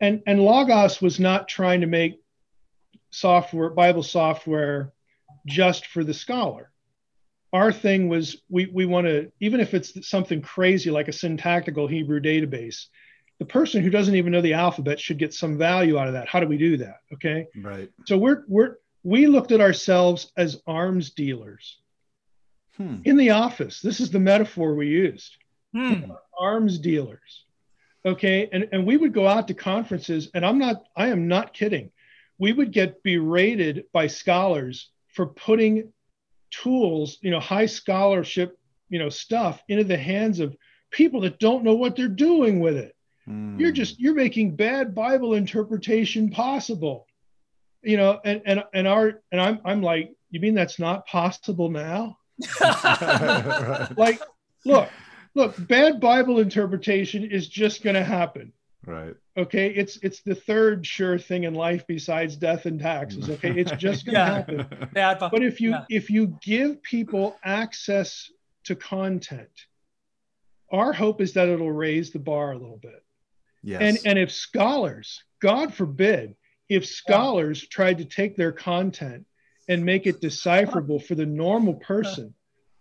And 0.00 0.22
and 0.26 0.40
logos 0.40 1.02
was 1.02 1.18
not 1.18 1.48
trying 1.48 1.80
to 1.80 1.86
make 1.86 2.20
software 3.10 3.70
bible 3.70 4.02
software 4.02 4.92
just 5.46 5.86
for 5.86 6.04
the 6.04 6.14
scholar. 6.14 6.70
Our 7.52 7.72
thing 7.72 8.08
was 8.08 8.42
we 8.48 8.66
we 8.66 8.84
want 8.84 9.06
to 9.06 9.32
even 9.40 9.60
if 9.60 9.74
it's 9.74 10.08
something 10.08 10.42
crazy 10.42 10.90
like 10.90 11.08
a 11.08 11.12
syntactical 11.12 11.88
hebrew 11.88 12.20
database 12.20 12.86
the 13.38 13.44
person 13.44 13.82
who 13.82 13.90
doesn't 13.90 14.14
even 14.16 14.32
know 14.32 14.40
the 14.40 14.54
alphabet 14.54 14.98
should 14.98 15.18
get 15.18 15.32
some 15.34 15.56
value 15.58 15.98
out 15.98 16.06
of 16.08 16.14
that 16.14 16.28
how 16.28 16.40
do 16.40 16.46
we 16.46 16.58
do 16.58 16.76
that 16.76 17.00
okay 17.12 17.46
right. 17.62 17.90
so 18.06 18.16
we're 18.18 18.44
we're 18.48 18.76
we 19.04 19.26
looked 19.26 19.52
at 19.52 19.60
ourselves 19.60 20.32
as 20.36 20.60
arms 20.66 21.10
dealers 21.10 21.78
Hmm. 22.78 22.98
in 23.04 23.16
the 23.16 23.30
office. 23.30 23.80
This 23.80 23.98
is 23.98 24.10
the 24.12 24.20
metaphor 24.20 24.74
we 24.76 24.86
used. 24.86 25.36
hmm, 25.72 26.12
Arms 26.38 26.78
dealers. 26.78 27.44
Okay. 28.06 28.48
And, 28.52 28.68
and 28.70 28.86
we 28.86 28.96
would 28.96 29.12
go 29.12 29.26
out 29.26 29.48
to 29.48 29.54
conferences, 29.54 30.30
and 30.32 30.46
I'm 30.46 30.58
not, 30.58 30.84
I 30.96 31.08
am 31.08 31.26
not 31.26 31.52
kidding. 31.52 31.90
We 32.38 32.52
would 32.52 32.70
get 32.70 33.02
berated 33.02 33.86
by 33.92 34.06
scholars 34.06 34.90
for 35.08 35.26
putting 35.26 35.92
tools, 36.52 37.18
you 37.20 37.32
know, 37.32 37.40
high 37.40 37.66
scholarship, 37.66 38.56
you 38.90 39.00
know, 39.00 39.08
stuff 39.08 39.60
into 39.68 39.82
the 39.82 39.98
hands 39.98 40.38
of 40.38 40.56
people 40.92 41.22
that 41.22 41.40
don't 41.40 41.64
know 41.64 41.74
what 41.74 41.96
they're 41.96 42.06
doing 42.06 42.60
with 42.60 42.76
it 42.76 42.94
Hmm. 43.28 43.58
you're 43.60 43.72
just 43.72 44.00
you're 44.00 44.14
making 44.14 44.56
bad 44.56 44.94
bible 44.94 45.34
interpretation 45.34 46.30
possible 46.30 47.06
you 47.82 47.96
know 47.98 48.20
and 48.24 48.40
and 48.46 48.64
and 48.72 48.88
our 48.88 49.20
and 49.30 49.40
i'm 49.40 49.60
i'm 49.66 49.82
like 49.82 50.14
you 50.30 50.40
mean 50.40 50.54
that's 50.54 50.78
not 50.78 51.06
possible 51.06 51.68
now 51.70 52.16
like 53.96 54.20
look 54.64 54.88
look 55.34 55.54
bad 55.68 56.00
bible 56.00 56.38
interpretation 56.38 57.22
is 57.24 57.48
just 57.48 57.82
going 57.82 57.94
to 57.94 58.02
happen 58.04 58.50
right. 58.86 59.14
okay 59.36 59.68
it's 59.68 59.98
it's 60.02 60.22
the 60.22 60.34
third 60.34 60.86
sure 60.86 61.18
thing 61.18 61.44
in 61.44 61.52
life 61.54 61.84
besides 61.86 62.34
death 62.36 62.64
and 62.64 62.80
taxes 62.80 63.28
okay 63.28 63.52
it's 63.52 63.72
just 63.72 64.06
going 64.06 64.14
to 64.14 64.20
Yeah. 64.20 64.34
happen 64.34 64.88
bad 64.94 65.18
but 65.20 65.42
if 65.42 65.60
you 65.60 65.70
Yeah. 65.72 65.84
if 65.90 66.08
you 66.08 66.38
give 66.42 66.82
people 66.82 67.36
access 67.44 68.30
to 68.64 68.74
content 68.74 69.50
our 70.72 70.92
hope 70.92 71.20
is 71.20 71.34
that 71.34 71.48
it'll 71.48 71.70
raise 71.72 72.10
the 72.10 72.18
bar 72.18 72.52
a 72.52 72.58
little 72.58 72.78
bit 72.78 73.02
yes. 73.62 73.80
and 73.80 73.98
and 74.04 74.18
if 74.18 74.30
scholars 74.30 75.22
god 75.40 75.72
forbid 75.72 76.34
if 76.68 76.86
scholars 76.86 77.66
tried 77.66 77.98
to 77.98 78.04
take 78.04 78.36
their 78.36 78.52
content 78.52 79.24
and 79.68 79.84
make 79.84 80.06
it 80.06 80.20
decipherable 80.20 80.98
for 80.98 81.14
the 81.14 81.26
normal 81.26 81.74
person 81.74 82.34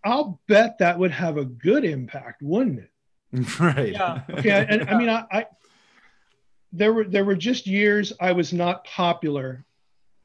i'll 0.03 0.39
bet 0.47 0.77
that 0.77 0.97
would 0.97 1.11
have 1.11 1.37
a 1.37 1.45
good 1.45 1.83
impact 1.83 2.41
wouldn't 2.41 2.79
it 2.79 2.91
right. 3.59 3.91
Yeah. 3.91 4.21
okay 4.29 4.65
and 4.69 4.89
i 4.89 4.97
mean 4.97 5.09
I, 5.09 5.25
I 5.31 5.45
there 6.73 6.93
were 6.93 7.03
there 7.03 7.25
were 7.25 7.35
just 7.35 7.67
years 7.67 8.13
i 8.19 8.31
was 8.31 8.53
not 8.53 8.85
popular 8.85 9.65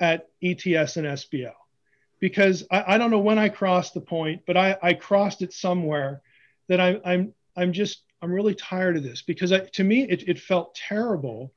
at 0.00 0.28
ets 0.42 0.96
and 0.96 1.06
sbl 1.06 1.52
because 2.20 2.64
i, 2.70 2.94
I 2.94 2.98
don't 2.98 3.10
know 3.10 3.18
when 3.18 3.38
i 3.38 3.48
crossed 3.48 3.94
the 3.94 4.00
point 4.00 4.42
but 4.46 4.56
i 4.56 4.76
i 4.82 4.94
crossed 4.94 5.42
it 5.42 5.52
somewhere 5.52 6.22
that 6.68 6.80
I, 6.80 7.00
i'm 7.04 7.34
i'm 7.56 7.72
just 7.72 8.02
i'm 8.22 8.32
really 8.32 8.54
tired 8.54 8.96
of 8.96 9.02
this 9.02 9.22
because 9.22 9.52
I, 9.52 9.60
to 9.60 9.84
me 9.84 10.02
it, 10.08 10.28
it 10.28 10.38
felt 10.38 10.74
terrible 10.74 11.52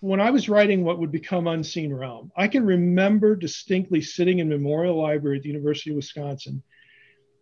when 0.00 0.20
i 0.20 0.30
was 0.30 0.48
writing 0.48 0.84
what 0.84 0.98
would 0.98 1.12
become 1.12 1.46
unseen 1.46 1.92
realm 1.92 2.30
i 2.36 2.46
can 2.46 2.64
remember 2.64 3.34
distinctly 3.36 4.00
sitting 4.00 4.38
in 4.38 4.48
memorial 4.48 5.00
library 5.00 5.38
at 5.38 5.42
the 5.42 5.48
university 5.48 5.90
of 5.90 5.96
wisconsin 5.96 6.62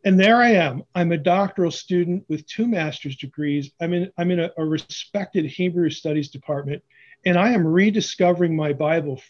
and 0.05 0.19
there 0.19 0.37
I 0.37 0.53
am. 0.53 0.85
I'm 0.95 1.13
a 1.13 1.19
doctoral 1.19 1.71
student 1.71 2.25
with 2.29 2.47
two 2.47 2.67
master's 2.67 3.17
degrees. 3.17 3.71
I'm 3.81 3.93
in, 3.93 4.11
I'm 4.17 4.31
in 4.31 4.41
a, 4.41 4.51
a 4.57 4.65
respected 4.65 5.45
Hebrew 5.45 5.91
studies 5.91 6.31
department, 6.31 6.83
and 7.27 7.37
I 7.37 7.53
am 7.53 7.67
rediscovering 7.67 8.55
my 8.55 8.73
Bible 8.73 9.21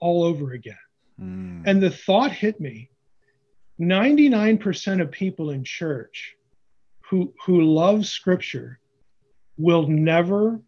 all 0.00 0.22
over 0.22 0.52
again. 0.52 0.76
Hmm. 1.18 1.62
And 1.66 1.82
the 1.82 1.90
thought 1.90 2.32
hit 2.32 2.60
me 2.60 2.90
99% 3.80 5.00
of 5.00 5.10
people 5.10 5.50
in 5.50 5.64
church 5.64 6.36
who, 7.08 7.32
who 7.44 7.62
love 7.62 8.06
scripture 8.06 8.78
will 9.56 9.86
never 9.86 10.60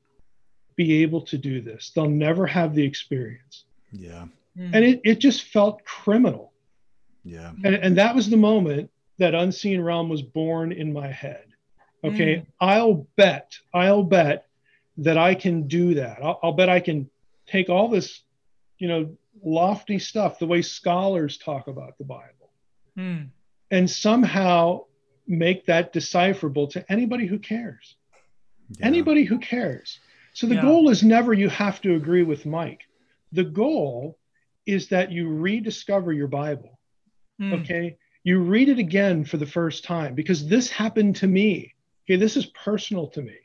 be 0.77 1.03
able 1.03 1.21
to 1.23 1.37
do 1.39 1.61
this. 1.61 1.91
They'll 1.95 2.09
never 2.09 2.47
have 2.47 2.75
the 2.75 2.83
experience. 2.85 3.65
yeah. 3.93 4.27
Hmm. 4.57 4.75
And 4.75 4.85
it, 4.85 5.01
it 5.05 5.19
just 5.21 5.45
felt 5.45 5.85
criminal. 5.85 6.53
Yeah. 7.25 7.53
and, 7.65 7.75
and 7.77 7.99
that 7.99 8.15
was 8.15 8.29
the 8.31 8.37
moment 8.37 8.91
that 9.19 9.35
unseen 9.35 9.81
realm 9.83 10.09
was 10.09 10.23
born 10.23 10.73
in 10.73 10.91
my 10.93 11.09
head 11.09 11.45
okay 12.03 12.37
Mm. 12.37 12.47
i'll 12.61 13.07
bet 13.17 13.53
i'll 13.75 14.03
bet 14.03 14.47
that 14.97 15.19
i 15.19 15.35
can 15.35 15.69
do 15.69 15.93
that 15.95 16.17
I'll, 16.23 16.41
I'll 16.43 16.53
bet 16.53 16.71
i 16.71 16.81
can 16.81 17.11
take 17.47 17.69
all 17.69 17.89
this 17.89 18.23
you 18.79 18.89
know 18.89 19.15
lofty 19.45 19.99
stuff 19.99 20.39
the 20.39 20.47
way 20.47 20.63
scholars 20.63 21.37
talk 21.37 21.69
about 21.69 21.99
the 21.99 22.05
bible 22.05 22.51
Hmm. 22.97 23.25
and 23.71 23.89
somehow 23.91 24.87
make 25.31 25.65
that 25.67 25.93
decipherable 25.93 26.67
to 26.67 26.85
anybody 26.93 27.27
who 27.27 27.39
cares 27.39 27.97
Yeah. 28.79 28.87
anybody 28.87 29.25
who 29.25 29.39
cares 29.39 30.01
so 30.33 30.47
the 30.47 30.57
Yeah. 30.57 30.63
goal 30.63 30.91
is 30.91 31.03
never 31.03 31.33
you 31.33 31.49
have 31.49 31.81
to 31.83 31.95
agree 31.95 32.23
with 32.25 32.45
mike 32.47 32.83
the 33.33 33.45
goal 33.45 34.19
is 34.67 34.89
that 34.89 35.13
you 35.13 35.29
rediscover 35.29 36.13
your 36.13 36.29
bible 36.29 36.79
Hmm. 37.39 37.55
okay 37.55 37.97
you 38.25 38.41
read 38.41 38.69
it 38.69 38.79
again 38.79 39.25
for 39.25 39.39
the 39.39 39.47
first 39.47 39.85
time 39.85 40.15
because 40.15 40.47
this 40.47 40.69
happened 40.69 41.17
to 41.17 41.27
me 41.27 41.75
okay 42.05 42.17
this 42.17 42.37
is 42.37 42.47
personal 42.47 43.07
to 43.09 43.23
me 43.23 43.39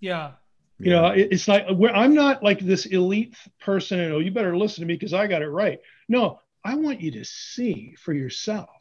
Yeah. 0.00 0.32
You 0.78 0.90
know, 0.90 1.06
it, 1.06 1.28
it's 1.32 1.48
like 1.48 1.64
I'm 1.94 2.12
not 2.14 2.42
like 2.42 2.60
this 2.60 2.84
elite 2.84 3.34
person 3.60 3.98
and 3.98 4.12
oh, 4.12 4.18
you 4.18 4.30
better 4.30 4.54
listen 4.58 4.82
to 4.82 4.86
me 4.86 4.92
because 4.94 5.14
I 5.14 5.26
got 5.26 5.40
it 5.40 5.48
right. 5.48 5.78
No, 6.06 6.40
I 6.62 6.74
want 6.74 7.00
you 7.00 7.10
to 7.12 7.24
see 7.24 7.94
for 7.98 8.12
yourself. 8.12 8.75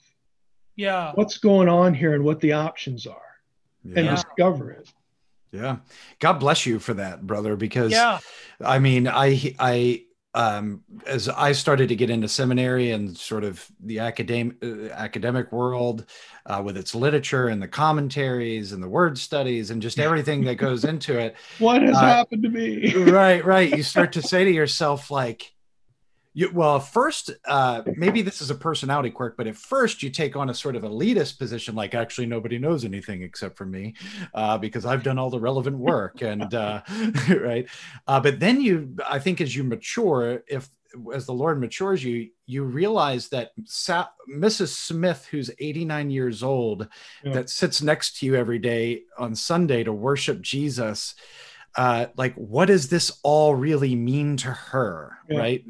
Yeah. 0.75 1.11
What's 1.15 1.37
going 1.37 1.69
on 1.69 1.93
here 1.93 2.13
and 2.13 2.23
what 2.23 2.39
the 2.39 2.53
options 2.53 3.07
are 3.07 3.21
yeah. 3.83 3.99
and 3.99 4.09
discover 4.09 4.71
it. 4.71 4.91
Yeah. 5.51 5.77
God 6.19 6.33
bless 6.33 6.65
you 6.65 6.79
for 6.79 6.93
that, 6.95 7.25
brother, 7.25 7.55
because 7.55 7.91
yeah. 7.91 8.19
I 8.59 8.79
mean, 8.79 9.07
I 9.07 9.55
I 9.57 10.05
um, 10.35 10.83
as 11.07 11.29
I 11.29 11.53
started 11.53 11.87
to 11.89 11.95
get 11.95 12.09
into 12.09 12.27
seminary 12.27 12.91
and 12.91 13.17
sort 13.17 13.45
of 13.45 13.65
the 13.79 13.99
academic 13.99 14.57
uh, 14.61 14.89
academic 14.89 15.51
world 15.53 16.05
uh, 16.45 16.61
with 16.63 16.75
its 16.75 16.93
literature 16.93 17.47
and 17.47 17.61
the 17.61 17.69
commentaries 17.69 18.73
and 18.73 18.83
the 18.83 18.89
word 18.89 19.17
studies 19.17 19.71
and 19.71 19.81
just 19.81 19.97
everything 19.97 20.43
that 20.43 20.55
goes 20.55 20.83
into 20.83 21.17
it. 21.17 21.37
what 21.59 21.81
has 21.81 21.95
uh, 21.95 22.01
happened 22.01 22.43
to 22.43 22.49
me? 22.49 22.93
right, 23.05 23.45
right. 23.45 23.75
You 23.75 23.81
start 23.81 24.11
to 24.13 24.21
say 24.21 24.43
to 24.43 24.51
yourself, 24.51 25.09
like, 25.09 25.54
you, 26.35 26.51
well, 26.53 26.81
first, 26.81 27.31
uh, 27.47 27.81
maybe 27.95 28.21
this 28.21 28.41
is 28.41 28.49
a 28.49 28.55
personality 28.55 29.09
quirk, 29.09 29.37
but 29.37 29.47
at 29.47 29.55
first 29.55 30.03
you 30.03 30.09
take 30.09 30.35
on 30.35 30.49
a 30.49 30.53
sort 30.53 30.75
of 30.75 30.83
elitist 30.83 31.39
position, 31.39 31.75
like 31.75 31.95
actually 31.95 32.27
nobody 32.27 32.59
knows 32.59 32.83
anything 32.83 33.21
except 33.21 33.57
for 33.57 33.65
me, 33.65 33.95
uh, 34.33 34.57
because 34.57 34.85
I've 34.85 35.01
done 35.01 35.17
all 35.17 35.29
the 35.29 35.39
relevant 35.39 35.77
work, 35.77 36.21
and 36.21 36.53
uh, 36.53 36.81
right. 37.29 37.65
Uh, 38.05 38.19
but 38.19 38.41
then 38.41 38.59
you, 38.59 38.97
I 39.09 39.17
think, 39.17 39.39
as 39.39 39.55
you 39.55 39.63
mature, 39.63 40.43
if 40.47 40.69
as 41.13 41.25
the 41.25 41.33
Lord 41.33 41.59
matures 41.59 42.03
you, 42.03 42.29
you 42.45 42.63
realize 42.63 43.29
that 43.29 43.51
Sa- 43.63 44.09
Mrs. 44.29 44.69
Smith, 44.69 45.27
who's 45.31 45.49
89 45.57 46.09
years 46.09 46.43
old, 46.43 46.87
yeah. 47.23 47.33
that 47.33 47.49
sits 47.49 47.81
next 47.81 48.19
to 48.19 48.25
you 48.25 48.35
every 48.35 48.59
day 48.59 49.03
on 49.17 49.35
Sunday 49.35 49.85
to 49.85 49.93
worship 49.93 50.41
Jesus 50.41 51.15
uh, 51.77 52.07
like 52.15 52.33
what 52.35 52.67
does 52.67 52.89
this 52.89 53.11
all 53.23 53.53
really 53.53 53.95
mean 53.95 54.37
to 54.37 54.51
her 54.51 55.17
yeah. 55.29 55.39
right? 55.39 55.65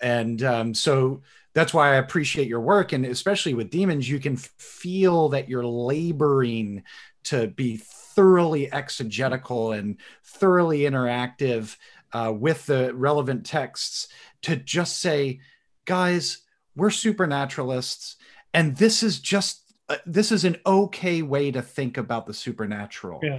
And 0.00 0.42
um, 0.42 0.74
so 0.74 1.22
that's 1.54 1.74
why 1.74 1.92
i 1.92 1.96
appreciate 1.96 2.48
your 2.48 2.60
work 2.60 2.92
and 2.92 3.04
especially 3.04 3.54
with 3.54 3.70
demons 3.70 4.08
you 4.08 4.18
can 4.18 4.36
feel 4.36 5.28
that 5.30 5.48
you're 5.48 5.66
laboring 5.66 6.82
to 7.24 7.46
be 7.48 7.76
thoroughly 7.76 8.72
exegetical 8.72 9.72
and 9.72 9.98
thoroughly 10.24 10.80
interactive 10.80 11.76
uh, 12.12 12.32
with 12.34 12.66
the 12.66 12.94
relevant 12.94 13.46
texts 13.46 14.08
to 14.42 14.56
just 14.56 14.98
say 14.98 15.40
guys 15.84 16.38
we're 16.74 16.90
supernaturalists 16.90 18.16
and 18.54 18.76
this 18.76 19.02
is 19.02 19.18
just 19.18 19.58
uh, 19.88 19.96
this 20.06 20.30
is 20.30 20.44
an 20.44 20.56
okay 20.64 21.22
way 21.22 21.50
to 21.50 21.60
think 21.60 21.98
about 21.98 22.24
the 22.26 22.32
supernatural. 22.32 23.18
Yeah 23.22 23.38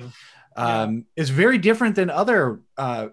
um, 0.56 1.06
yeah. 1.16 1.24
is 1.24 1.30
very 1.30 1.58
different 1.58 1.96
than 1.96 2.10
other 2.10 2.62
uh, 2.78 3.10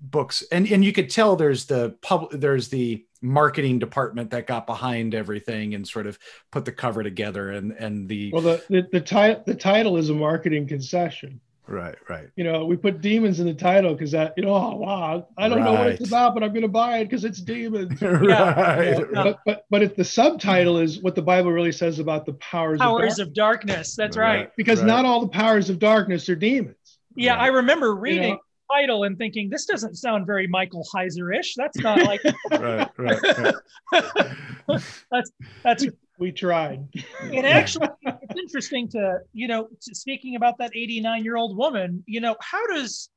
books, 0.00 0.42
and 0.52 0.70
and 0.70 0.84
you 0.84 0.92
could 0.92 1.10
tell 1.10 1.36
there's 1.36 1.66
the 1.66 1.96
pub 2.02 2.30
there's 2.32 2.68
the 2.68 3.04
marketing 3.22 3.78
department 3.78 4.30
that 4.30 4.46
got 4.46 4.66
behind 4.66 5.14
everything 5.14 5.74
and 5.74 5.86
sort 5.86 6.06
of 6.06 6.18
put 6.50 6.64
the 6.64 6.72
cover 6.72 7.02
together 7.02 7.50
and 7.50 7.72
and 7.72 8.08
the 8.08 8.30
well 8.32 8.40
the 8.40 8.64
the, 8.70 8.88
the 8.92 9.00
title 9.00 9.42
the 9.46 9.54
title 9.54 9.98
is 9.98 10.08
a 10.08 10.14
marketing 10.14 10.66
concession 10.66 11.38
right 11.70 11.96
right 12.08 12.28
you 12.36 12.44
know 12.44 12.64
we 12.64 12.76
put 12.76 13.00
demons 13.00 13.40
in 13.40 13.46
the 13.46 13.54
title 13.54 13.94
because 13.94 14.10
that 14.10 14.34
you 14.36 14.42
know 14.42 14.54
oh 14.54 14.74
wow 14.76 15.28
i 15.38 15.48
don't 15.48 15.58
right. 15.58 15.64
know 15.64 15.72
what 15.72 15.86
it's 15.86 16.06
about 16.06 16.34
but 16.34 16.42
i'm 16.42 16.50
going 16.50 16.62
to 16.62 16.68
buy 16.68 16.98
it 16.98 17.04
because 17.04 17.24
it's 17.24 17.40
demons 17.40 18.00
right, 18.02 18.22
yeah. 18.22 18.98
You 18.98 19.12
know, 19.12 19.24
but, 19.24 19.38
but 19.46 19.64
but 19.70 19.82
if 19.82 19.96
the 19.96 20.04
subtitle 20.04 20.78
is 20.78 21.00
what 21.00 21.14
the 21.14 21.22
bible 21.22 21.52
really 21.52 21.72
says 21.72 21.98
about 21.98 22.26
the 22.26 22.34
powers 22.34 22.80
powers 22.80 23.18
of, 23.18 23.28
of 23.28 23.34
darkness 23.34 23.94
that's 23.94 24.16
right, 24.16 24.36
right. 24.36 24.56
because 24.56 24.82
not 24.82 25.04
all 25.04 25.20
the 25.20 25.28
powers 25.28 25.70
of 25.70 25.78
darkness 25.78 26.28
are 26.28 26.36
demons 26.36 26.98
yeah 27.14 27.36
i 27.36 27.46
remember 27.46 27.94
reading 27.94 28.22
you 28.22 28.34
know, 28.34 28.40
title 28.70 29.04
and 29.04 29.18
thinking 29.18 29.50
this 29.50 29.66
doesn't 29.66 29.96
sound 29.96 30.26
very 30.26 30.46
Michael 30.46 30.86
Heiser-ish. 30.94 31.54
That's 31.56 31.78
not 31.78 32.02
like 32.02 32.20
right, 32.52 32.88
right, 32.96 33.54
right. 33.92 34.34
that's 35.10 35.32
that's 35.62 35.86
we 36.20 36.30
tried. 36.30 36.86
And 37.20 37.46
actually, 37.46 37.88
it's 38.02 38.38
interesting 38.38 38.88
to 38.90 39.20
you 39.32 39.48
know 39.48 39.68
speaking 39.80 40.36
about 40.36 40.58
that 40.58 40.70
89 40.74 41.24
year 41.24 41.36
old 41.36 41.56
woman. 41.56 42.04
You 42.06 42.20
know 42.20 42.36
how 42.40 42.66
does 42.66 43.08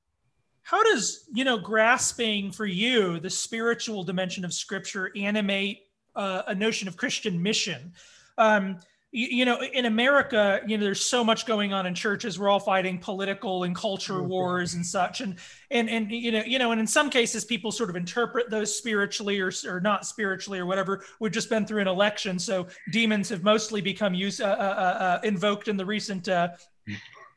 how 0.64 0.84
does 0.84 1.28
you 1.34 1.44
know 1.44 1.58
grasping 1.58 2.52
for 2.52 2.66
you 2.66 3.20
the 3.20 3.30
spiritual 3.30 4.04
dimension 4.04 4.46
of 4.46 4.54
Scripture 4.54 5.12
animate 5.16 5.82
uh, 6.16 6.44
a 6.48 6.56
notion 6.56 6.88
of 6.88 6.98
Christian 6.98 7.42
mission? 7.42 7.94
Um, 8.38 8.80
you, 9.14 9.28
you, 9.28 9.46
know, 9.46 9.62
in 9.62 9.86
America, 9.86 10.60
you 10.66 10.76
know, 10.76 10.84
there's 10.84 11.06
so 11.06 11.24
much 11.24 11.46
going 11.46 11.72
on 11.72 11.86
in 11.86 11.94
churches. 11.94 12.40
We're 12.40 12.50
all 12.50 12.60
fighting 12.60 12.98
political 12.98 13.64
and 13.64 13.76
culture 13.76 14.14
mm-hmm. 14.14 14.28
wars 14.28 14.74
and 14.74 14.84
such. 14.84 15.22
And, 15.22 15.36
and, 15.70 15.88
and, 15.88 16.12
you 16.12 16.32
know, 16.32 16.44
you 16.44 16.58
know, 16.58 16.72
and 16.72 16.82
in 16.82 16.88
some 16.88 17.12
cases 17.12 17.46
people 17.46 17.72
sort 17.72 17.92
of 17.92 17.96
interpret 17.96 18.50
those 18.50 18.76
spiritually 18.76 19.40
or, 19.40 19.52
or 19.68 19.80
not 19.80 20.08
spiritually 20.08 20.58
or 20.58 20.66
whatever. 20.66 21.06
We've 21.20 21.32
just 21.32 21.48
been 21.48 21.68
through 21.68 21.82
an 21.82 21.88
election. 21.88 22.40
So 22.40 22.66
demons 22.92 23.30
have 23.30 23.44
mostly 23.44 23.82
become 23.82 24.16
used, 24.16 24.42
uh, 24.42 24.46
uh, 24.46 24.48
uh, 24.48 25.04
uh 25.04 25.20
invoked 25.24 25.68
in 25.68 25.78
the 25.78 25.86
recent, 25.86 26.28
uh, 26.28 26.50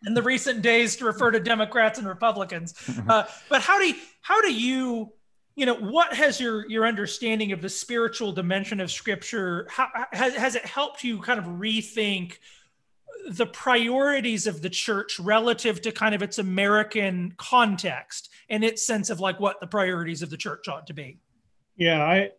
in 0.07 0.15
the 0.15 0.23
recent 0.23 0.63
days 0.63 0.97
to 0.97 1.05
refer 1.05 1.31
to 1.31 1.41
Democrats 1.41 1.99
and 1.99 2.09
Republicans. 2.09 2.73
Mm-hmm. 2.73 3.11
Uh, 3.11 3.25
but 3.51 3.61
how 3.61 3.79
do 3.79 3.87
you, 3.87 3.97
how 4.23 4.41
do 4.41 4.53
you 4.53 5.13
you 5.57 5.67
know 5.67 5.75
what 5.75 6.13
has 6.15 6.39
your 6.39 6.69
your 6.69 6.87
understanding 6.87 7.53
of 7.53 7.63
the 7.63 7.69
spiritual 7.69 8.31
dimension 8.31 8.79
of 8.79 8.91
scripture? 8.91 9.67
How, 9.71 9.89
has, 10.13 10.35
has 10.35 10.55
it 10.55 10.65
helped 10.65 11.03
you 11.03 11.21
kind 11.21 11.39
of 11.39 11.47
rethink 11.47 12.35
the 13.29 13.47
priorities 13.47 14.47
of 14.47 14.63
the 14.63 14.71
church 14.71 15.19
relative 15.19 15.81
to 15.83 15.91
kind 15.91 16.15
of 16.15 16.23
its 16.23 16.39
american 16.39 17.35
context 17.39 18.29
and 18.49 18.63
its 18.63 18.87
sense 18.87 19.11
of 19.11 19.19
like 19.19 19.41
what 19.41 19.59
the 19.59 19.67
priorities 19.67 20.23
of 20.23 20.31
the 20.31 20.37
church 20.37 20.69
ought 20.69 20.87
to 20.87 20.95
be? 20.95 21.19
Yeah 21.77 22.05
i, 22.05 22.31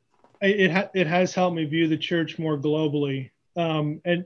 it, 0.42 0.72
ha- 0.72 0.90
it 0.94 1.08
has 1.08 1.34
helped 1.34 1.56
me 1.56 1.66
view 1.66 1.88
the 1.88 1.98
church 1.98 2.38
more 2.38 2.58
globally. 2.58 3.32
Um, 3.56 4.02
and 4.06 4.26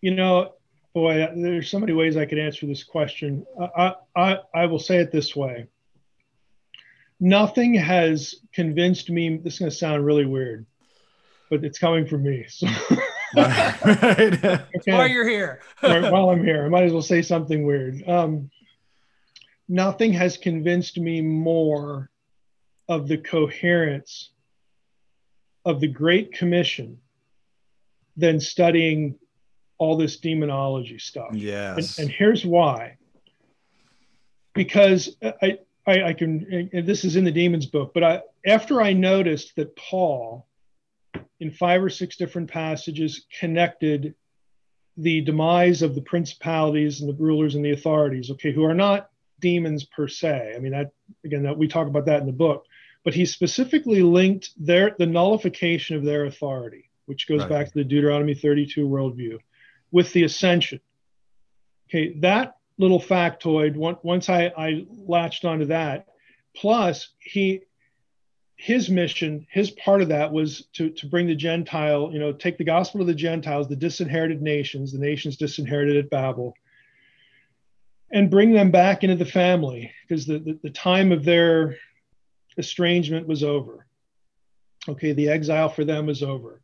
you 0.00 0.14
know 0.14 0.54
boy, 0.94 1.28
there's 1.36 1.70
so 1.70 1.78
many 1.78 1.92
ways 1.92 2.16
I 2.16 2.26
could 2.26 2.38
answer 2.38 2.66
this 2.66 2.84
question. 2.84 3.46
I, 3.76 3.94
I, 4.16 4.38
I 4.54 4.66
will 4.66 4.78
say 4.78 4.98
it 4.98 5.12
this 5.12 5.36
way. 5.36 5.66
Nothing 7.20 7.74
has 7.74 8.36
convinced 8.52 9.10
me, 9.10 9.36
this 9.36 9.54
is 9.54 9.58
going 9.58 9.70
to 9.70 9.76
sound 9.76 10.04
really 10.04 10.24
weird, 10.24 10.66
but 11.50 11.64
it's 11.64 11.78
coming 11.78 12.06
from 12.06 12.22
me. 12.22 12.46
So. 12.48 12.66
right. 13.36 14.44
okay. 14.44 14.92
While 14.92 15.08
you're 15.08 15.28
here. 15.28 15.60
while 15.80 16.30
I'm 16.30 16.44
here, 16.44 16.64
I 16.64 16.68
might 16.68 16.84
as 16.84 16.92
well 16.92 17.02
say 17.02 17.22
something 17.22 17.66
weird. 17.66 18.02
Um, 18.08 18.50
nothing 19.68 20.12
has 20.14 20.36
convinced 20.36 20.98
me 20.98 21.20
more 21.20 22.10
of 22.88 23.06
the 23.06 23.18
coherence 23.18 24.30
of 25.64 25.80
the 25.80 25.88
Great 25.88 26.32
Commission 26.32 26.98
than 28.16 28.40
studying 28.40 29.18
all 29.80 29.96
this 29.96 30.18
demonology 30.18 30.98
stuff. 30.98 31.30
Yes. 31.32 31.98
And, 31.98 32.06
and 32.06 32.14
here's 32.16 32.44
why. 32.44 32.98
Because 34.54 35.16
I, 35.22 35.58
I, 35.86 36.02
I 36.02 36.12
can, 36.12 36.68
this 36.72 37.04
is 37.04 37.16
in 37.16 37.24
the 37.24 37.32
demons 37.32 37.64
book, 37.64 37.92
but 37.94 38.04
I, 38.04 38.22
after 38.46 38.82
I 38.82 38.92
noticed 38.92 39.56
that 39.56 39.74
Paul, 39.76 40.46
in 41.40 41.50
five 41.50 41.82
or 41.82 41.88
six 41.88 42.16
different 42.16 42.50
passages, 42.50 43.24
connected 43.40 44.14
the 44.98 45.22
demise 45.22 45.80
of 45.80 45.94
the 45.94 46.02
principalities 46.02 47.00
and 47.00 47.08
the 47.08 47.20
rulers 47.22 47.54
and 47.54 47.64
the 47.64 47.70
authorities, 47.70 48.30
okay, 48.32 48.52
who 48.52 48.64
are 48.64 48.74
not 48.74 49.08
demons 49.40 49.84
per 49.84 50.06
se. 50.08 50.52
I 50.54 50.58
mean, 50.58 50.72
that 50.72 50.92
again, 51.24 51.44
that 51.44 51.56
we 51.56 51.68
talk 51.68 51.86
about 51.86 52.04
that 52.04 52.20
in 52.20 52.26
the 52.26 52.32
book, 52.32 52.66
but 53.02 53.14
he 53.14 53.24
specifically 53.24 54.02
linked 54.02 54.50
their 54.58 54.94
the 54.98 55.06
nullification 55.06 55.96
of 55.96 56.04
their 56.04 56.26
authority, 56.26 56.90
which 57.06 57.26
goes 57.26 57.40
right. 57.40 57.48
back 57.48 57.66
to 57.68 57.74
the 57.74 57.84
Deuteronomy 57.84 58.34
32 58.34 58.86
worldview 58.86 59.38
with 59.90 60.12
the 60.12 60.24
ascension. 60.24 60.80
Okay, 61.88 62.18
that 62.20 62.56
little 62.78 63.00
factoid, 63.00 63.76
once 63.76 64.28
I, 64.28 64.52
I 64.56 64.86
latched 64.88 65.44
onto 65.44 65.66
that, 65.66 66.06
plus 66.54 67.08
he 67.18 67.62
his 68.60 68.90
mission, 68.90 69.46
his 69.50 69.70
part 69.70 70.02
of 70.02 70.08
that 70.08 70.30
was 70.30 70.66
to, 70.74 70.90
to 70.90 71.06
bring 71.06 71.26
the 71.26 71.34
Gentile, 71.34 72.10
you 72.12 72.18
know, 72.18 72.30
take 72.30 72.58
the 72.58 72.64
gospel 72.64 73.00
to 73.00 73.06
the 73.06 73.14
Gentiles, 73.14 73.68
the 73.68 73.74
disinherited 73.74 74.42
nations, 74.42 74.92
the 74.92 74.98
nations 74.98 75.38
disinherited 75.38 75.96
at 75.96 76.10
Babel, 76.10 76.52
and 78.12 78.30
bring 78.30 78.52
them 78.52 78.70
back 78.70 79.02
into 79.02 79.16
the 79.16 79.24
family 79.24 79.90
because 80.06 80.26
the, 80.26 80.38
the, 80.40 80.58
the 80.62 80.70
time 80.70 81.10
of 81.10 81.24
their 81.24 81.78
estrangement 82.58 83.26
was 83.26 83.42
over. 83.42 83.86
Okay, 84.86 85.14
the 85.14 85.30
exile 85.30 85.70
for 85.70 85.86
them 85.86 86.10
is 86.10 86.22
over. 86.22 86.60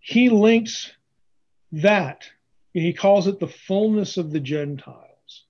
He 0.00 0.28
links 0.28 0.90
that 1.82 2.28
he 2.72 2.92
calls 2.92 3.26
it 3.26 3.38
the 3.38 3.48
fullness 3.48 4.16
of 4.16 4.32
the 4.32 4.40
Gentiles. 4.40 5.44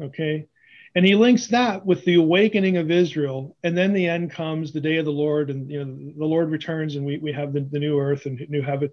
Okay. 0.00 0.46
And 0.94 1.04
he 1.04 1.14
links 1.14 1.48
that 1.48 1.84
with 1.84 2.04
the 2.04 2.14
awakening 2.14 2.78
of 2.78 2.90
Israel. 2.90 3.56
And 3.62 3.76
then 3.76 3.92
the 3.92 4.08
end 4.08 4.30
comes, 4.30 4.72
the 4.72 4.80
day 4.80 4.96
of 4.96 5.04
the 5.04 5.12
Lord, 5.12 5.50
and 5.50 5.70
you 5.70 5.84
know, 5.84 6.12
the 6.16 6.24
Lord 6.24 6.50
returns 6.50 6.96
and 6.96 7.04
we, 7.04 7.18
we 7.18 7.32
have 7.32 7.52
the, 7.52 7.60
the 7.60 7.78
new 7.78 7.98
earth 7.98 8.26
and 8.26 8.44
new 8.48 8.62
heaven. 8.62 8.90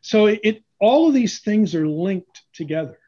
So 0.00 0.26
it 0.26 0.62
all 0.78 1.08
of 1.08 1.14
these 1.14 1.40
things 1.40 1.74
are 1.74 1.86
linked 1.86 2.42
together. 2.54 2.98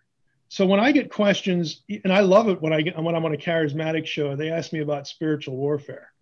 so 0.49 0.67
when 0.67 0.79
I 0.79 0.93
get 0.93 1.11
questions, 1.11 1.83
and 2.05 2.13
I 2.13 2.21
love 2.21 2.49
it 2.49 2.61
when 2.61 2.73
I 2.73 2.83
get 2.83 3.03
when 3.03 3.15
I'm 3.15 3.25
on 3.25 3.33
a 3.33 3.39
charismatic 3.39 4.07
show, 4.07 4.37
they 4.37 4.51
ask 4.51 4.73
me 4.73 4.81
about 4.81 5.09
spiritual 5.09 5.57
warfare. 5.57 6.13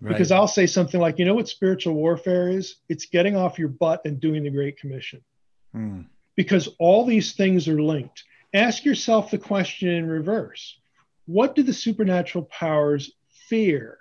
Right. 0.00 0.10
Because 0.10 0.32
I'll 0.32 0.48
say 0.48 0.66
something 0.66 1.00
like, 1.00 1.18
you 1.18 1.24
know 1.24 1.34
what 1.34 1.48
spiritual 1.48 1.94
warfare 1.94 2.48
is? 2.48 2.76
It's 2.88 3.06
getting 3.06 3.36
off 3.36 3.58
your 3.58 3.68
butt 3.68 4.02
and 4.04 4.20
doing 4.20 4.42
the 4.42 4.50
Great 4.50 4.76
Commission. 4.76 5.22
Hmm. 5.72 6.02
Because 6.36 6.68
all 6.78 7.04
these 7.04 7.34
things 7.34 7.68
are 7.68 7.80
linked. 7.80 8.24
Ask 8.54 8.84
yourself 8.84 9.30
the 9.30 9.38
question 9.38 9.88
in 9.88 10.06
reverse 10.06 10.78
What 11.26 11.54
do 11.54 11.62
the 11.62 11.72
supernatural 11.72 12.44
powers 12.44 13.12
fear? 13.48 13.98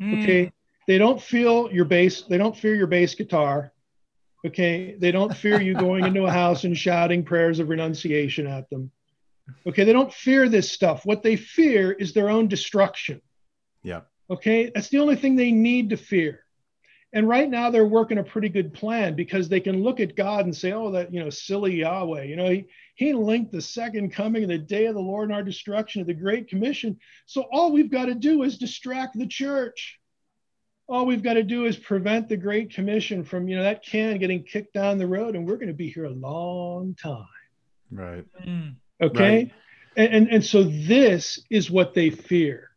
Mm. 0.00 0.22
Okay. 0.22 0.52
They 0.88 0.98
don't 0.98 1.22
feel 1.22 1.72
your 1.72 1.84
bass, 1.84 2.22
they 2.22 2.38
don't 2.38 2.56
fear 2.56 2.74
your 2.74 2.88
bass 2.88 3.14
guitar. 3.14 3.72
Okay. 4.44 4.96
They 4.98 5.12
don't 5.12 5.34
fear 5.36 5.60
you 5.60 5.74
going 5.74 6.04
into 6.04 6.24
a 6.24 6.30
house 6.42 6.64
and 6.64 6.76
shouting 6.76 7.24
prayers 7.24 7.60
of 7.60 7.68
renunciation 7.68 8.46
at 8.48 8.68
them. 8.70 8.90
Okay. 9.66 9.84
They 9.84 9.92
don't 9.92 10.12
fear 10.12 10.48
this 10.48 10.72
stuff. 10.72 11.06
What 11.06 11.22
they 11.22 11.36
fear 11.36 11.92
is 11.92 12.12
their 12.12 12.28
own 12.28 12.48
destruction. 12.48 13.20
Yeah. 13.84 14.00
Okay. 14.28 14.72
That's 14.74 14.88
the 14.88 14.98
only 14.98 15.16
thing 15.16 15.36
they 15.36 15.52
need 15.52 15.90
to 15.90 15.96
fear. 15.96 16.41
And 17.14 17.28
right 17.28 17.48
now 17.48 17.70
they're 17.70 17.84
working 17.84 18.18
a 18.18 18.24
pretty 18.24 18.48
good 18.48 18.72
plan 18.72 19.14
because 19.14 19.48
they 19.48 19.60
can 19.60 19.82
look 19.82 20.00
at 20.00 20.16
God 20.16 20.46
and 20.46 20.56
say, 20.56 20.72
oh, 20.72 20.90
that, 20.92 21.12
you 21.12 21.20
know, 21.20 21.28
silly 21.28 21.74
Yahweh, 21.74 22.22
you 22.22 22.36
know, 22.36 22.48
he, 22.48 22.66
he 22.94 23.12
linked 23.12 23.52
the 23.52 23.60
second 23.60 24.12
coming 24.12 24.42
and 24.42 24.50
the 24.50 24.58
day 24.58 24.86
of 24.86 24.94
the 24.94 25.00
Lord 25.00 25.28
and 25.28 25.34
our 25.34 25.42
destruction 25.42 26.00
of 26.00 26.06
the 26.06 26.14
Great 26.14 26.48
Commission. 26.48 26.98
So 27.26 27.46
all 27.52 27.70
we've 27.70 27.90
got 27.90 28.06
to 28.06 28.14
do 28.14 28.42
is 28.44 28.56
distract 28.56 29.18
the 29.18 29.26
church 29.26 30.00
all 30.88 31.06
we've 31.06 31.22
got 31.22 31.34
to 31.34 31.42
do 31.42 31.64
is 31.64 31.76
prevent 31.76 32.28
the 32.28 32.36
Great 32.36 32.74
Commission 32.74 33.24
from, 33.24 33.48
you 33.48 33.56
know, 33.56 33.62
that 33.62 33.84
can 33.84 34.18
getting 34.18 34.42
kicked 34.42 34.74
down 34.74 34.98
the 34.98 35.06
road, 35.06 35.34
and 35.34 35.46
we're 35.46 35.56
going 35.56 35.68
to 35.68 35.74
be 35.74 35.88
here 35.88 36.04
a 36.04 36.10
long 36.10 36.94
time. 36.94 37.26
Right. 37.90 38.24
Mm. 38.44 38.74
Okay. 39.00 39.36
Right. 39.36 39.52
And, 39.96 40.14
and 40.14 40.28
and 40.28 40.44
so 40.44 40.64
this 40.64 41.40
is 41.50 41.70
what 41.70 41.94
they 41.94 42.10
fear. 42.10 42.70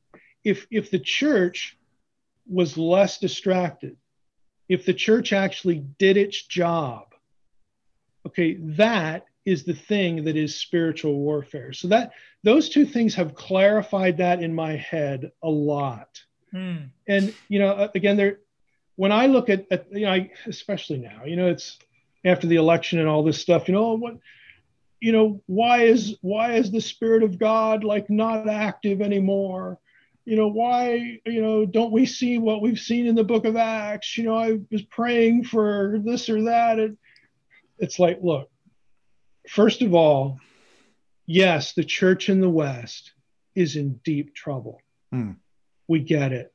If 0.43 0.67
if 0.69 0.91
the 0.91 0.99
church 0.99 1.77
was 2.47 2.77
less 2.77 3.19
distracted, 3.19 3.97
if 4.67 4.85
the 4.85 4.93
church 4.93 5.33
actually 5.33 5.79
did 5.99 6.17
its 6.17 6.41
job, 6.43 7.13
okay, 8.25 8.55
that 8.55 9.25
is 9.45 9.63
the 9.63 9.75
thing 9.75 10.23
that 10.25 10.35
is 10.35 10.59
spiritual 10.59 11.19
warfare. 11.19 11.71
So 11.71 11.87
that 11.89 12.13
those 12.43 12.69
two 12.69 12.85
things 12.85 13.15
have 13.15 13.35
clarified 13.35 14.17
that 14.17 14.41
in 14.41 14.53
my 14.53 14.75
head 14.75 15.31
a 15.43 15.49
lot. 15.49 16.21
Mm. 16.53 16.89
And 17.07 17.33
you 17.47 17.59
know, 17.59 17.89
again, 17.93 18.17
there 18.17 18.39
when 18.95 19.11
I 19.11 19.27
look 19.27 19.49
at, 19.49 19.65
at 19.71 19.91
you 19.91 20.05
know, 20.05 20.11
I, 20.11 20.31
especially 20.47 20.97
now, 20.97 21.25
you 21.25 21.35
know, 21.35 21.47
it's 21.47 21.77
after 22.23 22.47
the 22.47 22.55
election 22.55 22.99
and 22.99 23.07
all 23.07 23.23
this 23.23 23.39
stuff. 23.39 23.67
You 23.67 23.73
know, 23.73 23.93
what 23.93 24.17
you 24.99 25.11
know, 25.11 25.41
why 25.45 25.83
is 25.83 26.17
why 26.21 26.53
is 26.53 26.71
the 26.71 26.81
spirit 26.81 27.23
of 27.23 27.37
God 27.37 27.83
like 27.83 28.09
not 28.09 28.49
active 28.49 29.01
anymore? 29.01 29.79
You 30.25 30.35
know, 30.35 30.47
why, 30.47 31.19
you 31.25 31.41
know, 31.41 31.65
don't 31.65 31.91
we 31.91 32.05
see 32.05 32.39
what 32.39 32.61
we've 32.61 32.79
seen 32.79 33.05
in 33.05 33.15
the 33.15 33.23
book 33.23 33.45
of 33.45 33.55
Acts? 33.55 34.17
You 34.17 34.23
know, 34.23 34.35
I 34.35 34.59
was 34.71 34.81
praying 34.81 35.45
for 35.45 35.99
this 36.03 36.29
or 36.29 36.43
that. 36.43 36.79
And 36.79 36.97
it's 37.77 37.99
like, 37.99 38.19
look, 38.21 38.49
first 39.47 39.83
of 39.83 39.93
all, 39.93 40.39
yes, 41.27 41.73
the 41.73 41.83
church 41.83 42.29
in 42.29 42.41
the 42.41 42.49
West 42.49 43.13
is 43.53 43.75
in 43.75 43.99
deep 44.03 44.33
trouble. 44.33 44.81
Mm 45.13 45.37
we 45.87 45.99
get 45.99 46.31
it. 46.31 46.53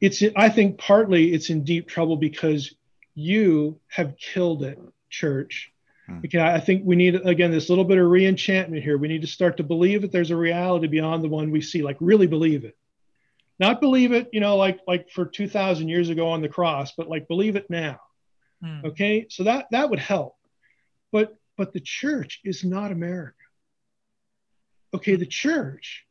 It's, 0.00 0.22
I 0.36 0.48
think 0.48 0.78
partly 0.78 1.32
it's 1.32 1.50
in 1.50 1.64
deep 1.64 1.88
trouble 1.88 2.16
because 2.16 2.74
you 3.14 3.80
have 3.88 4.16
killed 4.18 4.62
it, 4.62 4.78
church. 5.08 5.72
Hmm. 6.06 6.20
Because 6.20 6.40
I 6.40 6.60
think 6.60 6.82
we 6.84 6.96
need, 6.96 7.14
again, 7.14 7.50
this 7.50 7.68
little 7.68 7.84
bit 7.84 7.98
of 7.98 8.06
reenchantment 8.06 8.82
here. 8.82 8.98
We 8.98 9.08
need 9.08 9.22
to 9.22 9.26
start 9.26 9.56
to 9.56 9.62
believe 9.62 10.02
that 10.02 10.12
there's 10.12 10.30
a 10.30 10.36
reality 10.36 10.86
beyond 10.86 11.24
the 11.24 11.28
one 11.28 11.50
we 11.50 11.60
see, 11.60 11.82
like 11.82 11.96
really 12.00 12.26
believe 12.26 12.64
it. 12.64 12.76
Not 13.58 13.80
believe 13.80 14.12
it, 14.12 14.28
you 14.32 14.40
know, 14.40 14.56
like 14.56 14.80
like 14.86 15.10
for 15.10 15.24
2,000 15.24 15.88
years 15.88 16.10
ago 16.10 16.28
on 16.28 16.42
the 16.42 16.48
cross, 16.48 16.92
but 16.92 17.08
like 17.08 17.26
believe 17.26 17.56
it 17.56 17.70
now. 17.70 18.00
Hmm. 18.62 18.84
Okay, 18.84 19.26
so 19.30 19.44
that 19.44 19.66
that 19.70 19.90
would 19.90 19.98
help. 19.98 20.36
But 21.10 21.36
but 21.56 21.72
the 21.72 21.80
church 21.80 22.40
is 22.44 22.64
not 22.64 22.92
America. 22.92 23.34
Okay, 24.94 25.16
the 25.16 25.26
church 25.26 26.06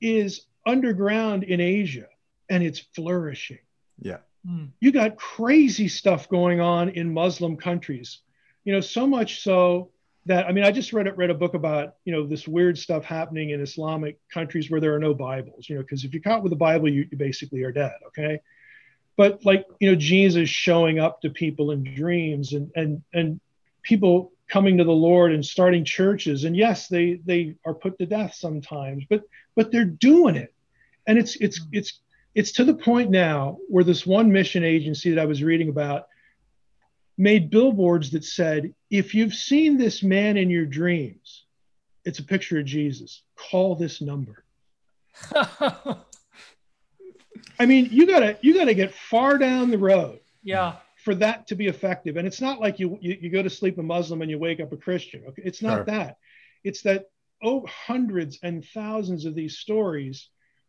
is 0.00 0.46
underground 0.66 1.44
in 1.44 1.60
Asia 1.60 2.06
and 2.48 2.62
it's 2.62 2.80
flourishing. 2.94 3.58
Yeah. 3.98 4.18
Mm. 4.48 4.70
You 4.80 4.92
got 4.92 5.16
crazy 5.16 5.88
stuff 5.88 6.28
going 6.28 6.60
on 6.60 6.90
in 6.90 7.12
Muslim 7.12 7.56
countries. 7.56 8.20
You 8.68 8.74
know, 8.74 8.80
so 8.80 9.06
much 9.06 9.40
so 9.40 9.88
that 10.26 10.46
I 10.46 10.52
mean, 10.52 10.62
I 10.62 10.70
just 10.70 10.92
read 10.92 11.08
read 11.16 11.30
a 11.30 11.34
book 11.34 11.54
about 11.54 11.94
you 12.04 12.12
know 12.12 12.26
this 12.26 12.46
weird 12.46 12.76
stuff 12.76 13.02
happening 13.02 13.50
in 13.50 13.62
Islamic 13.62 14.18
countries 14.28 14.70
where 14.70 14.78
there 14.78 14.94
are 14.94 14.98
no 14.98 15.14
Bibles. 15.14 15.70
You 15.70 15.76
know, 15.76 15.80
because 15.80 16.04
if 16.04 16.12
you're 16.12 16.22
caught 16.22 16.42
with 16.42 16.52
a 16.52 16.56
Bible, 16.56 16.86
you, 16.86 17.08
you 17.10 17.16
basically 17.16 17.62
are 17.62 17.72
dead. 17.72 17.94
Okay, 18.08 18.40
but 19.16 19.42
like 19.46 19.64
you 19.80 19.90
know, 19.90 19.96
Jesus 19.96 20.50
showing 20.50 20.98
up 20.98 21.22
to 21.22 21.30
people 21.30 21.70
in 21.70 21.82
dreams 21.82 22.52
and 22.52 22.70
and 22.76 23.02
and 23.14 23.40
people 23.82 24.32
coming 24.48 24.76
to 24.76 24.84
the 24.84 24.92
Lord 24.92 25.32
and 25.32 25.42
starting 25.42 25.84
churches. 25.84 26.44
And 26.44 26.54
yes, 26.54 26.88
they 26.88 27.20
they 27.24 27.54
are 27.64 27.74
put 27.74 27.98
to 27.98 28.04
death 28.04 28.34
sometimes, 28.34 29.04
but 29.08 29.22
but 29.56 29.72
they're 29.72 29.86
doing 29.86 30.36
it 30.36 30.52
and 31.08 31.18
it's 31.18 31.34
it's 31.36 31.58
mm. 31.60 31.68
it's 31.72 32.00
it's 32.34 32.52
to 32.52 32.64
the 32.64 32.74
point 32.74 33.10
now 33.10 33.58
where 33.68 33.82
this 33.82 34.06
one 34.06 34.30
mission 34.30 34.62
agency 34.62 35.10
that 35.10 35.20
I 35.20 35.24
was 35.24 35.42
reading 35.42 35.70
about 35.70 36.06
made 37.18 37.50
billboards 37.50 38.12
that 38.12 38.24
said, 38.24 38.72
if 38.90 39.14
you've 39.14 39.34
seen 39.34 39.76
this 39.76 40.02
man 40.02 40.36
in 40.36 40.48
your 40.48 40.64
dreams, 40.64 41.44
it's 42.04 42.20
a 42.20 42.24
picture 42.24 42.58
of 42.60 42.64
Jesus. 42.64 43.22
Call 43.36 43.74
this 43.74 44.00
number. 44.00 44.44
I 47.60 47.66
mean, 47.66 47.88
you 47.90 48.06
gotta 48.06 48.38
you 48.40 48.54
gotta 48.54 48.72
get 48.72 48.94
far 48.94 49.36
down 49.36 49.70
the 49.70 49.78
road. 49.78 50.20
Yeah. 50.44 50.76
For 51.04 51.14
that 51.16 51.48
to 51.48 51.56
be 51.56 51.66
effective. 51.66 52.16
And 52.16 52.26
it's 52.26 52.40
not 52.40 52.60
like 52.60 52.78
you 52.78 52.98
you, 53.00 53.18
you 53.20 53.30
go 53.30 53.42
to 53.42 53.50
sleep 53.50 53.78
a 53.78 53.82
Muslim 53.82 54.22
and 54.22 54.30
you 54.30 54.38
wake 54.38 54.60
up 54.60 54.72
a 54.72 54.76
Christian. 54.76 55.24
Okay. 55.28 55.42
It's 55.44 55.60
not 55.60 55.78
sure. 55.78 55.84
that. 55.86 56.18
It's 56.62 56.82
that 56.82 57.06
oh 57.42 57.66
hundreds 57.66 58.38
and 58.42 58.64
thousands 58.64 59.24
of 59.24 59.34
these 59.34 59.58
stories 59.58 60.28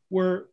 where 0.09 0.47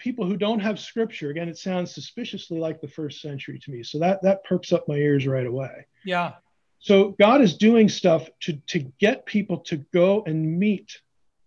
people 0.00 0.24
who 0.24 0.36
don't 0.36 0.60
have 0.60 0.80
scripture 0.80 1.30
again 1.30 1.48
it 1.48 1.58
sounds 1.58 1.94
suspiciously 1.94 2.58
like 2.58 2.80
the 2.80 2.88
first 2.88 3.20
century 3.20 3.58
to 3.58 3.70
me. 3.70 3.82
So 3.82 3.98
that 3.98 4.22
that 4.22 4.42
perks 4.44 4.72
up 4.72 4.88
my 4.88 4.96
ears 4.96 5.26
right 5.26 5.46
away. 5.46 5.86
Yeah. 6.04 6.32
So 6.80 7.10
god 7.20 7.42
is 7.42 7.56
doing 7.56 7.88
stuff 7.88 8.28
to 8.40 8.54
to 8.68 8.80
get 8.98 9.26
people 9.26 9.58
to 9.58 9.76
go 9.92 10.24
and 10.26 10.58
meet 10.58 11.00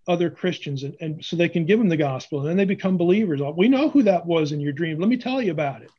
other 0.08 0.30
christians 0.30 0.84
and, 0.84 0.96
and 1.00 1.24
so 1.24 1.36
they 1.36 1.48
can 1.48 1.66
give 1.66 1.80
them 1.80 1.88
the 1.88 1.98
gospel 1.98 2.40
and 2.40 2.50
then 2.50 2.58
they 2.58 2.66
become 2.66 2.98
believers. 2.98 3.42
We 3.56 3.68
know 3.68 3.90
who 3.90 4.04
that 4.04 4.26
was 4.26 4.52
in 4.52 4.60
your 4.60 4.74
dream. 4.74 5.00
Let 5.00 5.10
me 5.10 5.18
tell 5.18 5.42
you 5.42 5.52
about 5.52 5.82
it. 5.82 5.92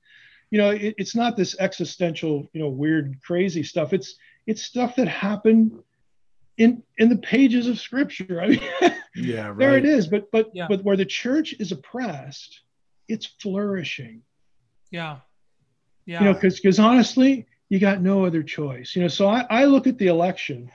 You 0.50 0.59
know 0.59 0.70
it, 0.70 0.94
it's 0.98 1.16
not 1.16 1.36
this 1.36 1.57
existential 1.59 2.48
you 2.52 2.61
know 2.61 2.68
weird 2.68 3.18
crazy 3.22 3.64
stuff. 3.64 3.92
It's 3.92 4.14
it's 4.46 4.62
stuff 4.62 4.96
that 4.96 5.09
happened 5.09 5.82
in 6.57 6.82
in 6.98 7.09
the 7.09 7.18
pages 7.18 7.66
of 7.66 7.80
scripture. 7.80 8.40
I 8.40 8.48
mean 8.48 8.61
yeah 9.15 9.49
right. 9.49 9.59
there 9.59 9.77
it 9.77 9.85
is 9.85 10.07
but 10.07 10.31
but 10.31 10.51
yeah. 10.55 10.67
but 10.69 10.83
where 10.83 10.97
the 10.97 11.05
church 11.05 11.55
is 11.59 11.73
oppressed 11.73 12.61
it's 13.09 13.27
flourishing. 13.27 14.23
Yeah. 14.91 15.19
Yeah. 16.07 16.21
You 16.21 16.25
know 16.27 16.35
because 16.35 16.57
because 16.57 16.79
honestly 16.79 17.47
you 17.69 17.79
got 17.79 18.01
no 18.01 18.25
other 18.25 18.43
choice. 18.43 18.95
You 18.95 19.03
know 19.03 19.09
so 19.09 19.29
I, 19.29 19.47
I 19.51 19.65
look 19.65 19.87
at 19.87 19.99
the 19.99 20.09
election 20.09 20.71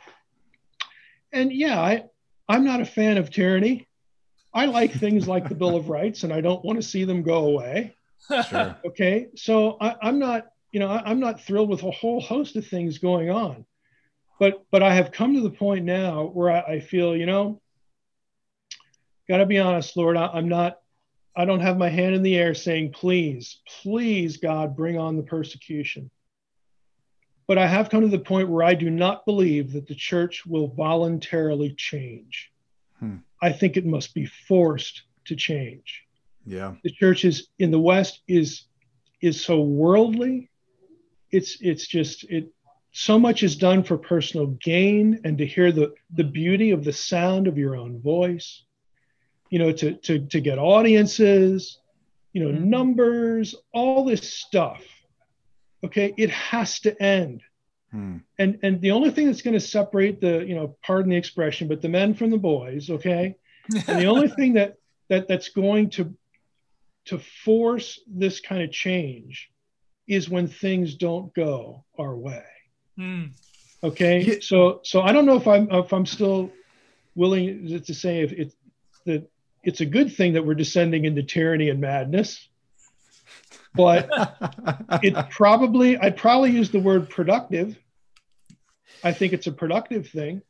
and 1.32 1.54
yeah 1.54 1.80
i 1.80 2.04
i'm 2.48 2.64
not 2.64 2.82
a 2.82 2.86
fan 2.86 3.18
of 3.18 3.30
tyranny. 3.30 3.88
I 4.52 4.66
like 4.66 4.92
things 4.94 5.28
like 5.28 5.48
the 5.48 5.56
bill 5.56 5.76
of 5.76 5.90
rights 5.98 6.24
and 6.24 6.34
i 6.34 6.42
don't 6.42 6.64
want 6.66 6.82
to 6.82 6.88
see 6.88 7.04
them 7.04 7.22
go 7.22 7.46
away. 7.46 7.96
Sure. 8.50 8.76
okay 8.86 9.28
so 9.36 9.78
I, 9.80 9.96
i'm 10.02 10.20
not 10.20 10.48
you 10.72 10.80
know 10.80 10.90
I, 10.90 11.04
i'm 11.06 11.20
not 11.20 11.42
thrilled 11.42 11.70
with 11.70 11.84
a 11.84 11.92
whole 11.92 12.22
host 12.22 12.56
of 12.56 12.68
things 12.68 12.98
going 12.98 13.30
on. 13.30 13.66
But 14.40 14.66
but 14.72 14.82
I 14.82 14.94
have 14.96 15.12
come 15.12 15.36
to 15.36 15.42
the 15.42 15.50
point 15.50 15.84
now 15.84 16.24
where 16.26 16.50
I, 16.50 16.76
I 16.76 16.80
feel, 16.80 17.16
you 17.16 17.26
know, 17.26 17.62
got 19.30 19.38
to 19.38 19.46
be 19.46 19.60
honest, 19.60 19.96
Lord, 19.96 20.18
I, 20.18 20.28
I'm 20.28 20.50
not, 20.50 20.80
I 21.36 21.46
don't 21.46 21.62
have 21.62 21.78
my 21.78 21.90
hand 21.90 22.16
in 22.16 22.24
the 22.24 22.36
air 22.36 22.54
saying, 22.54 22.92
please, 22.92 23.62
please, 23.82 24.38
God, 24.38 24.76
bring 24.76 24.98
on 24.98 25.16
the 25.16 25.24
persecution. 25.24 26.10
But 27.48 27.58
I 27.58 27.68
have 27.68 27.90
come 27.90 28.02
to 28.02 28.08
the 28.08 28.20
point 28.20 28.50
where 28.50 28.64
I 28.64 28.74
do 28.74 28.90
not 28.90 29.26
believe 29.26 29.74
that 29.74 29.88
the 29.88 29.96
church 29.96 30.46
will 30.46 30.68
voluntarily 30.68 31.74
change. 31.74 32.52
Hmm. 33.00 33.18
I 33.42 33.52
think 33.52 33.78
it 33.78 33.86
must 33.86 34.14
be 34.14 34.26
forced 34.26 35.04
to 35.26 35.36
change. 35.36 36.04
Yeah. 36.46 36.74
The 36.84 36.92
church 36.92 37.26
is 37.26 37.48
in 37.60 37.72
the 37.72 37.80
West 37.80 38.22
is 38.28 38.66
is 39.22 39.44
so 39.44 39.62
worldly. 39.62 40.50
It's 41.32 41.58
it's 41.62 41.88
just 41.88 42.24
it 42.26 42.52
so 42.92 43.20
much 43.20 43.44
is 43.44 43.56
done 43.56 43.84
for 43.84 43.98
personal 43.98 44.48
gain 44.48 45.22
and 45.24 45.38
to 45.38 45.46
hear 45.46 45.72
the, 45.72 45.94
the 46.16 46.24
beauty 46.24 46.72
of 46.72 46.84
the 46.84 46.94
sound 46.94 47.48
of 47.48 47.58
your 47.58 47.76
own 47.76 48.02
voice, 48.02 48.64
you 49.50 49.60
know, 49.60 49.72
to, 49.72 49.94
to, 49.94 50.20
to 50.20 50.40
get 50.40 50.60
audiences, 50.60 51.80
you 52.34 52.44
know, 52.44 52.52
mm-hmm. 52.52 52.70
numbers, 52.70 53.56
all 53.74 54.06
this 54.06 54.32
stuff. 54.32 54.84
Okay, 55.84 56.14
it 56.18 56.30
has 56.30 56.80
to 56.82 57.02
end. 57.02 57.42
Hmm. 57.92 58.18
And 58.38 58.60
and 58.62 58.82
the 58.82 58.92
only 58.92 59.12
thing 59.12 59.26
that's 59.26 59.42
going 59.42 59.56
to 59.56 59.60
separate 59.60 60.22
the, 60.22 60.46
you 60.46 60.56
know, 60.56 60.76
pardon 60.84 61.10
the 61.10 61.18
expression, 61.18 61.68
but 61.68 61.82
the 61.82 61.90
men 61.90 62.14
from 62.14 62.30
the 62.30 62.38
boys, 62.38 62.90
okay? 62.90 63.36
and 63.88 64.00
the 64.00 64.06
only 64.06 64.28
thing 64.28 64.54
that 64.54 64.76
that 65.10 65.28
that's 65.28 65.50
going 65.50 65.90
to 65.92 66.16
to 67.06 67.18
force 67.18 68.00
this 68.08 68.40
kind 68.40 68.62
of 68.62 68.72
change 68.72 69.50
is 70.08 70.30
when 70.30 70.48
things 70.48 70.96
don't 70.96 71.34
go 71.34 71.84
our 71.98 72.16
way. 72.16 72.46
Hmm. 72.98 73.26
Okay? 73.84 74.40
So 74.42 74.82
so 74.84 75.02
I 75.02 75.12
don't 75.12 75.26
know 75.26 75.38
if 75.38 75.48
I'm 75.48 75.70
if 75.72 75.92
I'm 75.94 76.06
still 76.06 76.52
willing 77.16 77.82
to 77.82 77.94
say 77.94 78.22
if 78.22 78.32
it's 78.34 78.56
that 79.06 79.30
it's 79.64 79.82
a 79.82 79.86
good 79.86 80.16
thing 80.16 80.34
that 80.34 80.46
we're 80.46 80.56
descending 80.56 81.06
into 81.06 81.24
tyranny 81.24 81.70
and 81.70 81.82
madness 81.82 82.50
but 83.74 84.10
it 85.04 85.30
probably 85.30 85.98
I'd 85.98 86.18
probably 86.18 86.52
use 86.52 86.72
the 86.72 86.80
word 86.80 87.10
productive. 87.10 87.78
I 89.04 89.14
think 89.14 89.34
it's 89.34 89.48
a 89.48 89.52
productive 89.52 90.08
thing. 90.10 90.42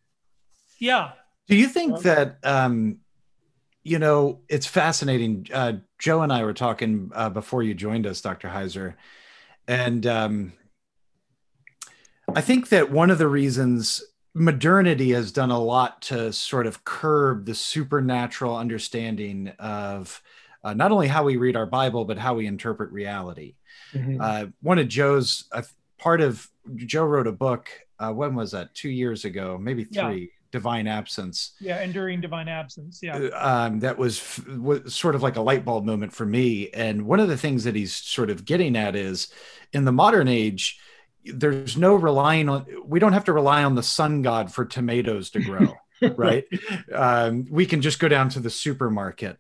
Yeah. 0.80 1.12
Do 1.48 1.56
you 1.56 1.68
think 1.68 2.02
that 2.02 2.38
um, 2.44 2.98
you 3.84 4.00
know 4.00 4.42
it's 4.50 4.66
fascinating? 4.66 5.48
Uh, 5.54 5.74
Joe 5.98 6.22
and 6.22 6.32
I 6.32 6.44
were 6.44 6.54
talking 6.54 7.12
uh, 7.14 7.30
before 7.30 7.64
you 7.64 7.74
joined 7.74 8.08
us, 8.08 8.22
Dr. 8.22 8.48
Heiser, 8.48 8.96
and 9.68 10.06
um, 10.06 10.54
I 12.36 12.42
think 12.42 12.70
that 12.70 12.92
one 12.92 13.10
of 13.10 13.18
the 13.18 13.28
reasons 13.28 14.04
modernity 14.34 15.12
has 15.12 15.32
done 15.32 15.52
a 15.52 15.60
lot 15.60 16.02
to 16.04 16.32
sort 16.32 16.68
of 16.68 16.84
curb 16.84 17.46
the 17.46 17.56
supernatural 17.56 18.56
understanding 18.56 19.50
of 19.60 20.22
uh, 20.64 20.74
not 20.74 20.92
only 20.92 21.08
how 21.08 21.24
we 21.24 21.38
read 21.38 21.56
our 21.56 21.66
Bible, 21.66 22.06
but 22.06 22.18
how 22.18 22.36
we 22.36 22.46
interpret 22.46 22.92
reality. 22.92 23.56
Mm-hmm. 23.94 24.22
Uh, 24.22 24.46
one 24.62 24.80
of 24.80 24.88
Joe's 24.88 25.46
uh, 25.52 25.64
part 25.98 26.22
of 26.22 26.48
Joe 26.76 27.06
wrote 27.06 27.28
a 27.28 27.32
book. 27.32 27.70
Uh, 27.98 28.12
when 28.12 28.36
was 28.36 28.52
that? 28.52 28.74
Two 28.76 28.90
years 28.90 29.26
ago, 29.26 29.58
maybe 29.60 29.84
three. 29.84 30.22
Yeah. 30.22 30.28
Divine 30.52 30.88
absence. 30.88 31.52
Yeah, 31.60 31.80
enduring 31.84 32.22
divine 32.22 32.48
absence. 32.48 33.02
Yeah. 33.04 33.18
Uh, 33.18 33.68
um, 33.68 33.80
that 33.82 34.00
was, 34.00 34.40
was 34.48 34.96
sort 34.96 35.14
of 35.14 35.22
like 35.22 35.36
a 35.36 35.42
light 35.42 35.64
bulb 35.64 35.86
moment 35.86 36.12
for 36.12 36.26
me. 36.26 36.72
And 36.72 37.06
one 37.06 37.20
of 37.20 37.28
the 37.28 37.38
things 37.38 37.66
that 37.66 37.76
he's 37.76 37.94
sort 37.94 38.32
of 38.32 38.46
getting 38.46 38.76
at 38.76 38.96
is 38.96 39.28
in 39.74 39.86
the 39.86 39.92
modern 39.92 40.28
age, 40.28 40.80
there's 41.34 41.78
no 41.78 41.96
relying 41.96 42.50
on 42.50 42.66
we 42.86 43.00
don't 43.00 43.14
have 43.14 43.26
to 43.26 43.34
rely 43.34 43.64
on 43.64 43.76
the 43.76 43.84
sun 43.84 44.22
god 44.22 44.52
for 44.52 44.66
tomatoes 44.66 45.30
to 45.30 45.40
grow 45.40 45.74
right? 46.16 46.46
Um, 46.94 47.46
we 47.50 47.66
can 47.66 47.82
just 47.82 48.00
go 48.00 48.08
down 48.08 48.30
to 48.30 48.40
the 48.40 48.50
supermarket 48.50 49.38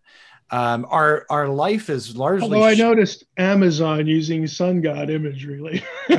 um, 0.52 0.88
our 0.90 1.28
our 1.30 1.48
life 1.48 1.92
is 1.92 2.18
largely. 2.18 2.46
Although 2.46 2.64
I 2.64 2.74
noticed 2.74 3.24
Amazon 3.38 4.08
using 4.08 4.48
sun 4.48 4.82
god 4.82 5.12
imagery 5.12 5.60
lately. 5.60 5.84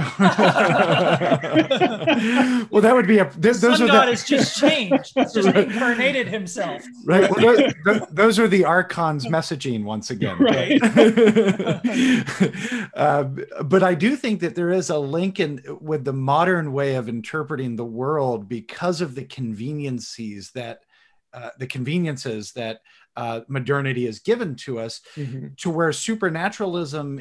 well, 2.71 2.81
that 2.81 2.93
would 2.95 3.09
be 3.09 3.19
a. 3.19 3.29
Th- 3.29 3.57
those 3.57 3.79
sun 3.79 3.83
are 3.83 3.87
god 3.89 4.07
the, 4.07 4.13
has 4.13 4.25
just 4.25 4.61
changed. 4.61 5.15
It's 5.17 5.33
just 5.33 5.49
right. 5.49 5.69
incarnated 5.69 6.29
himself. 6.29 6.81
Right. 7.05 7.29
Well, 7.29 7.73
those, 7.85 8.03
those, 8.13 8.39
are 8.39 8.47
the 8.47 8.65
archons 8.65 9.27
messaging 9.27 9.83
once 9.83 10.11
again. 10.11 10.39
Right. 10.39 10.81
uh, 12.95 13.25
but 13.65 13.83
I 13.83 13.95
do 13.95 14.15
think 14.15 14.39
that 14.41 14.55
there 14.55 14.71
is 14.71 14.91
a 14.91 14.99
link 14.99 15.41
in 15.41 15.61
with 15.81 16.05
the 16.05 16.13
modern 16.13 16.73
way 16.73 16.95
of 16.95 17.09
interpreting 17.09 17.75
the 17.75 17.85
world 17.85 18.49
because 18.49 19.01
of 19.01 19.17
the 19.17 19.25
conveniences 19.25 20.53
that. 20.53 20.85
Uh, 21.33 21.51
the 21.61 21.67
conveniences 21.69 22.51
that 22.51 22.81
uh, 23.21 23.41
modernity 23.49 24.07
is 24.07 24.21
given 24.21 24.57
to 24.57 24.79
us, 24.81 25.03
mm-hmm. 25.15 25.49
to 25.59 25.69
where 25.69 25.93
supernaturalism 25.93 27.21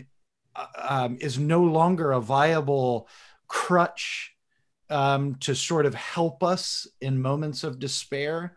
uh, 0.56 0.66
um, 0.78 1.18
is 1.20 1.38
no 1.38 1.62
longer 1.62 2.14
a 2.14 2.22
viable 2.22 3.10
crutch 3.48 4.34
um, 4.90 5.36
to 5.36 5.54
sort 5.54 5.86
of 5.86 5.94
help 5.94 6.42
us 6.42 6.88
in 7.02 7.22
moments 7.22 7.64
of 7.64 7.80
despair. 7.80 8.56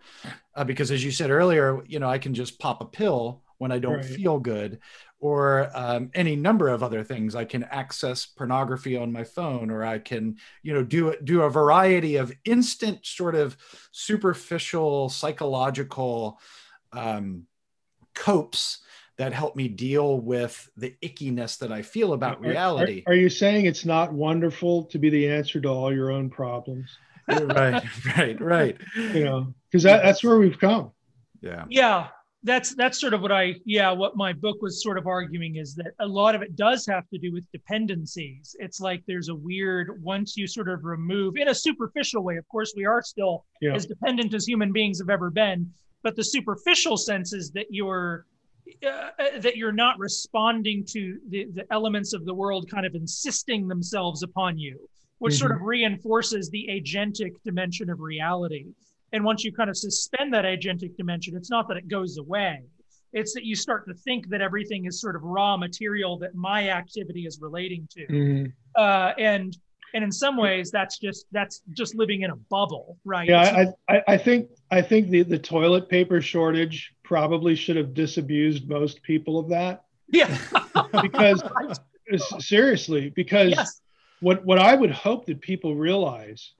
Uh, 0.54 0.64
because 0.64 0.94
as 0.94 1.04
you 1.04 1.10
said 1.10 1.30
earlier, 1.30 1.82
you 1.86 1.98
know, 1.98 2.08
I 2.08 2.18
can 2.18 2.34
just 2.34 2.58
pop 2.58 2.80
a 2.80 2.84
pill 2.98 3.42
when 3.58 3.72
I 3.72 3.80
don't 3.80 3.96
right. 3.96 4.04
feel 4.04 4.38
good, 4.38 4.78
or 5.18 5.70
um, 5.74 6.10
any 6.14 6.36
number 6.36 6.68
of 6.68 6.82
other 6.82 7.04
things. 7.04 7.34
I 7.34 7.44
can 7.44 7.64
access 7.64 8.26
pornography 8.26 8.96
on 8.96 9.12
my 9.12 9.24
phone, 9.24 9.70
or 9.70 9.84
I 9.84 9.98
can, 9.98 10.36
you 10.62 10.74
know, 10.74 10.84
do 10.84 11.14
do 11.22 11.42
a 11.42 11.50
variety 11.50 12.16
of 12.16 12.32
instant 12.44 13.06
sort 13.06 13.34
of 13.34 13.56
superficial 13.92 15.08
psychological 15.08 16.38
um, 16.92 17.46
copes 18.14 18.78
that 19.18 19.32
help 19.32 19.56
me 19.56 19.68
deal 19.68 20.18
with 20.18 20.68
the 20.76 20.94
ickiness 21.02 21.58
that 21.58 21.70
I 21.70 21.82
feel 21.82 22.12
about 22.12 22.40
reality. 22.40 23.02
Are, 23.06 23.12
are, 23.12 23.16
you 23.16 23.28
saying 23.28 23.66
it's 23.66 23.84
not 23.84 24.12
wonderful 24.12 24.84
to 24.84 24.98
be 24.98 25.10
the 25.10 25.28
answer 25.28 25.60
to 25.60 25.68
all 25.68 25.94
your 25.94 26.10
own 26.10 26.30
problems? 26.30 26.98
right, 27.28 27.84
right, 28.16 28.40
right. 28.40 28.76
You 28.96 29.24
know, 29.24 29.54
because 29.70 29.82
that, 29.84 30.02
that's 30.02 30.24
where 30.24 30.38
we've 30.38 30.58
come. 30.58 30.90
Yeah. 31.40 31.64
Yeah. 31.68 32.08
That's 32.44 32.74
that's 32.74 33.00
sort 33.00 33.14
of 33.14 33.20
what 33.20 33.30
I 33.30 33.54
yeah 33.64 33.92
what 33.92 34.16
my 34.16 34.32
book 34.32 34.60
was 34.60 34.82
sort 34.82 34.98
of 34.98 35.06
arguing 35.06 35.56
is 35.56 35.76
that 35.76 35.92
a 36.00 36.06
lot 36.06 36.34
of 36.34 36.42
it 36.42 36.56
does 36.56 36.84
have 36.86 37.08
to 37.10 37.18
do 37.18 37.32
with 37.32 37.44
dependencies. 37.52 38.56
It's 38.58 38.80
like 38.80 39.04
there's 39.06 39.28
a 39.28 39.34
weird 39.36 40.02
once 40.02 40.36
you 40.36 40.48
sort 40.48 40.68
of 40.68 40.82
remove 40.82 41.36
in 41.36 41.46
a 41.46 41.54
superficial 41.54 42.24
way. 42.24 42.38
Of 42.38 42.48
course, 42.48 42.72
we 42.76 42.84
are 42.84 43.00
still 43.00 43.44
yeah. 43.60 43.74
as 43.74 43.86
dependent 43.86 44.34
as 44.34 44.44
human 44.44 44.72
beings 44.72 44.98
have 44.98 45.08
ever 45.08 45.30
been, 45.30 45.70
but 46.02 46.16
the 46.16 46.24
superficial 46.24 46.96
sense 46.96 47.32
is 47.32 47.50
that 47.52 47.66
you're 47.70 48.26
uh, 48.84 48.88
uh, 48.88 49.40
that 49.40 49.56
you're 49.56 49.72
not 49.72 49.98
responding 49.98 50.84
to 50.84 51.18
the, 51.28 51.46
the 51.54 51.64
elements 51.72 52.12
of 52.12 52.24
the 52.24 52.34
world 52.34 52.70
kind 52.70 52.86
of 52.86 52.94
insisting 52.94 53.68
themselves 53.68 54.22
upon 54.22 54.58
you 54.58 54.78
which 55.18 55.34
mm-hmm. 55.34 55.40
sort 55.40 55.52
of 55.52 55.62
reinforces 55.62 56.48
the 56.50 56.68
agentic 56.70 57.32
dimension 57.44 57.90
of 57.90 58.00
reality 58.00 58.66
and 59.12 59.24
once 59.24 59.44
you 59.44 59.52
kind 59.52 59.68
of 59.68 59.76
suspend 59.76 60.32
that 60.32 60.44
agentic 60.44 60.96
dimension 60.96 61.36
it's 61.36 61.50
not 61.50 61.66
that 61.68 61.76
it 61.76 61.88
goes 61.88 62.18
away 62.18 62.62
it's 63.12 63.34
that 63.34 63.44
you 63.44 63.54
start 63.54 63.86
to 63.86 63.94
think 63.94 64.28
that 64.28 64.40
everything 64.40 64.86
is 64.86 65.00
sort 65.00 65.16
of 65.16 65.22
raw 65.22 65.56
material 65.56 66.16
that 66.18 66.34
my 66.34 66.70
activity 66.70 67.26
is 67.26 67.40
relating 67.42 67.86
to 67.90 68.06
mm-hmm. 68.06 68.46
uh, 68.76 69.12
and 69.18 69.56
and 69.94 70.04
in 70.04 70.12
some 70.12 70.36
ways 70.36 70.70
that's 70.70 70.98
just 70.98 71.26
that's 71.32 71.62
just 71.72 71.94
living 71.94 72.22
in 72.22 72.30
a 72.30 72.36
bubble 72.36 72.98
right? 73.04 73.28
Yeah 73.28 73.66
I, 73.88 73.94
I, 73.94 74.02
I 74.08 74.16
think 74.16 74.48
i 74.70 74.82
think 74.82 75.10
the 75.10 75.22
the 75.22 75.38
toilet 75.38 75.88
paper 75.88 76.20
shortage 76.20 76.94
probably 77.02 77.54
should 77.54 77.76
have 77.76 77.92
disabused 77.92 78.68
most 78.68 79.02
people 79.02 79.38
of 79.38 79.50
that. 79.50 79.84
Yeah. 80.08 80.36
Because 81.02 81.42
seriously 82.38 83.10
because 83.10 83.50
yes. 83.50 83.80
what 84.20 84.44
what 84.44 84.58
i 84.58 84.74
would 84.74 84.90
hope 84.90 85.26
that 85.26 85.40
people 85.40 85.74
realize 85.74 86.52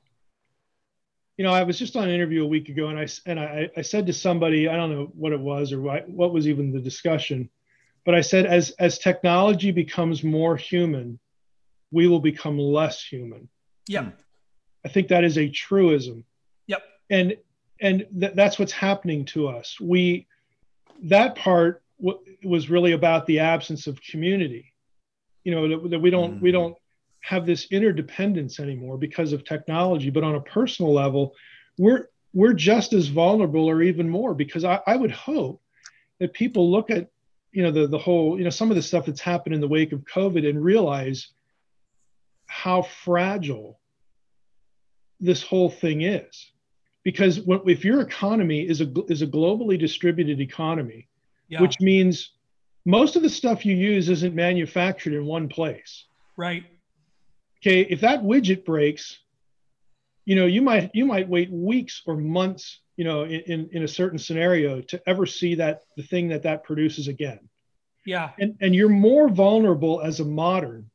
you 1.37 1.45
know 1.45 1.53
i 1.53 1.63
was 1.63 1.79
just 1.79 1.97
on 1.97 2.05
an 2.05 2.15
interview 2.15 2.45
a 2.45 2.47
week 2.47 2.69
ago 2.69 2.89
and 2.89 2.99
i 2.99 3.07
and 3.27 3.39
i, 3.39 3.69
I 3.77 3.83
said 3.83 4.07
to 4.07 4.13
somebody 4.13 4.69
i 4.69 4.77
don't 4.77 4.91
know 4.91 5.11
what 5.15 5.33
it 5.33 5.41
was 5.41 5.73
or 5.73 5.81
what, 5.81 6.09
what 6.09 6.33
was 6.33 6.49
even 6.49 6.73
the 6.73 6.81
discussion 6.81 7.51
but 8.05 8.15
i 8.15 8.21
said 8.21 8.47
as 8.47 8.71
as 8.79 8.99
technology 8.99 9.71
becomes 9.71 10.23
more 10.25 10.57
human 10.57 11.19
we 11.93 12.09
will 12.09 12.21
become 12.21 12.59
less 12.59 13.05
human. 13.05 13.49
Yeah. 13.87 14.11
I 14.85 14.89
think 14.89 15.09
that 15.09 15.23
is 15.23 15.39
a 15.39 15.49
truism. 15.49 16.25
Yep. 16.67 16.83
And 17.11 17.37
and 17.81 18.07
th- 18.19 18.33
that's 18.35 18.59
what's 18.59 18.73
happening 18.73 19.25
to 19.27 19.49
us. 19.49 19.79
We 19.81 20.27
that 21.05 21.37
part 21.37 21.83
w- 22.01 22.19
was 22.45 22.71
really 22.71 22.93
about 22.93 23.27
the 23.27 23.41
absence 23.41 23.87
of 23.87 24.03
community. 24.03 24.73
You 25.45 25.55
know 25.55 25.69
that, 25.69 25.91
that 25.91 26.01
we 26.01 26.11
don't 26.11 26.39
mm. 26.39 26.41
we 26.41 26.51
don't 26.51 26.77
have 27.21 27.47
this 27.47 27.67
interdependence 27.71 28.59
anymore 28.59 28.99
because 28.99 29.33
of 29.33 29.45
technology. 29.45 30.11
But 30.11 30.25
on 30.25 30.35
a 30.35 30.41
personal 30.41 30.93
level, 30.93 31.35
we're 31.79 32.09
we're 32.33 32.55
just 32.55 32.93
as 32.93 33.09
vulnerable 33.09 33.69
or 33.69 33.83
even 33.83 34.09
more 34.09 34.35
because 34.35 34.65
I, 34.65 34.81
I 34.87 34.97
would 34.97 35.11
hope 35.13 35.61
that 36.19 36.33
people 36.33 36.71
look 36.71 36.91
at 36.91 37.11
you 37.53 37.63
know 37.63 37.71
the 37.71 37.87
the 37.87 37.99
whole 37.99 38.39
you 38.39 38.45
know 38.45 38.51
some 38.51 38.71
of 38.71 38.77
the 38.77 38.83
stuff 38.83 39.07
that's 39.07 39.21
happened 39.21 39.55
in 39.55 39.61
the 39.61 39.69
wake 39.69 39.93
of 39.93 40.05
COVID 40.05 40.49
and 40.49 40.63
realize 40.63 41.29
how 42.53 42.83
fragile 42.83 43.81
this 45.19 45.43
whole 45.43 45.71
thing 45.71 46.03
is. 46.03 46.53
Because 47.03 47.41
if 47.49 47.83
your 47.83 48.03
economy 48.03 48.69
is 48.69 48.83
a, 48.83 48.93
is 49.09 49.23
a 49.23 49.27
globally 49.27 49.79
distributed 49.79 50.39
economy, 50.39 51.09
yeah. 51.49 51.63
which 51.63 51.81
means 51.81 52.33
most 52.85 53.17
of 53.17 53.23
the 53.23 53.31
stuff 53.31 53.65
you 53.65 53.75
use 53.75 54.11
isn't 54.11 54.35
manufactured 54.35 55.15
in 55.15 55.25
one 55.25 55.49
place. 55.49 56.05
Right. 56.37 56.65
Okay, 57.61 57.81
if 57.89 58.03
that 58.03 58.23
widget 58.23 58.67
breaks, 58.67 59.19
you 60.27 60.37
know, 60.37 60.47
you 60.47 60.61
might 60.61 60.91
you 60.93 61.07
might 61.07 61.29
wait 61.29 61.51
weeks 61.51 62.03
or 62.07 62.17
months, 62.17 62.81
you 62.97 63.05
know, 63.05 63.25
in, 63.25 63.71
in 63.73 63.83
a 63.83 63.89
certain 63.89 64.19
scenario 64.19 64.83
to 64.83 65.01
ever 65.09 65.25
see 65.27 65.55
that 65.55 65.81
the 65.97 66.03
thing 66.03 66.29
that 66.29 66.43
that 66.43 66.65
produces 66.65 67.09
again. 67.09 67.41
Yeah. 68.05 68.31
And 68.39 68.57
and 68.61 68.75
you're 68.75 68.89
more 68.89 69.29
vulnerable 69.29 70.03
as 70.03 70.21
a 70.21 70.25
modern 70.25 70.91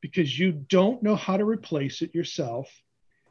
because 0.00 0.38
you 0.38 0.52
don't 0.52 1.02
know 1.02 1.16
how 1.16 1.36
to 1.36 1.44
replace 1.44 2.02
it 2.02 2.14
yourself 2.14 2.68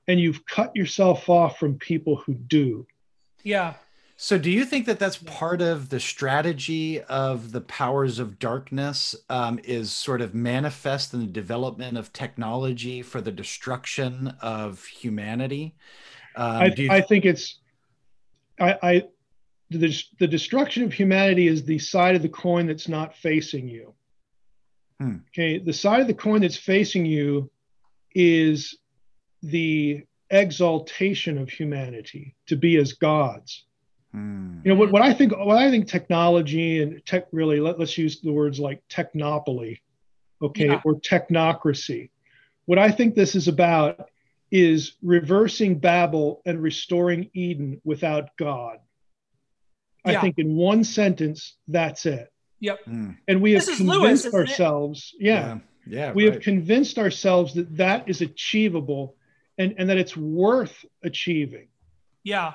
and 0.08 0.20
you've 0.20 0.46
cut 0.46 0.76
yourself 0.76 1.30
off 1.30 1.58
from 1.58 1.78
people 1.78 2.18
who 2.18 2.34
do. 2.34 2.86
Yeah. 3.44 3.76
So, 4.18 4.38
do 4.38 4.50
you 4.50 4.64
think 4.64 4.86
that 4.86 4.98
that's 4.98 5.18
part 5.18 5.62
of 5.62 5.90
the 5.90 6.00
strategy 6.00 7.02
of 7.02 7.52
the 7.52 7.60
powers 7.60 8.18
of 8.18 8.40
darkness? 8.40 9.14
Um, 9.30 9.60
is 9.66 9.92
sort 9.92 10.22
of 10.22 10.34
manifest 10.34 11.14
in 11.14 11.20
the 11.20 11.26
development 11.26 11.98
of 11.98 12.14
technology 12.14 13.02
for 13.02 13.20
the 13.20 13.32
destruction 13.32 14.34
of 14.42 14.86
humanity? 14.86 15.76
Um, 16.36 16.56
I, 16.56 16.74
you... 16.78 16.90
I, 16.90 17.02
think 17.02 17.26
it's, 17.26 17.60
I, 18.58 18.78
I 18.82 19.04
the, 19.70 20.02
the 20.20 20.28
destruction 20.28 20.84
of 20.84 20.94
humanity 20.94 21.48
is 21.48 21.66
the 21.66 21.80
side 21.80 22.16
of 22.16 22.22
the 22.22 22.30
coin 22.30 22.68
that's 22.68 22.88
not 22.88 23.16
facing 23.18 23.68
you. 23.68 23.94
Hmm. 25.00 25.18
Okay, 25.30 25.58
the 25.58 25.74
side 25.74 26.02
of 26.02 26.08
the 26.08 26.14
coin 26.14 26.42
that's 26.42 26.58
facing 26.58 27.06
you 27.06 27.52
is 28.14 28.78
the 29.44 30.06
exaltation 30.30 31.38
of 31.38 31.50
humanity 31.50 32.36
to 32.48 32.56
be 32.56 32.78
as 32.78 32.94
gods. 32.94 33.66
Hmm. 34.12 34.60
You 34.64 34.74
know 34.74 34.80
what, 34.80 34.92
what 34.92 35.02
I 35.02 35.14
think 35.14 35.38
what 35.38 35.58
I 35.58 35.70
think 35.70 35.88
technology 35.88 36.82
and 36.82 37.06
tech 37.06 37.28
really 37.32 37.60
let, 37.60 37.80
us 37.80 37.98
use 37.98 38.22
the 38.22 38.32
words 38.32 38.60
like 38.60 38.82
technopoly, 38.90 39.80
okay, 40.42 40.68
yeah. 40.68 40.82
or 40.86 40.96
technocracy. 40.96 42.10
What 42.66 42.80
I 42.80 42.90
think 42.92 43.14
this 43.14 43.36
is 43.36 43.48
about 43.48 44.10
is 44.52 44.94
reversing 45.02 45.80
Babel 45.80 46.42
and 46.46 46.62
restoring 46.62 47.30
Eden 47.34 47.82
without 47.84 48.30
God. 48.38 48.78
Yeah. 50.06 50.20
I 50.20 50.22
think 50.22 50.38
in 50.38 50.56
one 50.56 50.84
sentence, 50.84 51.58
that's 51.68 52.06
it. 52.06 52.32
Yep. 52.60 52.80
Mm. 52.88 53.18
And 53.28 53.42
we 53.42 53.54
this 53.54 53.68
have 53.68 53.78
convinced 53.78 54.26
Lewis, 54.26 54.34
ourselves, 54.34 55.14
yeah, 55.20 55.58
yeah, 55.86 56.08
yeah, 56.08 56.12
we 56.14 56.26
right. 56.26 56.34
have 56.34 56.42
convinced 56.42 56.98
ourselves 56.98 57.54
that 57.54 57.76
that 57.78 58.08
is 58.08 58.22
achievable 58.22 59.16
and, 59.58 59.76
and 59.78 59.90
that 59.90 59.98
it's 59.98 60.18
worth 60.18 60.86
achieving. 61.04 61.68
Yeah. 62.24 62.54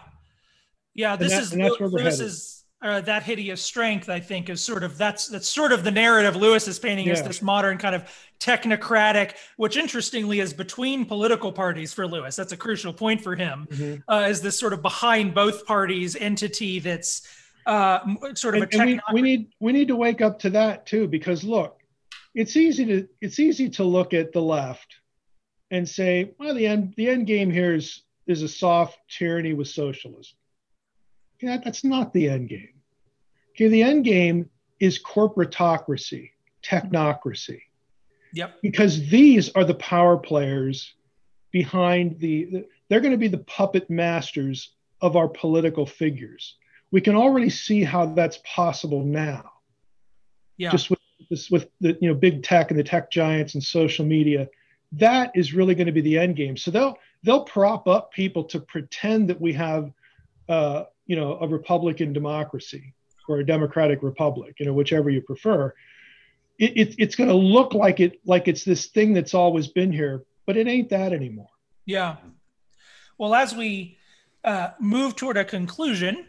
Yeah. 0.95 1.17
This 1.17 1.33
that, 1.33 1.43
is 1.43 1.55
Lewis's 1.81 2.61
uh, 2.83 3.01
that 3.03 3.23
hideous 3.23 3.61
strength, 3.61 4.09
I 4.09 4.21
think, 4.21 4.49
is 4.49 4.63
sort 4.63 4.83
of 4.83 4.97
that's 4.97 5.29
that's 5.29 5.49
sort 5.49 5.73
of 5.73 5.85
the 5.85 5.91
narrative 5.91 6.35
Lewis 6.35 6.67
is 6.67 6.79
painting 6.79 7.07
yeah. 7.07 7.13
as 7.13 7.23
this 7.23 7.43
modern 7.43 7.77
kind 7.77 7.95
of 7.95 8.05
technocratic, 8.39 9.35
which 9.57 9.77
interestingly 9.77 10.41
is 10.41 10.55
between 10.55 11.05
political 11.05 11.53
parties 11.53 11.93
for 11.93 12.07
Lewis. 12.07 12.37
That's 12.37 12.53
a 12.53 12.57
crucial 12.57 12.93
point 12.93 13.21
for 13.21 13.37
him. 13.37 13.69
Mm-hmm. 13.71 14.11
Uh, 14.11 14.29
is 14.29 14.41
this 14.41 14.59
sort 14.59 14.73
of 14.73 14.81
behind 14.81 15.35
both 15.35 15.67
parties 15.67 16.17
entity 16.17 16.79
that's 16.79 17.23
uh, 17.67 18.01
sort 18.35 18.57
of 18.57 18.69
and, 18.73 18.75
a 18.75 18.85
we, 18.85 19.01
we 19.13 19.23
need 19.23 19.53
we 19.61 19.73
need 19.73 19.89
to 19.89 19.97
wake 19.97 20.21
up 20.21 20.39
to 20.41 20.51
that 20.51 20.87
too, 20.87 21.09
because 21.09 21.45
look, 21.45 21.81
it's 22.35 22.57
easy 22.57 22.85
to 22.87 23.09
it's 23.21 23.39
easy 23.39 23.69
to 23.71 23.85
look 23.85 24.15
at 24.15 24.33
the 24.33 24.43
left 24.43 24.97
and 25.71 25.89
say, 25.89 26.33
well, 26.39 26.55
the 26.55 26.67
end 26.67 26.95
the 26.97 27.09
end 27.09 27.27
game 27.27 27.51
here 27.51 27.75
is 27.75 28.03
is 28.27 28.43
a 28.43 28.49
soft 28.49 28.99
tyranny 29.09 29.55
with 29.55 29.69
socialism. 29.69 30.37
Yeah, 31.41 31.59
that's 31.65 31.85
not 31.85 32.13
the 32.13 32.29
end 32.29 32.49
game. 32.49 32.75
Okay, 33.53 33.69
the 33.69 33.83
end 33.83 34.05
game 34.05 34.51
is 34.79 35.03
corporatocracy, 35.03 36.31
technocracy. 36.63 37.63
Yep. 38.33 38.59
Because 38.63 39.09
these 39.09 39.51
are 39.51 39.65
the 39.65 39.75
power 39.75 40.17
players 40.17 40.95
behind 41.51 42.19
the, 42.21 42.65
they're 42.89 43.01
going 43.01 43.13
to 43.13 43.19
be 43.19 43.29
the 43.29 43.39
puppet 43.39 43.91
masters 43.91 44.73
of 45.01 45.17
our 45.17 45.29
political 45.29 45.85
figures. 45.85 46.57
We 46.91 47.01
can 47.01 47.15
already 47.15 47.51
see 47.51 47.85
how 47.85 48.07
that's 48.07 48.41
possible 48.45 49.05
now. 49.05 49.51
Yeah. 50.57 50.71
Just 50.71 50.91
with 50.91 50.99
this, 51.31 51.51
with 51.51 51.69
the 51.81 51.97
you 52.01 52.09
know 52.09 52.15
big 52.15 52.43
tech 52.43 52.71
and 52.71 52.79
the 52.79 52.85
tech 52.85 53.11
giants 53.11 53.55
and 53.55 53.63
social 53.63 54.05
media, 54.05 54.49
that 54.93 55.31
is 55.35 55.55
really 55.55 55.75
going 55.75 55.87
to 55.87 55.93
be 55.93 56.01
the 56.01 56.19
end 56.19 56.37
game. 56.37 56.57
So 56.57 56.71
they'll 56.71 56.99
they'll 57.23 57.45
prop 57.45 57.87
up 57.89 58.13
people 58.13 58.45
to 58.45 58.61
pretend 58.61 59.29
that 59.29 59.41
we 59.41 59.53
have 59.53 59.93
uh, 60.51 60.85
you 61.07 61.17
know, 61.17 61.39
a 61.41 61.49
Republican 61.49 62.13
democracy 62.13 62.93
or 63.29 63.39
a 63.39 63.47
democratic 63.47 64.03
republic, 64.03 64.55
you 64.59 64.67
know, 64.67 64.73
whichever 64.73 65.09
you 65.09 65.21
prefer. 65.21 65.73
It, 66.59 66.77
it, 66.77 66.95
it's 66.99 67.15
going 67.15 67.29
to 67.29 67.37
look 67.37 67.73
like 67.73 68.01
it 68.01 68.21
like 68.27 68.49
it's 68.49 68.65
this 68.65 68.87
thing 68.87 69.13
that's 69.13 69.33
always 69.33 69.69
been 69.69 69.93
here, 69.93 70.25
but 70.47 70.57
it 70.57 70.67
ain't 70.67 70.91
that 70.91 71.13
anymore. 71.13 71.49
Yeah. 71.87 72.17
Well, 73.17 73.35
as 73.35 73.55
we 73.55 73.97
uh, 74.45 74.71
move 74.81 75.15
toward 75.17 75.37
a 75.37 75.45
conclusion, 75.45 76.27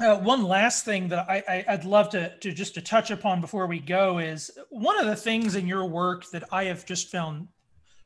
uh, 0.00 0.16
one 0.18 0.44
last 0.44 0.84
thing 0.84 1.08
that 1.08 1.28
I, 1.28 1.64
would 1.68 1.84
love 1.84 2.10
to, 2.10 2.36
to 2.38 2.52
just 2.52 2.74
to 2.74 2.80
touch 2.80 3.10
upon 3.10 3.40
before 3.40 3.66
we 3.66 3.80
go 3.80 4.18
is 4.18 4.50
one 4.70 4.98
of 4.98 5.06
the 5.06 5.16
things 5.16 5.56
in 5.56 5.66
your 5.66 5.84
work 5.86 6.30
that 6.30 6.44
I 6.52 6.64
have 6.64 6.86
just 6.86 7.10
found 7.10 7.48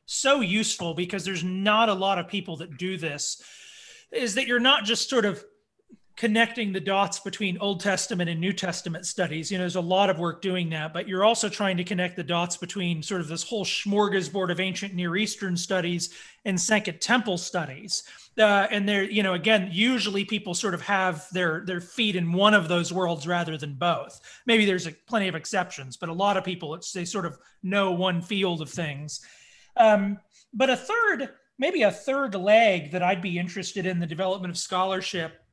so 0.05 0.41
useful 0.41 0.93
because 0.93 1.23
there's 1.23 1.43
not 1.43 1.89
a 1.89 1.93
lot 1.93 2.19
of 2.19 2.27
people 2.27 2.57
that 2.57 2.77
do 2.77 2.97
this 2.97 3.41
is 4.11 4.35
that 4.35 4.47
you're 4.47 4.59
not 4.59 4.83
just 4.83 5.09
sort 5.09 5.25
of 5.25 5.43
connecting 6.15 6.71
the 6.71 6.79
dots 6.79 7.19
between 7.19 7.57
Old 7.57 7.79
Testament 7.79 8.29
and 8.29 8.39
New 8.39 8.53
Testament 8.53 9.05
studies. 9.05 9.51
You 9.51 9.57
know, 9.57 9.63
there's 9.63 9.75
a 9.75 9.81
lot 9.81 10.09
of 10.09 10.19
work 10.19 10.41
doing 10.41 10.69
that, 10.69 10.93
but 10.93 11.07
you're 11.07 11.25
also 11.25 11.49
trying 11.49 11.77
to 11.77 11.83
connect 11.83 12.15
the 12.15 12.23
dots 12.23 12.55
between 12.55 13.01
sort 13.01 13.21
of 13.21 13.27
this 13.27 13.43
whole 13.43 13.65
smorgasbord 13.65 14.51
of 14.51 14.59
ancient 14.59 14.93
Near 14.93 15.15
Eastern 15.15 15.57
studies 15.57 16.13
and 16.45 16.59
Second 16.59 17.01
Temple 17.01 17.37
studies. 17.37 18.03
Uh, 18.37 18.67
and 18.71 18.89
there, 18.89 19.03
you 19.03 19.21
know, 19.21 19.33
again, 19.33 19.69
usually 19.71 20.25
people 20.25 20.53
sort 20.53 20.73
of 20.73 20.81
have 20.81 21.27
their 21.31 21.63
their 21.65 21.79
feet 21.79 22.15
in 22.15 22.31
one 22.31 22.53
of 22.53 22.67
those 22.67 22.91
worlds 22.91 23.27
rather 23.27 23.57
than 23.57 23.75
both. 23.75 24.19
Maybe 24.47 24.65
there's 24.65 24.87
a, 24.87 24.91
plenty 24.91 25.27
of 25.27 25.35
exceptions, 25.35 25.97
but 25.97 26.09
a 26.09 26.13
lot 26.13 26.35
of 26.35 26.43
people, 26.43 26.77
they 26.93 27.05
sort 27.05 27.25
of 27.25 27.37
know 27.61 27.91
one 27.91 28.21
field 28.21 28.61
of 28.61 28.69
things. 28.69 29.21
Um, 29.77 30.17
but 30.53 30.69
a 30.69 30.75
third, 30.75 31.29
maybe 31.59 31.83
a 31.83 31.91
third 31.91 32.33
leg 32.33 32.91
that 32.91 33.03
I'd 33.03 33.21
be 33.21 33.37
interested 33.37 33.85
in 33.85 33.99
the 33.99 34.07
development 34.07 34.51
of 34.51 34.57
scholarship 34.57 35.43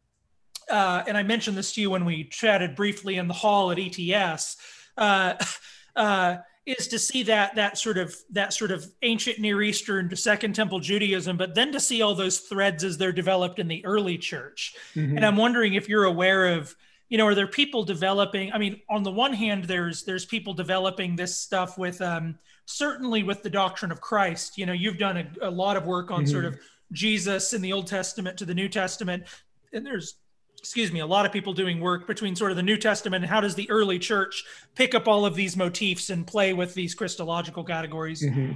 uh, 0.70 1.02
and 1.06 1.16
I 1.16 1.22
mentioned 1.22 1.56
this 1.56 1.72
to 1.74 1.80
you 1.80 1.90
when 1.90 2.04
we 2.04 2.24
chatted 2.24 2.76
briefly 2.76 3.16
in 3.16 3.28
the 3.28 3.34
hall 3.34 3.70
at 3.72 3.78
ETS, 3.78 4.56
uh, 4.96 5.34
uh, 5.96 6.36
is 6.70 6.88
to 6.88 6.98
see 6.98 7.22
that 7.24 7.54
that 7.54 7.78
sort 7.78 7.98
of 7.98 8.14
that 8.30 8.52
sort 8.52 8.70
of 8.70 8.86
ancient 9.02 9.38
Near 9.38 9.62
Eastern 9.62 10.14
Second 10.16 10.54
Temple 10.54 10.80
Judaism, 10.80 11.36
but 11.36 11.54
then 11.54 11.72
to 11.72 11.80
see 11.80 12.02
all 12.02 12.14
those 12.14 12.40
threads 12.40 12.84
as 12.84 12.98
they're 12.98 13.12
developed 13.12 13.58
in 13.58 13.68
the 13.68 13.84
early 13.84 14.18
church. 14.18 14.74
Mm-hmm. 14.94 15.16
And 15.16 15.26
I'm 15.26 15.36
wondering 15.36 15.74
if 15.74 15.88
you're 15.88 16.04
aware 16.04 16.54
of, 16.54 16.74
you 17.08 17.18
know, 17.18 17.26
are 17.26 17.34
there 17.34 17.46
people 17.46 17.84
developing? 17.84 18.52
I 18.52 18.58
mean, 18.58 18.80
on 18.88 19.02
the 19.02 19.10
one 19.10 19.32
hand, 19.32 19.64
there's 19.64 20.04
there's 20.04 20.24
people 20.24 20.54
developing 20.54 21.16
this 21.16 21.38
stuff 21.38 21.78
with 21.78 22.00
um, 22.00 22.38
certainly 22.66 23.22
with 23.22 23.42
the 23.42 23.50
doctrine 23.50 23.92
of 23.92 24.00
Christ. 24.00 24.58
You 24.58 24.66
know, 24.66 24.72
you've 24.72 24.98
done 24.98 25.16
a, 25.16 25.48
a 25.48 25.50
lot 25.50 25.76
of 25.76 25.86
work 25.86 26.10
on 26.10 26.24
mm-hmm. 26.24 26.32
sort 26.32 26.44
of 26.44 26.58
Jesus 26.92 27.52
in 27.52 27.62
the 27.62 27.72
Old 27.72 27.86
Testament 27.86 28.38
to 28.38 28.44
the 28.44 28.54
New 28.54 28.68
Testament, 28.68 29.24
and 29.72 29.84
there's 29.84 30.16
excuse 30.61 30.92
me, 30.92 31.00
a 31.00 31.06
lot 31.06 31.26
of 31.26 31.32
people 31.32 31.52
doing 31.52 31.80
work 31.80 32.06
between 32.06 32.36
sort 32.36 32.52
of 32.52 32.56
the 32.56 32.62
New 32.62 32.76
Testament 32.76 33.24
and 33.24 33.30
how 33.30 33.40
does 33.40 33.54
the 33.54 33.68
early 33.70 33.98
church 33.98 34.44
pick 34.74 34.94
up 34.94 35.08
all 35.08 35.26
of 35.26 35.34
these 35.34 35.56
motifs 35.56 36.11
and 36.11 36.26
play 36.26 36.52
with 36.52 36.74
these 36.74 36.94
Christological 36.94 37.64
categories. 37.64 38.22
Mm-hmm. 38.22 38.52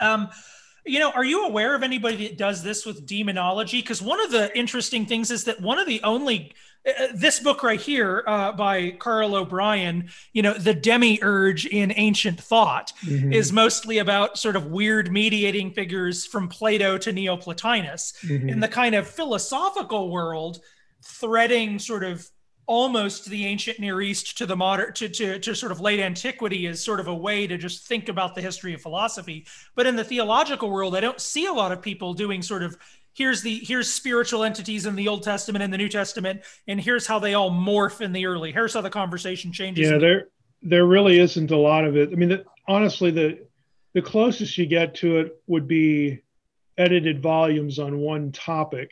Um, 0.00 0.28
you 0.84 0.98
know, 0.98 1.10
are 1.10 1.24
you 1.24 1.46
aware 1.46 1.74
of 1.74 1.82
anybody 1.82 2.28
that 2.28 2.38
does 2.38 2.62
this 2.62 2.84
with 2.84 3.06
demonology? 3.06 3.80
Because 3.80 4.02
one 4.02 4.20
of 4.20 4.30
the 4.30 4.56
interesting 4.58 5.06
things 5.06 5.30
is 5.30 5.44
that 5.44 5.60
one 5.60 5.78
of 5.78 5.86
the 5.86 6.02
only 6.02 6.52
uh, 6.84 7.06
this 7.14 7.38
book 7.38 7.62
right 7.62 7.80
here 7.80 8.24
uh, 8.26 8.50
by 8.50 8.90
Carl 8.90 9.36
O'Brien, 9.36 10.08
you 10.32 10.42
know, 10.42 10.54
the 10.54 10.74
demiurge 10.74 11.66
in 11.66 11.92
ancient 11.94 12.40
thought, 12.40 12.92
mm-hmm. 13.04 13.32
is 13.32 13.52
mostly 13.52 13.98
about 13.98 14.36
sort 14.36 14.56
of 14.56 14.66
weird 14.66 15.12
mediating 15.12 15.70
figures 15.70 16.26
from 16.26 16.48
Plato 16.48 16.98
to 16.98 17.12
Neoplatinus. 17.12 18.14
Mm-hmm. 18.24 18.48
In 18.48 18.60
the 18.60 18.66
kind 18.66 18.96
of 18.96 19.06
philosophical 19.06 20.10
world, 20.10 20.60
threading 21.02 21.78
sort 21.78 22.04
of 22.04 22.28
almost 22.66 23.26
the 23.26 23.44
ancient 23.44 23.80
Near 23.80 24.00
East 24.00 24.38
to 24.38 24.46
the 24.46 24.56
modern 24.56 24.92
to, 24.94 25.08
to, 25.08 25.38
to 25.38 25.54
sort 25.54 25.72
of 25.72 25.80
late 25.80 26.00
antiquity 26.00 26.66
is 26.66 26.82
sort 26.82 27.00
of 27.00 27.08
a 27.08 27.14
way 27.14 27.46
to 27.46 27.58
just 27.58 27.86
think 27.86 28.08
about 28.08 28.34
the 28.34 28.40
history 28.40 28.72
of 28.72 28.80
philosophy. 28.80 29.46
But 29.74 29.86
in 29.86 29.96
the 29.96 30.04
theological 30.04 30.70
world, 30.70 30.96
I 30.96 31.00
don't 31.00 31.20
see 31.20 31.46
a 31.46 31.52
lot 31.52 31.72
of 31.72 31.82
people 31.82 32.14
doing 32.14 32.40
sort 32.40 32.62
of 32.62 32.76
here's 33.14 33.42
the 33.42 33.60
here's 33.64 33.92
spiritual 33.92 34.44
entities 34.44 34.86
in 34.86 34.96
the 34.96 35.08
Old 35.08 35.22
Testament 35.22 35.62
and 35.62 35.72
the 35.72 35.78
New 35.78 35.88
Testament, 35.88 36.42
and 36.66 36.80
here's 36.80 37.06
how 37.06 37.18
they 37.18 37.34
all 37.34 37.50
morph 37.50 38.00
in 38.00 38.12
the 38.12 38.26
early. 38.26 38.52
Here's 38.52 38.74
how 38.74 38.80
the 38.80 38.90
conversation 38.90 39.52
changes. 39.52 39.90
Yeah, 39.90 39.98
there 39.98 40.28
there 40.62 40.86
really 40.86 41.18
isn't 41.18 41.50
a 41.50 41.56
lot 41.56 41.84
of 41.84 41.96
it. 41.96 42.10
I 42.12 42.14
mean, 42.14 42.30
the, 42.30 42.44
honestly, 42.66 43.10
the 43.10 43.46
the 43.92 44.02
closest 44.02 44.56
you 44.56 44.66
get 44.66 44.94
to 44.96 45.18
it 45.18 45.42
would 45.46 45.68
be 45.68 46.22
edited 46.78 47.20
volumes 47.20 47.78
on 47.78 47.98
one 47.98 48.32
topic 48.32 48.90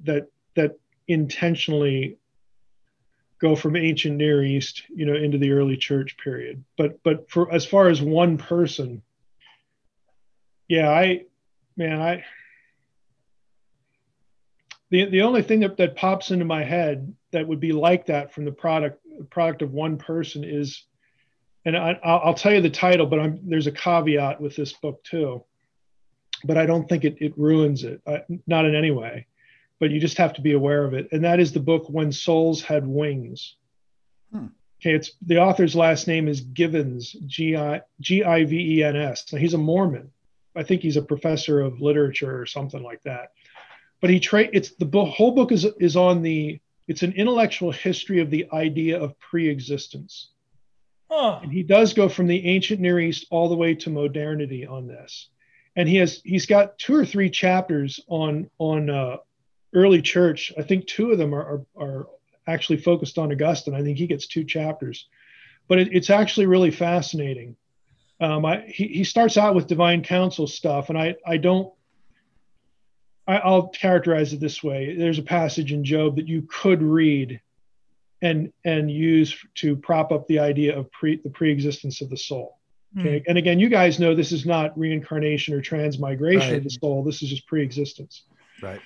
that 0.00 0.26
that 0.56 0.79
intentionally 1.10 2.18
go 3.40 3.56
from 3.56 3.74
ancient 3.74 4.16
Near 4.16 4.44
East, 4.44 4.84
you 4.88 5.06
know, 5.06 5.14
into 5.14 5.38
the 5.38 5.50
early 5.50 5.76
church 5.76 6.16
period. 6.22 6.64
But 6.78 7.02
but 7.02 7.28
for 7.30 7.52
as 7.52 7.66
far 7.66 7.88
as 7.88 8.00
one 8.00 8.38
person, 8.38 9.02
yeah, 10.68 10.88
I 10.88 11.24
man, 11.76 12.00
I 12.00 12.24
the 14.90 15.06
the 15.06 15.22
only 15.22 15.42
thing 15.42 15.60
that, 15.60 15.76
that 15.78 15.96
pops 15.96 16.30
into 16.30 16.44
my 16.44 16.62
head 16.62 17.14
that 17.32 17.48
would 17.48 17.60
be 17.60 17.72
like 17.72 18.06
that 18.06 18.32
from 18.32 18.44
the 18.44 18.52
product 18.52 19.04
product 19.30 19.62
of 19.62 19.72
one 19.72 19.98
person 19.98 20.44
is, 20.44 20.84
and 21.64 21.76
I, 21.76 21.98
will 22.24 22.34
tell 22.34 22.52
you 22.52 22.60
the 22.60 22.70
title, 22.70 23.06
but 23.06 23.18
I'm, 23.18 23.40
there's 23.42 23.66
a 23.66 23.72
caveat 23.72 24.40
with 24.40 24.54
this 24.54 24.72
book 24.74 25.02
too. 25.02 25.44
But 26.42 26.56
I 26.56 26.64
don't 26.64 26.88
think 26.88 27.04
it, 27.04 27.16
it 27.20 27.36
ruins 27.36 27.84
it, 27.84 28.00
uh, 28.06 28.20
not 28.46 28.64
in 28.64 28.74
any 28.74 28.90
way 28.90 29.26
but 29.80 29.90
you 29.90 29.98
just 29.98 30.18
have 30.18 30.34
to 30.34 30.42
be 30.42 30.52
aware 30.52 30.84
of 30.84 30.94
it. 30.94 31.08
And 31.10 31.24
that 31.24 31.40
is 31.40 31.52
the 31.52 31.60
book 31.60 31.88
When 31.88 32.12
Souls 32.12 32.62
Had 32.62 32.86
Wings. 32.86 33.56
Hmm. 34.30 34.48
Okay, 34.80 34.94
it's 34.94 35.12
the 35.26 35.38
author's 35.38 35.74
last 35.74 36.06
name 36.06 36.28
is 36.28 36.40
Givens, 36.40 37.12
G 37.26 37.56
I 37.56 37.82
G 38.00 38.22
I 38.22 38.44
V 38.44 38.78
E 38.78 38.84
N 38.84 38.96
S. 38.96 39.30
Now 39.32 39.38
he's 39.38 39.54
a 39.54 39.58
Mormon. 39.58 40.12
I 40.54 40.62
think 40.62 40.82
he's 40.82 40.96
a 40.96 41.02
professor 41.02 41.60
of 41.60 41.80
literature 41.80 42.40
or 42.40 42.46
something 42.46 42.82
like 42.82 43.02
that. 43.02 43.32
But 44.00 44.10
he 44.10 44.20
tra- 44.20 44.48
it's 44.52 44.70
the 44.76 44.86
book, 44.86 45.08
whole 45.08 45.32
book 45.32 45.52
is 45.52 45.66
is 45.80 45.96
on 45.96 46.22
the 46.22 46.60
it's 46.88 47.02
an 47.02 47.12
intellectual 47.12 47.72
history 47.72 48.20
of 48.20 48.30
the 48.30 48.46
idea 48.52 49.00
of 49.00 49.18
pre-existence. 49.18 50.30
Huh. 51.10 51.40
And 51.42 51.52
he 51.52 51.62
does 51.62 51.92
go 51.92 52.08
from 52.08 52.26
the 52.26 52.46
ancient 52.46 52.80
Near 52.80 52.98
East 53.00 53.26
all 53.30 53.48
the 53.48 53.56
way 53.56 53.74
to 53.76 53.90
modernity 53.90 54.66
on 54.66 54.86
this. 54.86 55.28
And 55.76 55.88
he 55.88 55.96
has 55.96 56.20
he's 56.24 56.46
got 56.46 56.78
two 56.78 56.94
or 56.94 57.04
three 57.04 57.30
chapters 57.30 58.00
on 58.08 58.48
on 58.58 58.88
uh, 58.88 59.18
early 59.74 60.02
church. 60.02 60.52
I 60.58 60.62
think 60.62 60.86
two 60.86 61.12
of 61.12 61.18
them 61.18 61.34
are, 61.34 61.42
are, 61.42 61.64
are 61.76 62.06
actually 62.46 62.78
focused 62.78 63.18
on 63.18 63.32
Augustine. 63.32 63.74
I 63.74 63.82
think 63.82 63.98
he 63.98 64.06
gets 64.06 64.26
two 64.26 64.44
chapters, 64.44 65.06
but 65.68 65.78
it, 65.78 65.88
it's 65.92 66.10
actually 66.10 66.46
really 66.46 66.70
fascinating. 66.70 67.56
Um, 68.20 68.44
I, 68.44 68.64
he, 68.66 68.88
he 68.88 69.04
starts 69.04 69.36
out 69.36 69.54
with 69.54 69.66
divine 69.66 70.02
counsel 70.02 70.46
stuff, 70.46 70.88
and 70.88 70.98
I, 70.98 71.16
I 71.26 71.36
don't, 71.38 71.72
I, 73.26 73.48
will 73.48 73.68
characterize 73.68 74.32
it 74.32 74.40
this 74.40 74.62
way. 74.62 74.94
There's 74.96 75.18
a 75.18 75.22
passage 75.22 75.72
in 75.72 75.84
Job 75.84 76.16
that 76.16 76.28
you 76.28 76.42
could 76.42 76.82
read 76.82 77.40
and, 78.20 78.52
and 78.64 78.90
use 78.90 79.34
to 79.56 79.76
prop 79.76 80.12
up 80.12 80.26
the 80.26 80.40
idea 80.40 80.76
of 80.76 80.90
pre, 80.92 81.16
the 81.16 81.30
preexistence 81.30 82.02
of 82.02 82.10
the 82.10 82.16
soul. 82.16 82.58
Okay. 82.98 83.20
Mm. 83.20 83.24
And 83.28 83.38
again, 83.38 83.60
you 83.60 83.68
guys 83.68 84.00
know 84.00 84.14
this 84.14 84.32
is 84.32 84.44
not 84.44 84.76
reincarnation 84.76 85.54
or 85.54 85.60
transmigration 85.60 86.50
right. 86.50 86.58
of 86.58 86.64
the 86.64 86.70
soul. 86.70 87.04
This 87.04 87.22
is 87.22 87.30
just 87.30 87.46
pre-existence. 87.46 88.24
Right. 88.60 88.80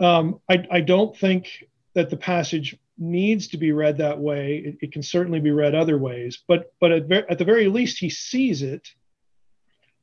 Um, 0.00 0.40
I, 0.48 0.66
I 0.70 0.80
don't 0.80 1.16
think 1.16 1.68
that 1.94 2.10
the 2.10 2.16
passage 2.16 2.76
needs 2.98 3.48
to 3.48 3.58
be 3.58 3.72
read 3.72 3.98
that 3.98 4.18
way. 4.18 4.56
It, 4.56 4.78
it 4.82 4.92
can 4.92 5.02
certainly 5.02 5.40
be 5.40 5.50
read 5.50 5.74
other 5.74 5.98
ways, 5.98 6.42
but 6.48 6.72
but 6.80 6.90
at, 6.90 7.10
at, 7.12 7.38
the 7.38 7.44
very 7.44 7.68
least, 7.68 7.98
he 7.98 8.10
sees 8.10 8.62
it, 8.62 8.88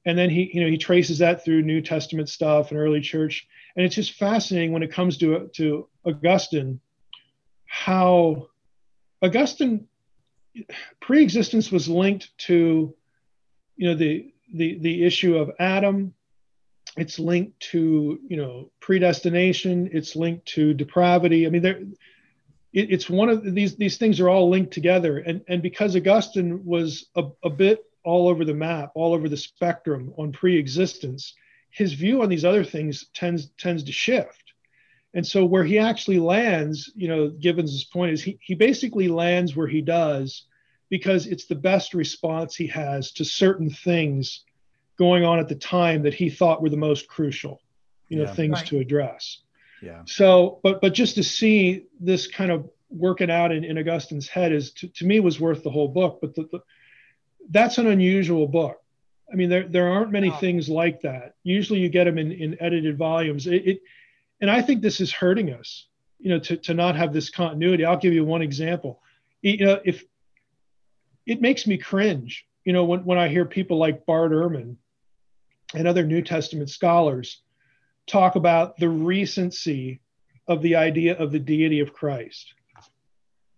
and 0.06 0.18
then 0.18 0.30
he 0.30 0.52
you 0.54 0.62
know 0.62 0.70
he 0.70 0.78
traces 0.78 1.20
that 1.20 1.44
through 1.44 1.64
New 1.64 1.82
Testament 1.82 2.30
stuff 2.30 2.72
and 2.72 2.80
early 2.80 3.02
church, 3.02 3.48
and 3.76 3.86
it's 3.86 3.96
just 3.96 4.14
fascinating 4.14 4.72
when 4.72 4.84
it 4.84 4.92
comes 4.92 5.18
to 5.18 5.50
to 5.56 5.88
Augustine, 6.06 6.80
how 7.66 8.48
Augustine 9.22 9.88
pre-existence 11.00 11.72
was 11.72 11.88
linked 11.88 12.38
to 12.38 12.94
you 13.78 13.88
know 13.90 13.96
the 13.96 14.32
the 14.54 14.78
the 14.80 15.04
issue 15.04 15.38
of 15.38 15.52
Adam 15.60 16.14
it's 16.96 17.20
linked 17.20 17.60
to 17.60 18.20
you 18.28 18.38
know 18.38 18.72
predestination 18.80 19.90
it's 19.92 20.16
linked 20.16 20.46
to 20.46 20.74
depravity. 20.74 21.46
I 21.46 21.50
mean 21.50 21.62
there 21.62 21.80
it, 22.74 22.92
it's 22.92 23.10
one 23.10 23.30
of 23.30 23.44
these 23.56 23.76
these 23.76 23.98
things 23.98 24.20
are 24.20 24.30
all 24.30 24.50
linked 24.50 24.74
together. 24.74 25.20
And 25.20 25.44
and 25.48 25.62
because 25.62 25.96
augustine 25.96 26.66
was 26.66 27.08
a, 27.16 27.26
a 27.44 27.50
bit 27.50 27.84
all 28.04 28.28
over 28.28 28.46
the 28.46 28.54
map 28.54 28.92
all 28.96 29.14
over 29.14 29.28
the 29.28 29.38
spectrum 29.38 30.14
on 30.18 30.32
pre-existence 30.32 31.34
his 31.70 31.94
view 31.94 32.22
on 32.22 32.30
these 32.30 32.46
other 32.46 32.64
things 32.64 33.08
tends 33.14 33.50
tends 33.58 33.84
to 33.84 33.92
shift. 33.92 34.54
And 35.14 35.26
so 35.26 35.46
where 35.46 35.64
he 35.64 35.80
actually 35.80 36.20
lands 36.20 36.92
you 36.96 37.08
know 37.08 37.30
Givens's 37.30 37.86
point 37.86 38.14
is 38.14 38.24
he, 38.24 38.38
he 38.42 38.56
basically 38.56 39.08
lands 39.08 39.56
where 39.56 39.68
he 39.68 39.82
does 39.82 40.46
because 40.90 41.28
it's 41.28 41.46
the 41.46 41.56
best 41.56 41.94
response 41.94 42.56
he 42.56 42.68
has 42.68 43.12
to 43.14 43.26
certain 43.26 43.70
things 43.70 44.44
going 44.98 45.24
on 45.24 45.40
at 45.40 45.48
the 45.48 45.56
time 45.56 46.04
that 46.04 46.14
he 46.14 46.30
thought 46.30 46.62
were 46.62 46.70
the 46.70 46.78
most 46.78 47.08
crucial, 47.08 47.62
you 48.10 48.18
know, 48.18 48.24
yeah. 48.24 48.34
things 48.34 48.60
right. 48.60 48.68
to 48.68 48.80
address. 48.80 49.40
Yeah. 49.82 50.02
So, 50.06 50.60
but 50.64 50.82
but 50.82 50.94
just 50.94 51.16
to 51.16 51.24
see 51.24 51.86
this 52.00 52.28
kind 52.28 52.52
of 52.52 52.70
working 52.90 53.30
out 53.30 53.52
in, 53.52 53.64
in 53.64 53.78
Augustine's 53.78 54.28
head 54.28 54.52
is 54.52 54.72
to, 54.74 54.88
to 54.88 55.06
me 55.06 55.20
was 55.20 55.40
worth 55.40 55.64
the 55.64 55.70
whole 55.70 55.88
book. 55.88 56.20
But 56.22 56.36
the, 56.36 56.48
the, 56.52 56.60
that's 57.50 57.78
an 57.78 57.88
unusual 57.88 58.48
book. 58.48 58.82
I 59.32 59.36
mean, 59.36 59.50
there 59.50 59.68
there 59.68 59.88
aren't 59.90 60.12
many 60.12 60.30
wow. 60.30 60.38
things 60.38 60.70
like 60.70 61.02
that. 61.02 61.36
Usually, 61.44 61.80
you 61.80 61.90
get 61.90 62.06
them 62.06 62.18
in, 62.18 62.32
in 62.32 62.58
edited 62.62 62.98
volumes. 62.98 63.46
It, 63.46 63.68
it, 63.68 63.82
and 64.42 64.50
I 64.50 64.62
think 64.62 64.82
this 64.82 65.00
is 65.00 65.12
hurting 65.12 65.54
us. 65.54 65.88
You 66.20 66.30
know, 66.32 66.40
to 66.40 66.58
to 66.58 66.74
not 66.74 66.96
have 66.96 67.14
this 67.14 67.30
continuity. 67.30 67.86
I'll 67.86 67.98
give 67.98 68.14
you 68.14 68.26
one 68.26 68.42
example. 68.42 69.02
You 69.42 69.66
know, 69.66 69.80
if 69.86 70.04
it 71.28 71.42
makes 71.42 71.68
me 71.68 71.78
cringe, 71.78 72.48
you 72.64 72.74
know, 72.74 72.86
when 72.86 73.06
when 73.06 73.20
I 73.20 73.28
hear 73.28 73.46
people 73.46 73.78
like 73.78 74.08
Bart 74.08 74.32
Ehrman 74.32 74.78
and 75.74 75.88
other 75.88 76.06
New 76.06 76.22
Testament 76.22 76.70
scholars 76.70 77.42
talk 78.06 78.36
about 78.36 78.78
the 78.78 78.90
recency 78.90 80.00
of 80.48 80.62
the 80.62 80.76
idea 80.76 81.18
of 81.18 81.32
the 81.32 81.40
deity 81.40 81.82
of 81.82 81.94
Christ. 81.94 82.54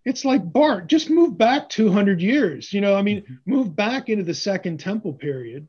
It's 0.06 0.26
like 0.26 0.52
Bart, 0.52 0.88
just 0.88 1.10
move 1.10 1.38
back 1.38 1.70
200 1.70 2.22
years. 2.22 2.74
You 2.74 2.82
know, 2.82 2.96
I 2.96 3.02
mean, 3.02 3.22
mm-hmm. 3.22 3.36
move 3.46 3.76
back 3.76 4.10
into 4.10 4.24
the 4.24 4.34
Second 4.34 4.80
Temple 4.80 5.14
period. 5.14 5.68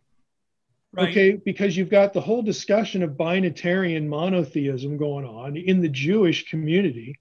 Right. 0.92 1.10
Okay, 1.10 1.32
because 1.32 1.76
you've 1.76 1.90
got 1.90 2.12
the 2.12 2.20
whole 2.20 2.42
discussion 2.42 3.02
of 3.04 3.10
binitarian 3.12 4.08
monotheism 4.08 4.96
going 4.96 5.24
on 5.24 5.56
in 5.56 5.80
the 5.80 5.88
Jewish 5.88 6.48
community. 6.50 7.20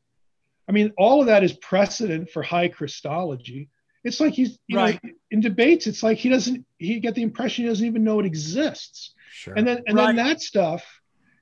I 0.68 0.72
mean, 0.72 0.92
all 0.98 1.22
of 1.22 1.28
that 1.28 1.44
is 1.44 1.54
precedent 1.54 2.32
for 2.32 2.42
high 2.42 2.70
Christology. 2.70 3.70
It's 4.04 4.20
like 4.20 4.34
he's 4.34 4.58
right. 4.72 5.04
Know, 5.04 5.12
in 5.32 5.42
debates. 5.42 5.88
It's 5.88 6.04
like 6.04 6.18
he 6.18 6.30
doesn't. 6.30 6.66
He 6.78 7.00
get 7.00 7.16
the 7.16 7.24
impression 7.24 7.66
he 7.66 7.70
doesn't 7.70 7.86
even 7.86 8.04
know 8.04 8.20
it 8.20 8.26
exists. 8.26 9.14
Sure. 9.32 9.54
And 9.56 9.68
then 9.68 9.84
and 9.88 9.98
right. 9.98 10.08
then 10.08 10.16
that 10.18 10.42
stuff, 10.42 11.02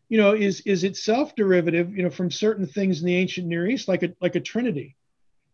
you 0.09 0.17
know, 0.17 0.33
is 0.33 0.61
is 0.61 0.83
itself 0.83 1.35
derivative, 1.35 1.95
you 1.95 2.03
know, 2.03 2.09
from 2.09 2.31
certain 2.31 2.65
things 2.65 2.99
in 2.99 3.05
the 3.05 3.15
ancient 3.15 3.47
Near 3.47 3.67
East, 3.67 3.87
like 3.87 4.03
a 4.03 4.13
like 4.21 4.35
a 4.35 4.39
Trinity. 4.39 4.95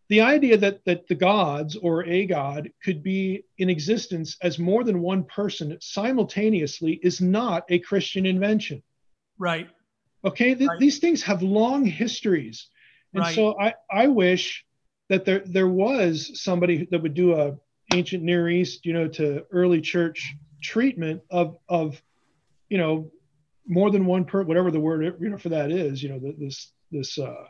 The 0.09 0.21
idea 0.21 0.57
that 0.57 0.85
that 0.85 1.07
the 1.07 1.15
gods 1.15 1.75
or 1.75 2.05
a 2.05 2.25
god 2.25 2.71
could 2.83 3.03
be 3.03 3.43
in 3.57 3.69
existence 3.69 4.37
as 4.41 4.59
more 4.59 4.83
than 4.83 5.01
one 5.01 5.23
person 5.25 5.77
simultaneously 5.81 6.99
is 7.03 7.19
not 7.19 7.63
a 7.69 7.79
Christian 7.79 8.25
invention. 8.25 8.81
Right. 9.37 9.67
Okay. 10.23 10.55
Th- 10.55 10.69
right. 10.69 10.79
These 10.79 10.99
things 10.99 11.23
have 11.23 11.41
long 11.41 11.85
histories, 11.85 12.67
and 13.13 13.25
so 13.27 13.59
I 13.59 13.73
I 13.91 14.07
wish 14.07 14.65
that 15.13 15.25
there 15.25 15.43
there 15.45 15.67
was 15.67 16.41
somebody 16.41 16.87
that 16.89 17.01
would 17.01 17.13
do 17.13 17.35
a 17.35 17.55
ancient 17.93 18.23
Near 18.23 18.49
East, 18.49 18.83
you 18.85 18.93
know, 18.93 19.07
to 19.09 19.45
early 19.51 19.79
church 19.79 20.35
treatment 20.61 21.21
of 21.29 21.57
of 21.69 22.01
you 22.69 22.77
know 22.77 23.11
more 23.67 23.91
than 23.91 24.05
one 24.05 24.25
per 24.25 24.41
whatever 24.43 24.71
the 24.71 24.79
word 24.79 25.15
you 25.19 25.29
know 25.29 25.37
for 25.37 25.49
that 25.49 25.71
is 25.71 26.01
you 26.01 26.09
know 26.09 26.33
this 26.37 26.71
this 26.91 27.17
uh 27.19 27.45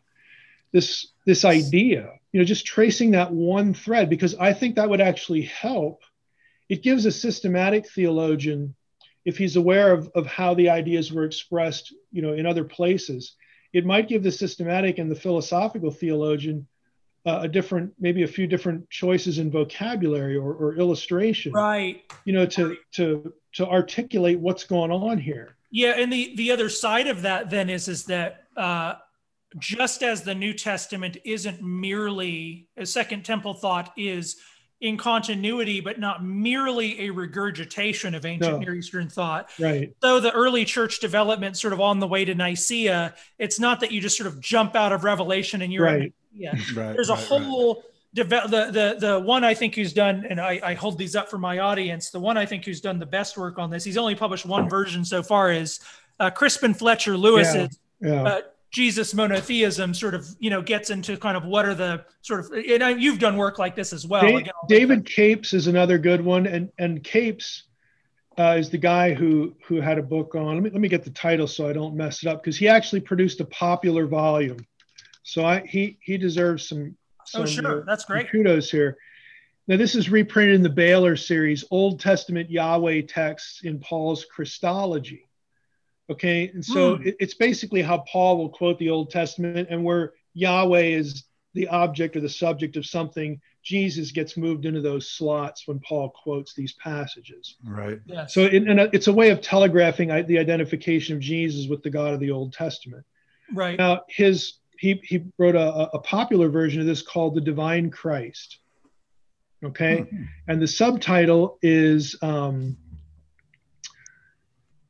this 0.71 1.07
this 1.25 1.45
idea 1.45 2.11
you 2.31 2.39
know 2.39 2.45
just 2.45 2.65
tracing 2.65 3.11
that 3.11 3.31
one 3.31 3.73
thread 3.73 4.09
because 4.09 4.35
i 4.35 4.51
think 4.51 4.75
that 4.75 4.89
would 4.89 5.01
actually 5.01 5.43
help. 5.43 6.01
It 6.69 6.81
gives 6.81 7.05
a 7.05 7.11
systematic 7.11 7.87
theologian 7.87 8.73
if 9.25 9.37
he's 9.37 9.57
aware 9.57 9.93
of, 9.93 10.09
of 10.15 10.25
how 10.25 10.55
the 10.55 10.69
ideas 10.69 11.13
were 11.13 11.25
expressed 11.25 11.93
you 12.11 12.21
know 12.21 12.33
in 12.33 12.45
other 12.45 12.63
places 12.63 13.35
it 13.73 13.85
might 13.85 14.09
give 14.09 14.23
the 14.23 14.31
systematic 14.31 14.97
and 14.97 15.09
the 15.09 15.15
philosophical 15.15 15.91
theologian 15.91 16.67
uh, 17.25 17.39
a 17.43 17.47
different 17.47 17.93
maybe 17.99 18.23
a 18.23 18.27
few 18.27 18.47
different 18.47 18.89
choices 18.89 19.37
in 19.37 19.49
vocabulary 19.49 20.35
or, 20.35 20.53
or 20.53 20.75
illustration 20.75 21.51
right 21.53 22.03
you 22.25 22.33
know 22.33 22.45
to 22.45 22.77
to 22.91 23.33
to 23.53 23.67
articulate 23.67 24.39
what's 24.39 24.63
going 24.63 24.91
on 24.91 25.17
here 25.17 25.55
yeah 25.71 25.93
and 25.97 26.11
the 26.11 26.35
the 26.35 26.51
other 26.51 26.69
side 26.69 27.07
of 27.07 27.21
that 27.21 27.49
then 27.49 27.69
is 27.69 27.87
is 27.87 28.05
that 28.05 28.43
uh 28.57 28.93
just 29.59 30.01
as 30.01 30.23
the 30.23 30.33
new 30.33 30.53
testament 30.53 31.17
isn't 31.23 31.61
merely 31.61 32.67
a 32.75 32.85
second 32.85 33.23
temple 33.23 33.53
thought 33.53 33.93
is 33.95 34.37
in 34.81 34.97
continuity, 34.97 35.79
but 35.79 35.97
not 35.97 36.25
merely 36.25 37.07
a 37.07 37.09
regurgitation 37.09 38.13
of 38.13 38.25
ancient 38.25 38.55
no. 38.55 38.59
Near 38.59 38.75
Eastern 38.75 39.07
thought. 39.07 39.49
Right. 39.57 39.95
So 40.01 40.19
the 40.19 40.31
early 40.31 40.65
church 40.65 40.99
development, 40.99 41.55
sort 41.55 41.71
of 41.71 41.79
on 41.79 41.99
the 41.99 42.07
way 42.07 42.25
to 42.25 42.35
Nicaea, 42.35 43.13
it's 43.39 43.61
not 43.61 43.79
that 43.79 43.93
you 43.93 44.01
just 44.01 44.17
sort 44.17 44.27
of 44.27 44.41
jump 44.41 44.75
out 44.75 44.91
of 44.91 45.05
Revelation 45.05 45.61
and 45.61 45.71
you're 45.71 45.85
right 45.85 46.13
yeah. 46.35 46.55
Right, 46.75 46.93
There's 46.93 47.09
a 47.09 47.13
right, 47.13 47.23
whole 47.23 47.83
right. 48.15 48.49
the 48.49 48.69
the 48.71 48.95
the 48.99 49.19
one 49.19 49.43
I 49.43 49.53
think 49.53 49.75
who's 49.75 49.93
done, 49.93 50.25
and 50.29 50.39
I, 50.39 50.59
I 50.63 50.73
hold 50.73 50.97
these 50.97 51.15
up 51.15 51.29
for 51.29 51.37
my 51.37 51.59
audience. 51.59 52.09
The 52.09 52.19
one 52.19 52.37
I 52.37 52.45
think 52.45 52.65
who's 52.65 52.81
done 52.81 52.99
the 52.99 53.05
best 53.05 53.37
work 53.37 53.59
on 53.59 53.69
this. 53.69 53.83
He's 53.83 53.97
only 53.97 54.15
published 54.15 54.45
one 54.45 54.69
version 54.69 55.03
so 55.05 55.23
far. 55.23 55.51
Is 55.51 55.79
uh, 56.19 56.29
Crispin 56.29 56.73
Fletcher-Louis's 56.73 57.79
yeah, 57.99 58.11
yeah. 58.11 58.23
Uh, 58.23 58.41
Jesus 58.71 59.13
monotheism 59.13 59.93
sort 59.93 60.15
of 60.15 60.27
you 60.39 60.49
know 60.49 60.61
gets 60.61 60.89
into 60.89 61.15
kind 61.15 61.37
of 61.37 61.45
what 61.45 61.65
are 61.65 61.75
the 61.75 62.03
sort 62.21 62.39
of 62.39 62.51
and 62.51 62.83
I, 62.83 62.89
you've 62.89 63.19
done 63.19 63.37
work 63.37 63.59
like 63.59 63.75
this 63.75 63.93
as 63.93 64.07
well. 64.07 64.23
Dave, 64.23 64.37
Again, 64.37 64.53
David 64.67 65.05
Capes 65.05 65.53
is 65.53 65.67
another 65.67 65.97
good 65.97 66.21
one, 66.21 66.47
and 66.47 66.71
and 66.79 67.03
Capes 67.03 67.63
uh, 68.37 68.55
is 68.57 68.71
the 68.71 68.77
guy 68.79 69.13
who 69.13 69.55
who 69.65 69.79
had 69.79 69.99
a 69.99 70.03
book 70.03 70.33
on. 70.33 70.55
Let 70.55 70.63
me 70.63 70.69
let 70.71 70.81
me 70.81 70.87
get 70.87 71.03
the 71.03 71.11
title 71.11 71.47
so 71.47 71.69
I 71.69 71.73
don't 71.73 71.95
mess 71.95 72.23
it 72.23 72.29
up 72.29 72.43
because 72.43 72.57
he 72.57 72.67
actually 72.67 73.01
produced 73.01 73.39
a 73.41 73.45
popular 73.45 74.07
volume 74.07 74.65
so 75.23 75.45
I, 75.45 75.65
he 75.65 75.97
he 76.01 76.17
deserves 76.17 76.67
some. 76.67 76.95
Oh, 77.19 77.23
some 77.25 77.41
oh 77.41 77.45
sure, 77.45 77.81
uh, 77.81 77.85
that's 77.85 78.05
great. 78.05 78.29
Kudos 78.29 78.69
here. 78.69 78.97
Now 79.67 79.77
this 79.77 79.95
is 79.95 80.09
reprinted 80.09 80.55
in 80.55 80.63
the 80.63 80.69
Baylor 80.69 81.15
series, 81.15 81.63
Old 81.71 81.99
Testament 81.99 82.49
Yahweh 82.49 83.03
texts 83.07 83.61
in 83.63 83.79
Paul's 83.79 84.25
Christology. 84.25 85.27
Okay. 86.09 86.49
And 86.53 86.63
so 86.63 86.97
mm. 86.97 87.05
it, 87.05 87.15
it's 87.19 87.33
basically 87.33 87.81
how 87.81 87.99
Paul 87.99 88.37
will 88.37 88.49
quote 88.49 88.77
the 88.77 88.89
Old 88.89 89.09
Testament 89.09 89.69
and 89.69 89.83
where 89.83 90.11
Yahweh 90.33 90.81
is 90.81 91.23
the 91.53 91.67
object 91.67 92.15
or 92.15 92.19
the 92.19 92.29
subject 92.29 92.75
of 92.77 92.85
something, 92.85 93.39
Jesus 93.61 94.11
gets 94.11 94.35
moved 94.35 94.65
into 94.65 94.81
those 94.81 95.09
slots 95.09 95.67
when 95.67 95.79
Paul 95.79 96.09
quotes 96.09 96.53
these 96.53 96.73
passages. 96.73 97.55
Right. 97.63 97.99
Yes. 98.05 98.33
So 98.33 98.41
it, 98.41 98.67
and 98.67 98.79
it's 98.91 99.07
a 99.07 99.13
way 99.13 99.29
of 99.29 99.41
telegraphing 99.41 100.09
the 100.25 100.39
identification 100.39 101.15
of 101.15 101.21
Jesus 101.21 101.69
with 101.69 101.83
the 101.83 101.89
God 101.89 102.13
of 102.13 102.19
the 102.19 102.31
Old 102.31 102.53
Testament. 102.53 103.05
Right. 103.53 103.77
Now, 103.77 104.01
his 104.09 104.53
he 104.83 104.99
he 105.01 105.23
wrote 105.37 105.55
a, 105.55 105.89
a 105.93 105.99
popular 105.99 106.49
version 106.49 106.81
of 106.81 106.87
this 106.87 107.01
called 107.01 107.35
the 107.35 107.41
Divine 107.41 107.89
Christ. 107.89 108.59
Okay, 109.63 109.99
mm-hmm. 109.99 110.23
and 110.49 110.61
the 110.61 110.67
subtitle 110.67 111.57
is 111.61 112.17
um, 112.21 112.75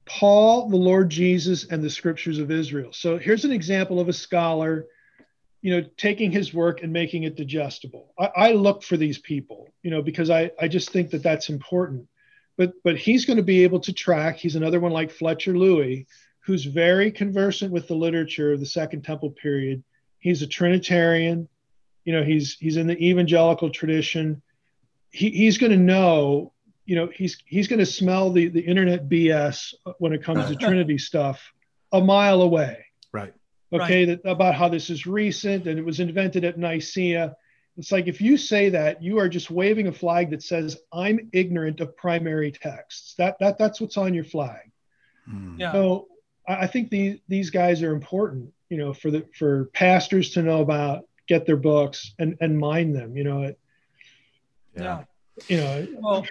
Paul, 0.06 0.68
the 0.70 0.78
Lord 0.78 1.12
Jesus, 1.12 1.66
and 1.66 1.84
the 1.84 1.92
Scriptures 1.92 2.40
of 2.40 2.50
Israel. 2.50 2.92
So 2.92 3.20
here's 3.20 3.46
an 3.46 3.52
example 3.52 4.00
of 4.00 4.10
a 4.10 4.14
scholar 4.14 4.88
you 5.62 5.72
know, 5.72 5.88
taking 5.96 6.30
his 6.30 6.54
work 6.54 6.84
and 6.84 6.92
making 6.92 7.24
it 7.24 7.38
digestible. 7.38 8.14
I, 8.20 8.32
I, 8.36 8.52
look 8.52 8.84
for 8.84 8.98
these 8.98 9.18
people, 9.18 9.70
you 9.82 9.92
know, 9.92 10.02
because 10.02 10.30
I, 10.30 10.52
I 10.60 10.68
just 10.68 10.90
think 10.90 11.12
that 11.12 11.24
that's 11.24 11.48
important. 11.48 12.06
But 12.58 12.74
but 12.84 12.98
he's 12.98 13.24
going 13.24 13.38
to 13.38 13.44
be 13.44 13.64
able 13.64 13.80
to 13.80 13.94
track. 13.94 14.36
He's 14.36 14.58
another 14.58 14.82
one 14.82 14.92
like 14.92 15.10
Fletcher-Louis, 15.10 16.06
who's 16.46 16.66
very 16.66 17.12
conversant 17.12 17.72
with 17.72 17.88
the 17.88 17.96
literature 17.96 18.54
of 18.54 18.60
the 18.60 18.66
Second 18.66 19.04
Temple 19.04 19.32
period. 19.32 19.84
He's 20.20 20.42
a 20.42 20.48
Trinitarian, 20.48 21.48
you 22.06 22.14
know, 22.14 22.24
he's 22.24 22.56
he's 22.60 22.78
in 22.78 22.88
the 22.88 22.98
evangelical 22.98 23.70
tradition. 23.70 24.42
He, 25.12 25.30
he's 25.30 25.58
going 25.58 25.72
to 25.72 25.78
know, 25.78 26.54
you 26.86 26.96
know, 26.96 27.10
he's 27.14 27.38
he's 27.46 27.68
going 27.68 27.80
to 27.80 27.86
smell 27.86 28.32
the 28.32 28.48
the 28.50 28.62
internet 28.62 29.08
BS 29.10 29.74
when 30.00 30.14
it 30.14 30.24
comes 30.24 30.48
to 30.48 30.56
Trinity 30.66 30.98
stuff 30.98 31.54
a 31.92 32.02
mile 32.02 32.42
away. 32.42 32.86
Right 33.12 33.34
okay, 33.74 34.08
right. 34.08 34.24
that, 34.24 34.30
about 34.30 34.56
how 34.56 34.70
this 34.70 34.90
is 34.90 35.06
recent 35.06 35.68
and 35.68 35.80
it 35.80 35.86
was 35.86 36.00
invented 36.00 36.46
at 36.46 36.58
Nicaea. 36.58 37.36
It's 37.78 37.92
like 37.92 38.08
if 38.08 38.22
you 38.22 38.38
say 38.38 38.70
that, 38.70 39.02
you 39.02 39.18
are 39.20 39.28
just 39.28 39.50
waving 39.50 39.88
a 39.88 39.92
flag 39.92 40.30
that 40.30 40.44
says, 40.44 40.78
"I'm 40.92 41.30
ignorant 41.34 41.80
of 41.82 41.98
primary 41.98 42.52
texts." 42.52 43.16
That 43.18 43.38
that 43.40 43.58
that's 43.58 43.82
what's 43.82 43.98
on 43.98 44.14
your 44.14 44.24
flag. 44.24 44.72
Mm. 45.28 45.60
Yeah. 45.60 45.72
So 45.72 46.08
I 46.48 46.68
think 46.68 46.90
these 46.90 47.20
these 47.28 47.50
guys 47.50 47.82
are 47.84 47.94
important, 47.94 48.52
you 48.70 48.78
know, 48.78 48.94
for 48.94 49.12
the 49.12 49.26
for 49.38 49.66
pastors 49.74 50.32
to 50.32 50.42
know 50.42 50.62
about, 50.62 51.06
get 51.28 51.46
their 51.46 51.58
books 51.58 52.14
and 52.20 52.38
and 52.42 52.58
mine 52.58 52.94
them. 52.94 53.16
You 53.16 53.24
know, 53.24 53.44
it, 53.44 53.60
yeah. 54.76 54.84
yeah. 54.84 55.04
You 55.48 55.58
know, 55.58 55.88
well, 56.00 56.26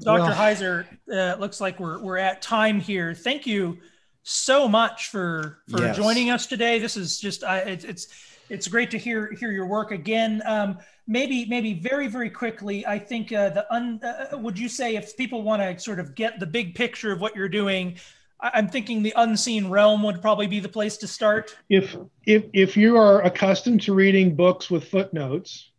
Dr. 0.00 0.22
Well, 0.22 0.34
Heiser, 0.34 0.86
uh, 1.12 1.36
looks 1.38 1.60
like 1.60 1.78
we're 1.78 2.00
we're 2.02 2.18
at 2.18 2.42
time 2.42 2.80
here. 2.80 3.14
Thank 3.14 3.46
you 3.46 3.78
so 4.22 4.68
much 4.68 5.08
for 5.08 5.58
for 5.70 5.80
yes. 5.80 5.96
joining 5.96 6.30
us 6.30 6.46
today. 6.46 6.78
This 6.78 6.96
is 6.96 7.20
just 7.20 7.44
I, 7.44 7.58
it, 7.58 7.84
it's 7.84 8.08
it's 8.48 8.66
great 8.66 8.90
to 8.90 8.98
hear 8.98 9.32
hear 9.38 9.52
your 9.52 9.66
work 9.66 9.92
again. 9.92 10.42
Um, 10.44 10.78
maybe 11.06 11.46
maybe 11.46 11.74
very 11.74 12.08
very 12.08 12.30
quickly, 12.30 12.86
I 12.86 12.98
think 12.98 13.32
uh, 13.32 13.50
the 13.50 13.72
un, 13.72 14.00
uh, 14.02 14.36
would 14.38 14.58
you 14.58 14.68
say 14.68 14.96
if 14.96 15.16
people 15.16 15.42
want 15.42 15.62
to 15.62 15.78
sort 15.78 16.00
of 16.00 16.14
get 16.14 16.40
the 16.40 16.46
big 16.46 16.74
picture 16.74 17.12
of 17.12 17.20
what 17.20 17.36
you're 17.36 17.48
doing, 17.48 17.96
I'm 18.40 18.68
thinking 18.68 19.02
the 19.02 19.14
unseen 19.16 19.68
realm 19.68 20.02
would 20.04 20.22
probably 20.22 20.46
be 20.46 20.60
the 20.60 20.68
place 20.68 20.96
to 20.98 21.08
start. 21.08 21.56
If 21.68 21.96
if 22.24 22.44
if 22.52 22.76
you 22.76 22.96
are 22.96 23.22
accustomed 23.22 23.82
to 23.82 23.94
reading 23.94 24.36
books 24.36 24.70
with 24.70 24.88
footnotes, 24.88 25.70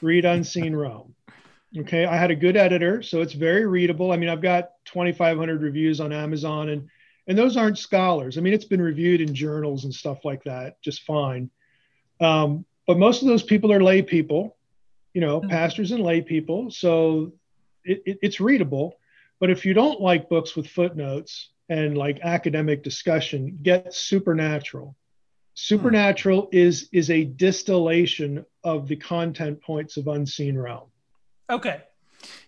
read 0.00 0.24
Unseen 0.24 0.74
Realm. 0.74 1.14
Okay, 1.76 2.04
I 2.04 2.16
had 2.16 2.30
a 2.30 2.36
good 2.36 2.56
editor, 2.56 3.02
so 3.02 3.20
it's 3.20 3.32
very 3.32 3.66
readable. 3.66 4.12
I 4.12 4.16
mean, 4.16 4.28
I've 4.28 4.42
got 4.42 4.70
2,500 4.86 5.62
reviews 5.62 6.00
on 6.00 6.12
Amazon, 6.12 6.68
and 6.70 6.88
and 7.26 7.38
those 7.38 7.56
aren't 7.56 7.78
scholars. 7.78 8.38
I 8.38 8.40
mean, 8.40 8.52
it's 8.52 8.64
been 8.64 8.82
reviewed 8.82 9.20
in 9.20 9.34
journals 9.34 9.84
and 9.84 9.94
stuff 9.94 10.24
like 10.24 10.44
that, 10.44 10.80
just 10.82 11.02
fine. 11.02 11.50
Um, 12.20 12.64
but 12.86 12.98
most 12.98 13.22
of 13.22 13.28
those 13.28 13.42
people 13.42 13.72
are 13.72 13.82
lay 13.82 14.02
people, 14.02 14.56
you 15.14 15.20
know, 15.20 15.40
mm-hmm. 15.40 15.48
pastors 15.48 15.90
and 15.90 16.02
lay 16.02 16.20
people. 16.20 16.70
So 16.70 17.32
it, 17.84 18.02
it, 18.04 18.18
it's 18.20 18.40
readable. 18.40 18.98
But 19.40 19.50
if 19.50 19.64
you 19.64 19.74
don't 19.74 20.00
like 20.00 20.28
books 20.28 20.54
with 20.54 20.68
footnotes 20.68 21.50
and 21.68 21.96
like 21.96 22.20
academic 22.22 22.82
discussion, 22.82 23.58
get 23.62 23.94
Supernatural. 23.94 24.96
Supernatural 25.54 26.42
hmm. 26.42 26.56
is 26.56 26.88
is 26.92 27.10
a 27.10 27.24
distillation 27.24 28.44
of 28.64 28.88
the 28.88 28.96
content 28.96 29.62
points 29.62 29.96
of 29.96 30.08
Unseen 30.08 30.58
Realm. 30.58 30.88
Okay. 31.48 31.82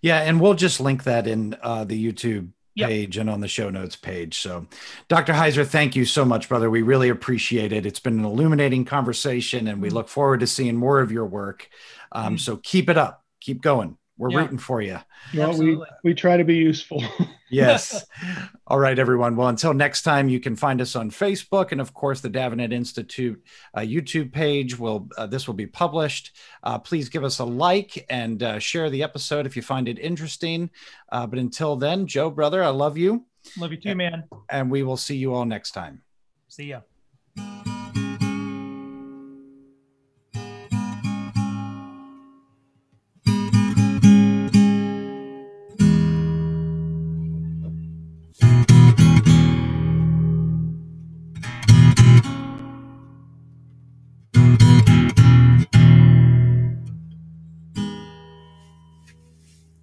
Yeah, 0.01 0.23
and 0.23 0.41
we'll 0.41 0.55
just 0.55 0.81
link 0.81 1.05
that 1.05 1.27
in 1.27 1.57
uh, 1.63 1.85
the 1.85 2.13
YouTube 2.13 2.51
page 2.77 3.17
yep. 3.17 3.23
and 3.23 3.31
on 3.31 3.41
the 3.41 3.49
show 3.49 3.71
notes 3.71 3.97
page. 3.97 4.39
So, 4.39 4.67
Dr. 5.09 5.33
Heiser, 5.33 5.67
thank 5.67 5.97
you 5.97 6.05
so 6.05 6.25
much, 6.25 6.49
brother. 6.49 6.71
We 6.71 6.83
really 6.83 7.09
appreciate 7.09 7.73
it. 7.73 7.87
It's 7.87 8.01
been 8.01 8.19
an 8.19 8.25
illuminating 8.25 8.85
conversation, 8.85 9.69
and 9.69 9.81
we 9.81 9.89
mm-hmm. 9.89 9.97
look 9.97 10.09
forward 10.09 10.41
to 10.41 10.47
seeing 10.47 10.77
more 10.77 11.01
of 11.01 11.13
your 11.13 11.27
work. 11.27 11.69
Um, 12.13 12.25
mm-hmm. 12.25 12.37
So, 12.39 12.57
keep 12.57 12.89
it 12.89 12.99
up, 12.99 13.25
keep 13.41 13.63
going. 13.63 13.99
We're 14.19 14.31
yeah. 14.31 14.39
rooting 14.39 14.59
for 14.59 14.81
you. 14.81 14.99
Well, 15.35 15.59
we, 15.59 15.79
we 16.03 16.15
try 16.15 16.37
to 16.39 16.45
be 16.45 16.57
useful. 16.57 17.03
yes. 17.51 18.07
All 18.67 18.79
right, 18.79 18.99
everyone. 18.99 19.37
Well, 19.37 19.49
until 19.49 19.75
next 19.75 20.03
time, 20.03 20.29
you 20.29 20.41
can 20.41 20.57
find 20.57 20.81
us 20.81 20.97
on 20.97 21.11
Facebook 21.11 21.73
and, 21.73 21.81
of 21.81 21.93
course, 21.93 22.23
the 22.23 22.31
Davenant 22.31 22.73
Institute 22.73 23.43
uh, 23.75 23.81
YouTube 23.81 24.33
page. 24.33 24.79
Will 24.79 25.09
uh, 25.19 25.27
this 25.27 25.47
will 25.47 25.55
be 25.55 25.67
published? 25.67 26.35
Uh, 26.63 26.79
please 26.79 27.11
give 27.11 27.25
us 27.25 27.41
a 27.41 27.45
like 27.45 28.07
and 28.09 28.43
uh, 28.43 28.59
share 28.59 28.89
the 28.89 29.03
episode 29.03 29.45
if 29.45 29.55
you 29.55 29.63
find 29.63 29.87
it 29.87 29.99
interesting. 29.99 30.71
Uh, 31.13 31.27
but 31.27 31.39
until 31.39 31.77
then, 31.77 32.07
Joe, 32.07 32.31
brother, 32.31 32.65
I 32.65 32.71
love 32.71 32.97
you. 32.97 33.27
Love 33.59 33.73
you 33.73 33.79
too, 33.79 33.95
man. 33.95 34.25
And 34.49 34.71
we 34.71 34.83
will 34.83 34.97
see 34.97 35.17
you 35.17 35.35
all 35.35 35.45
next 35.45 35.73
time. 35.73 36.03
See 36.49 36.75
ya. 37.37 37.76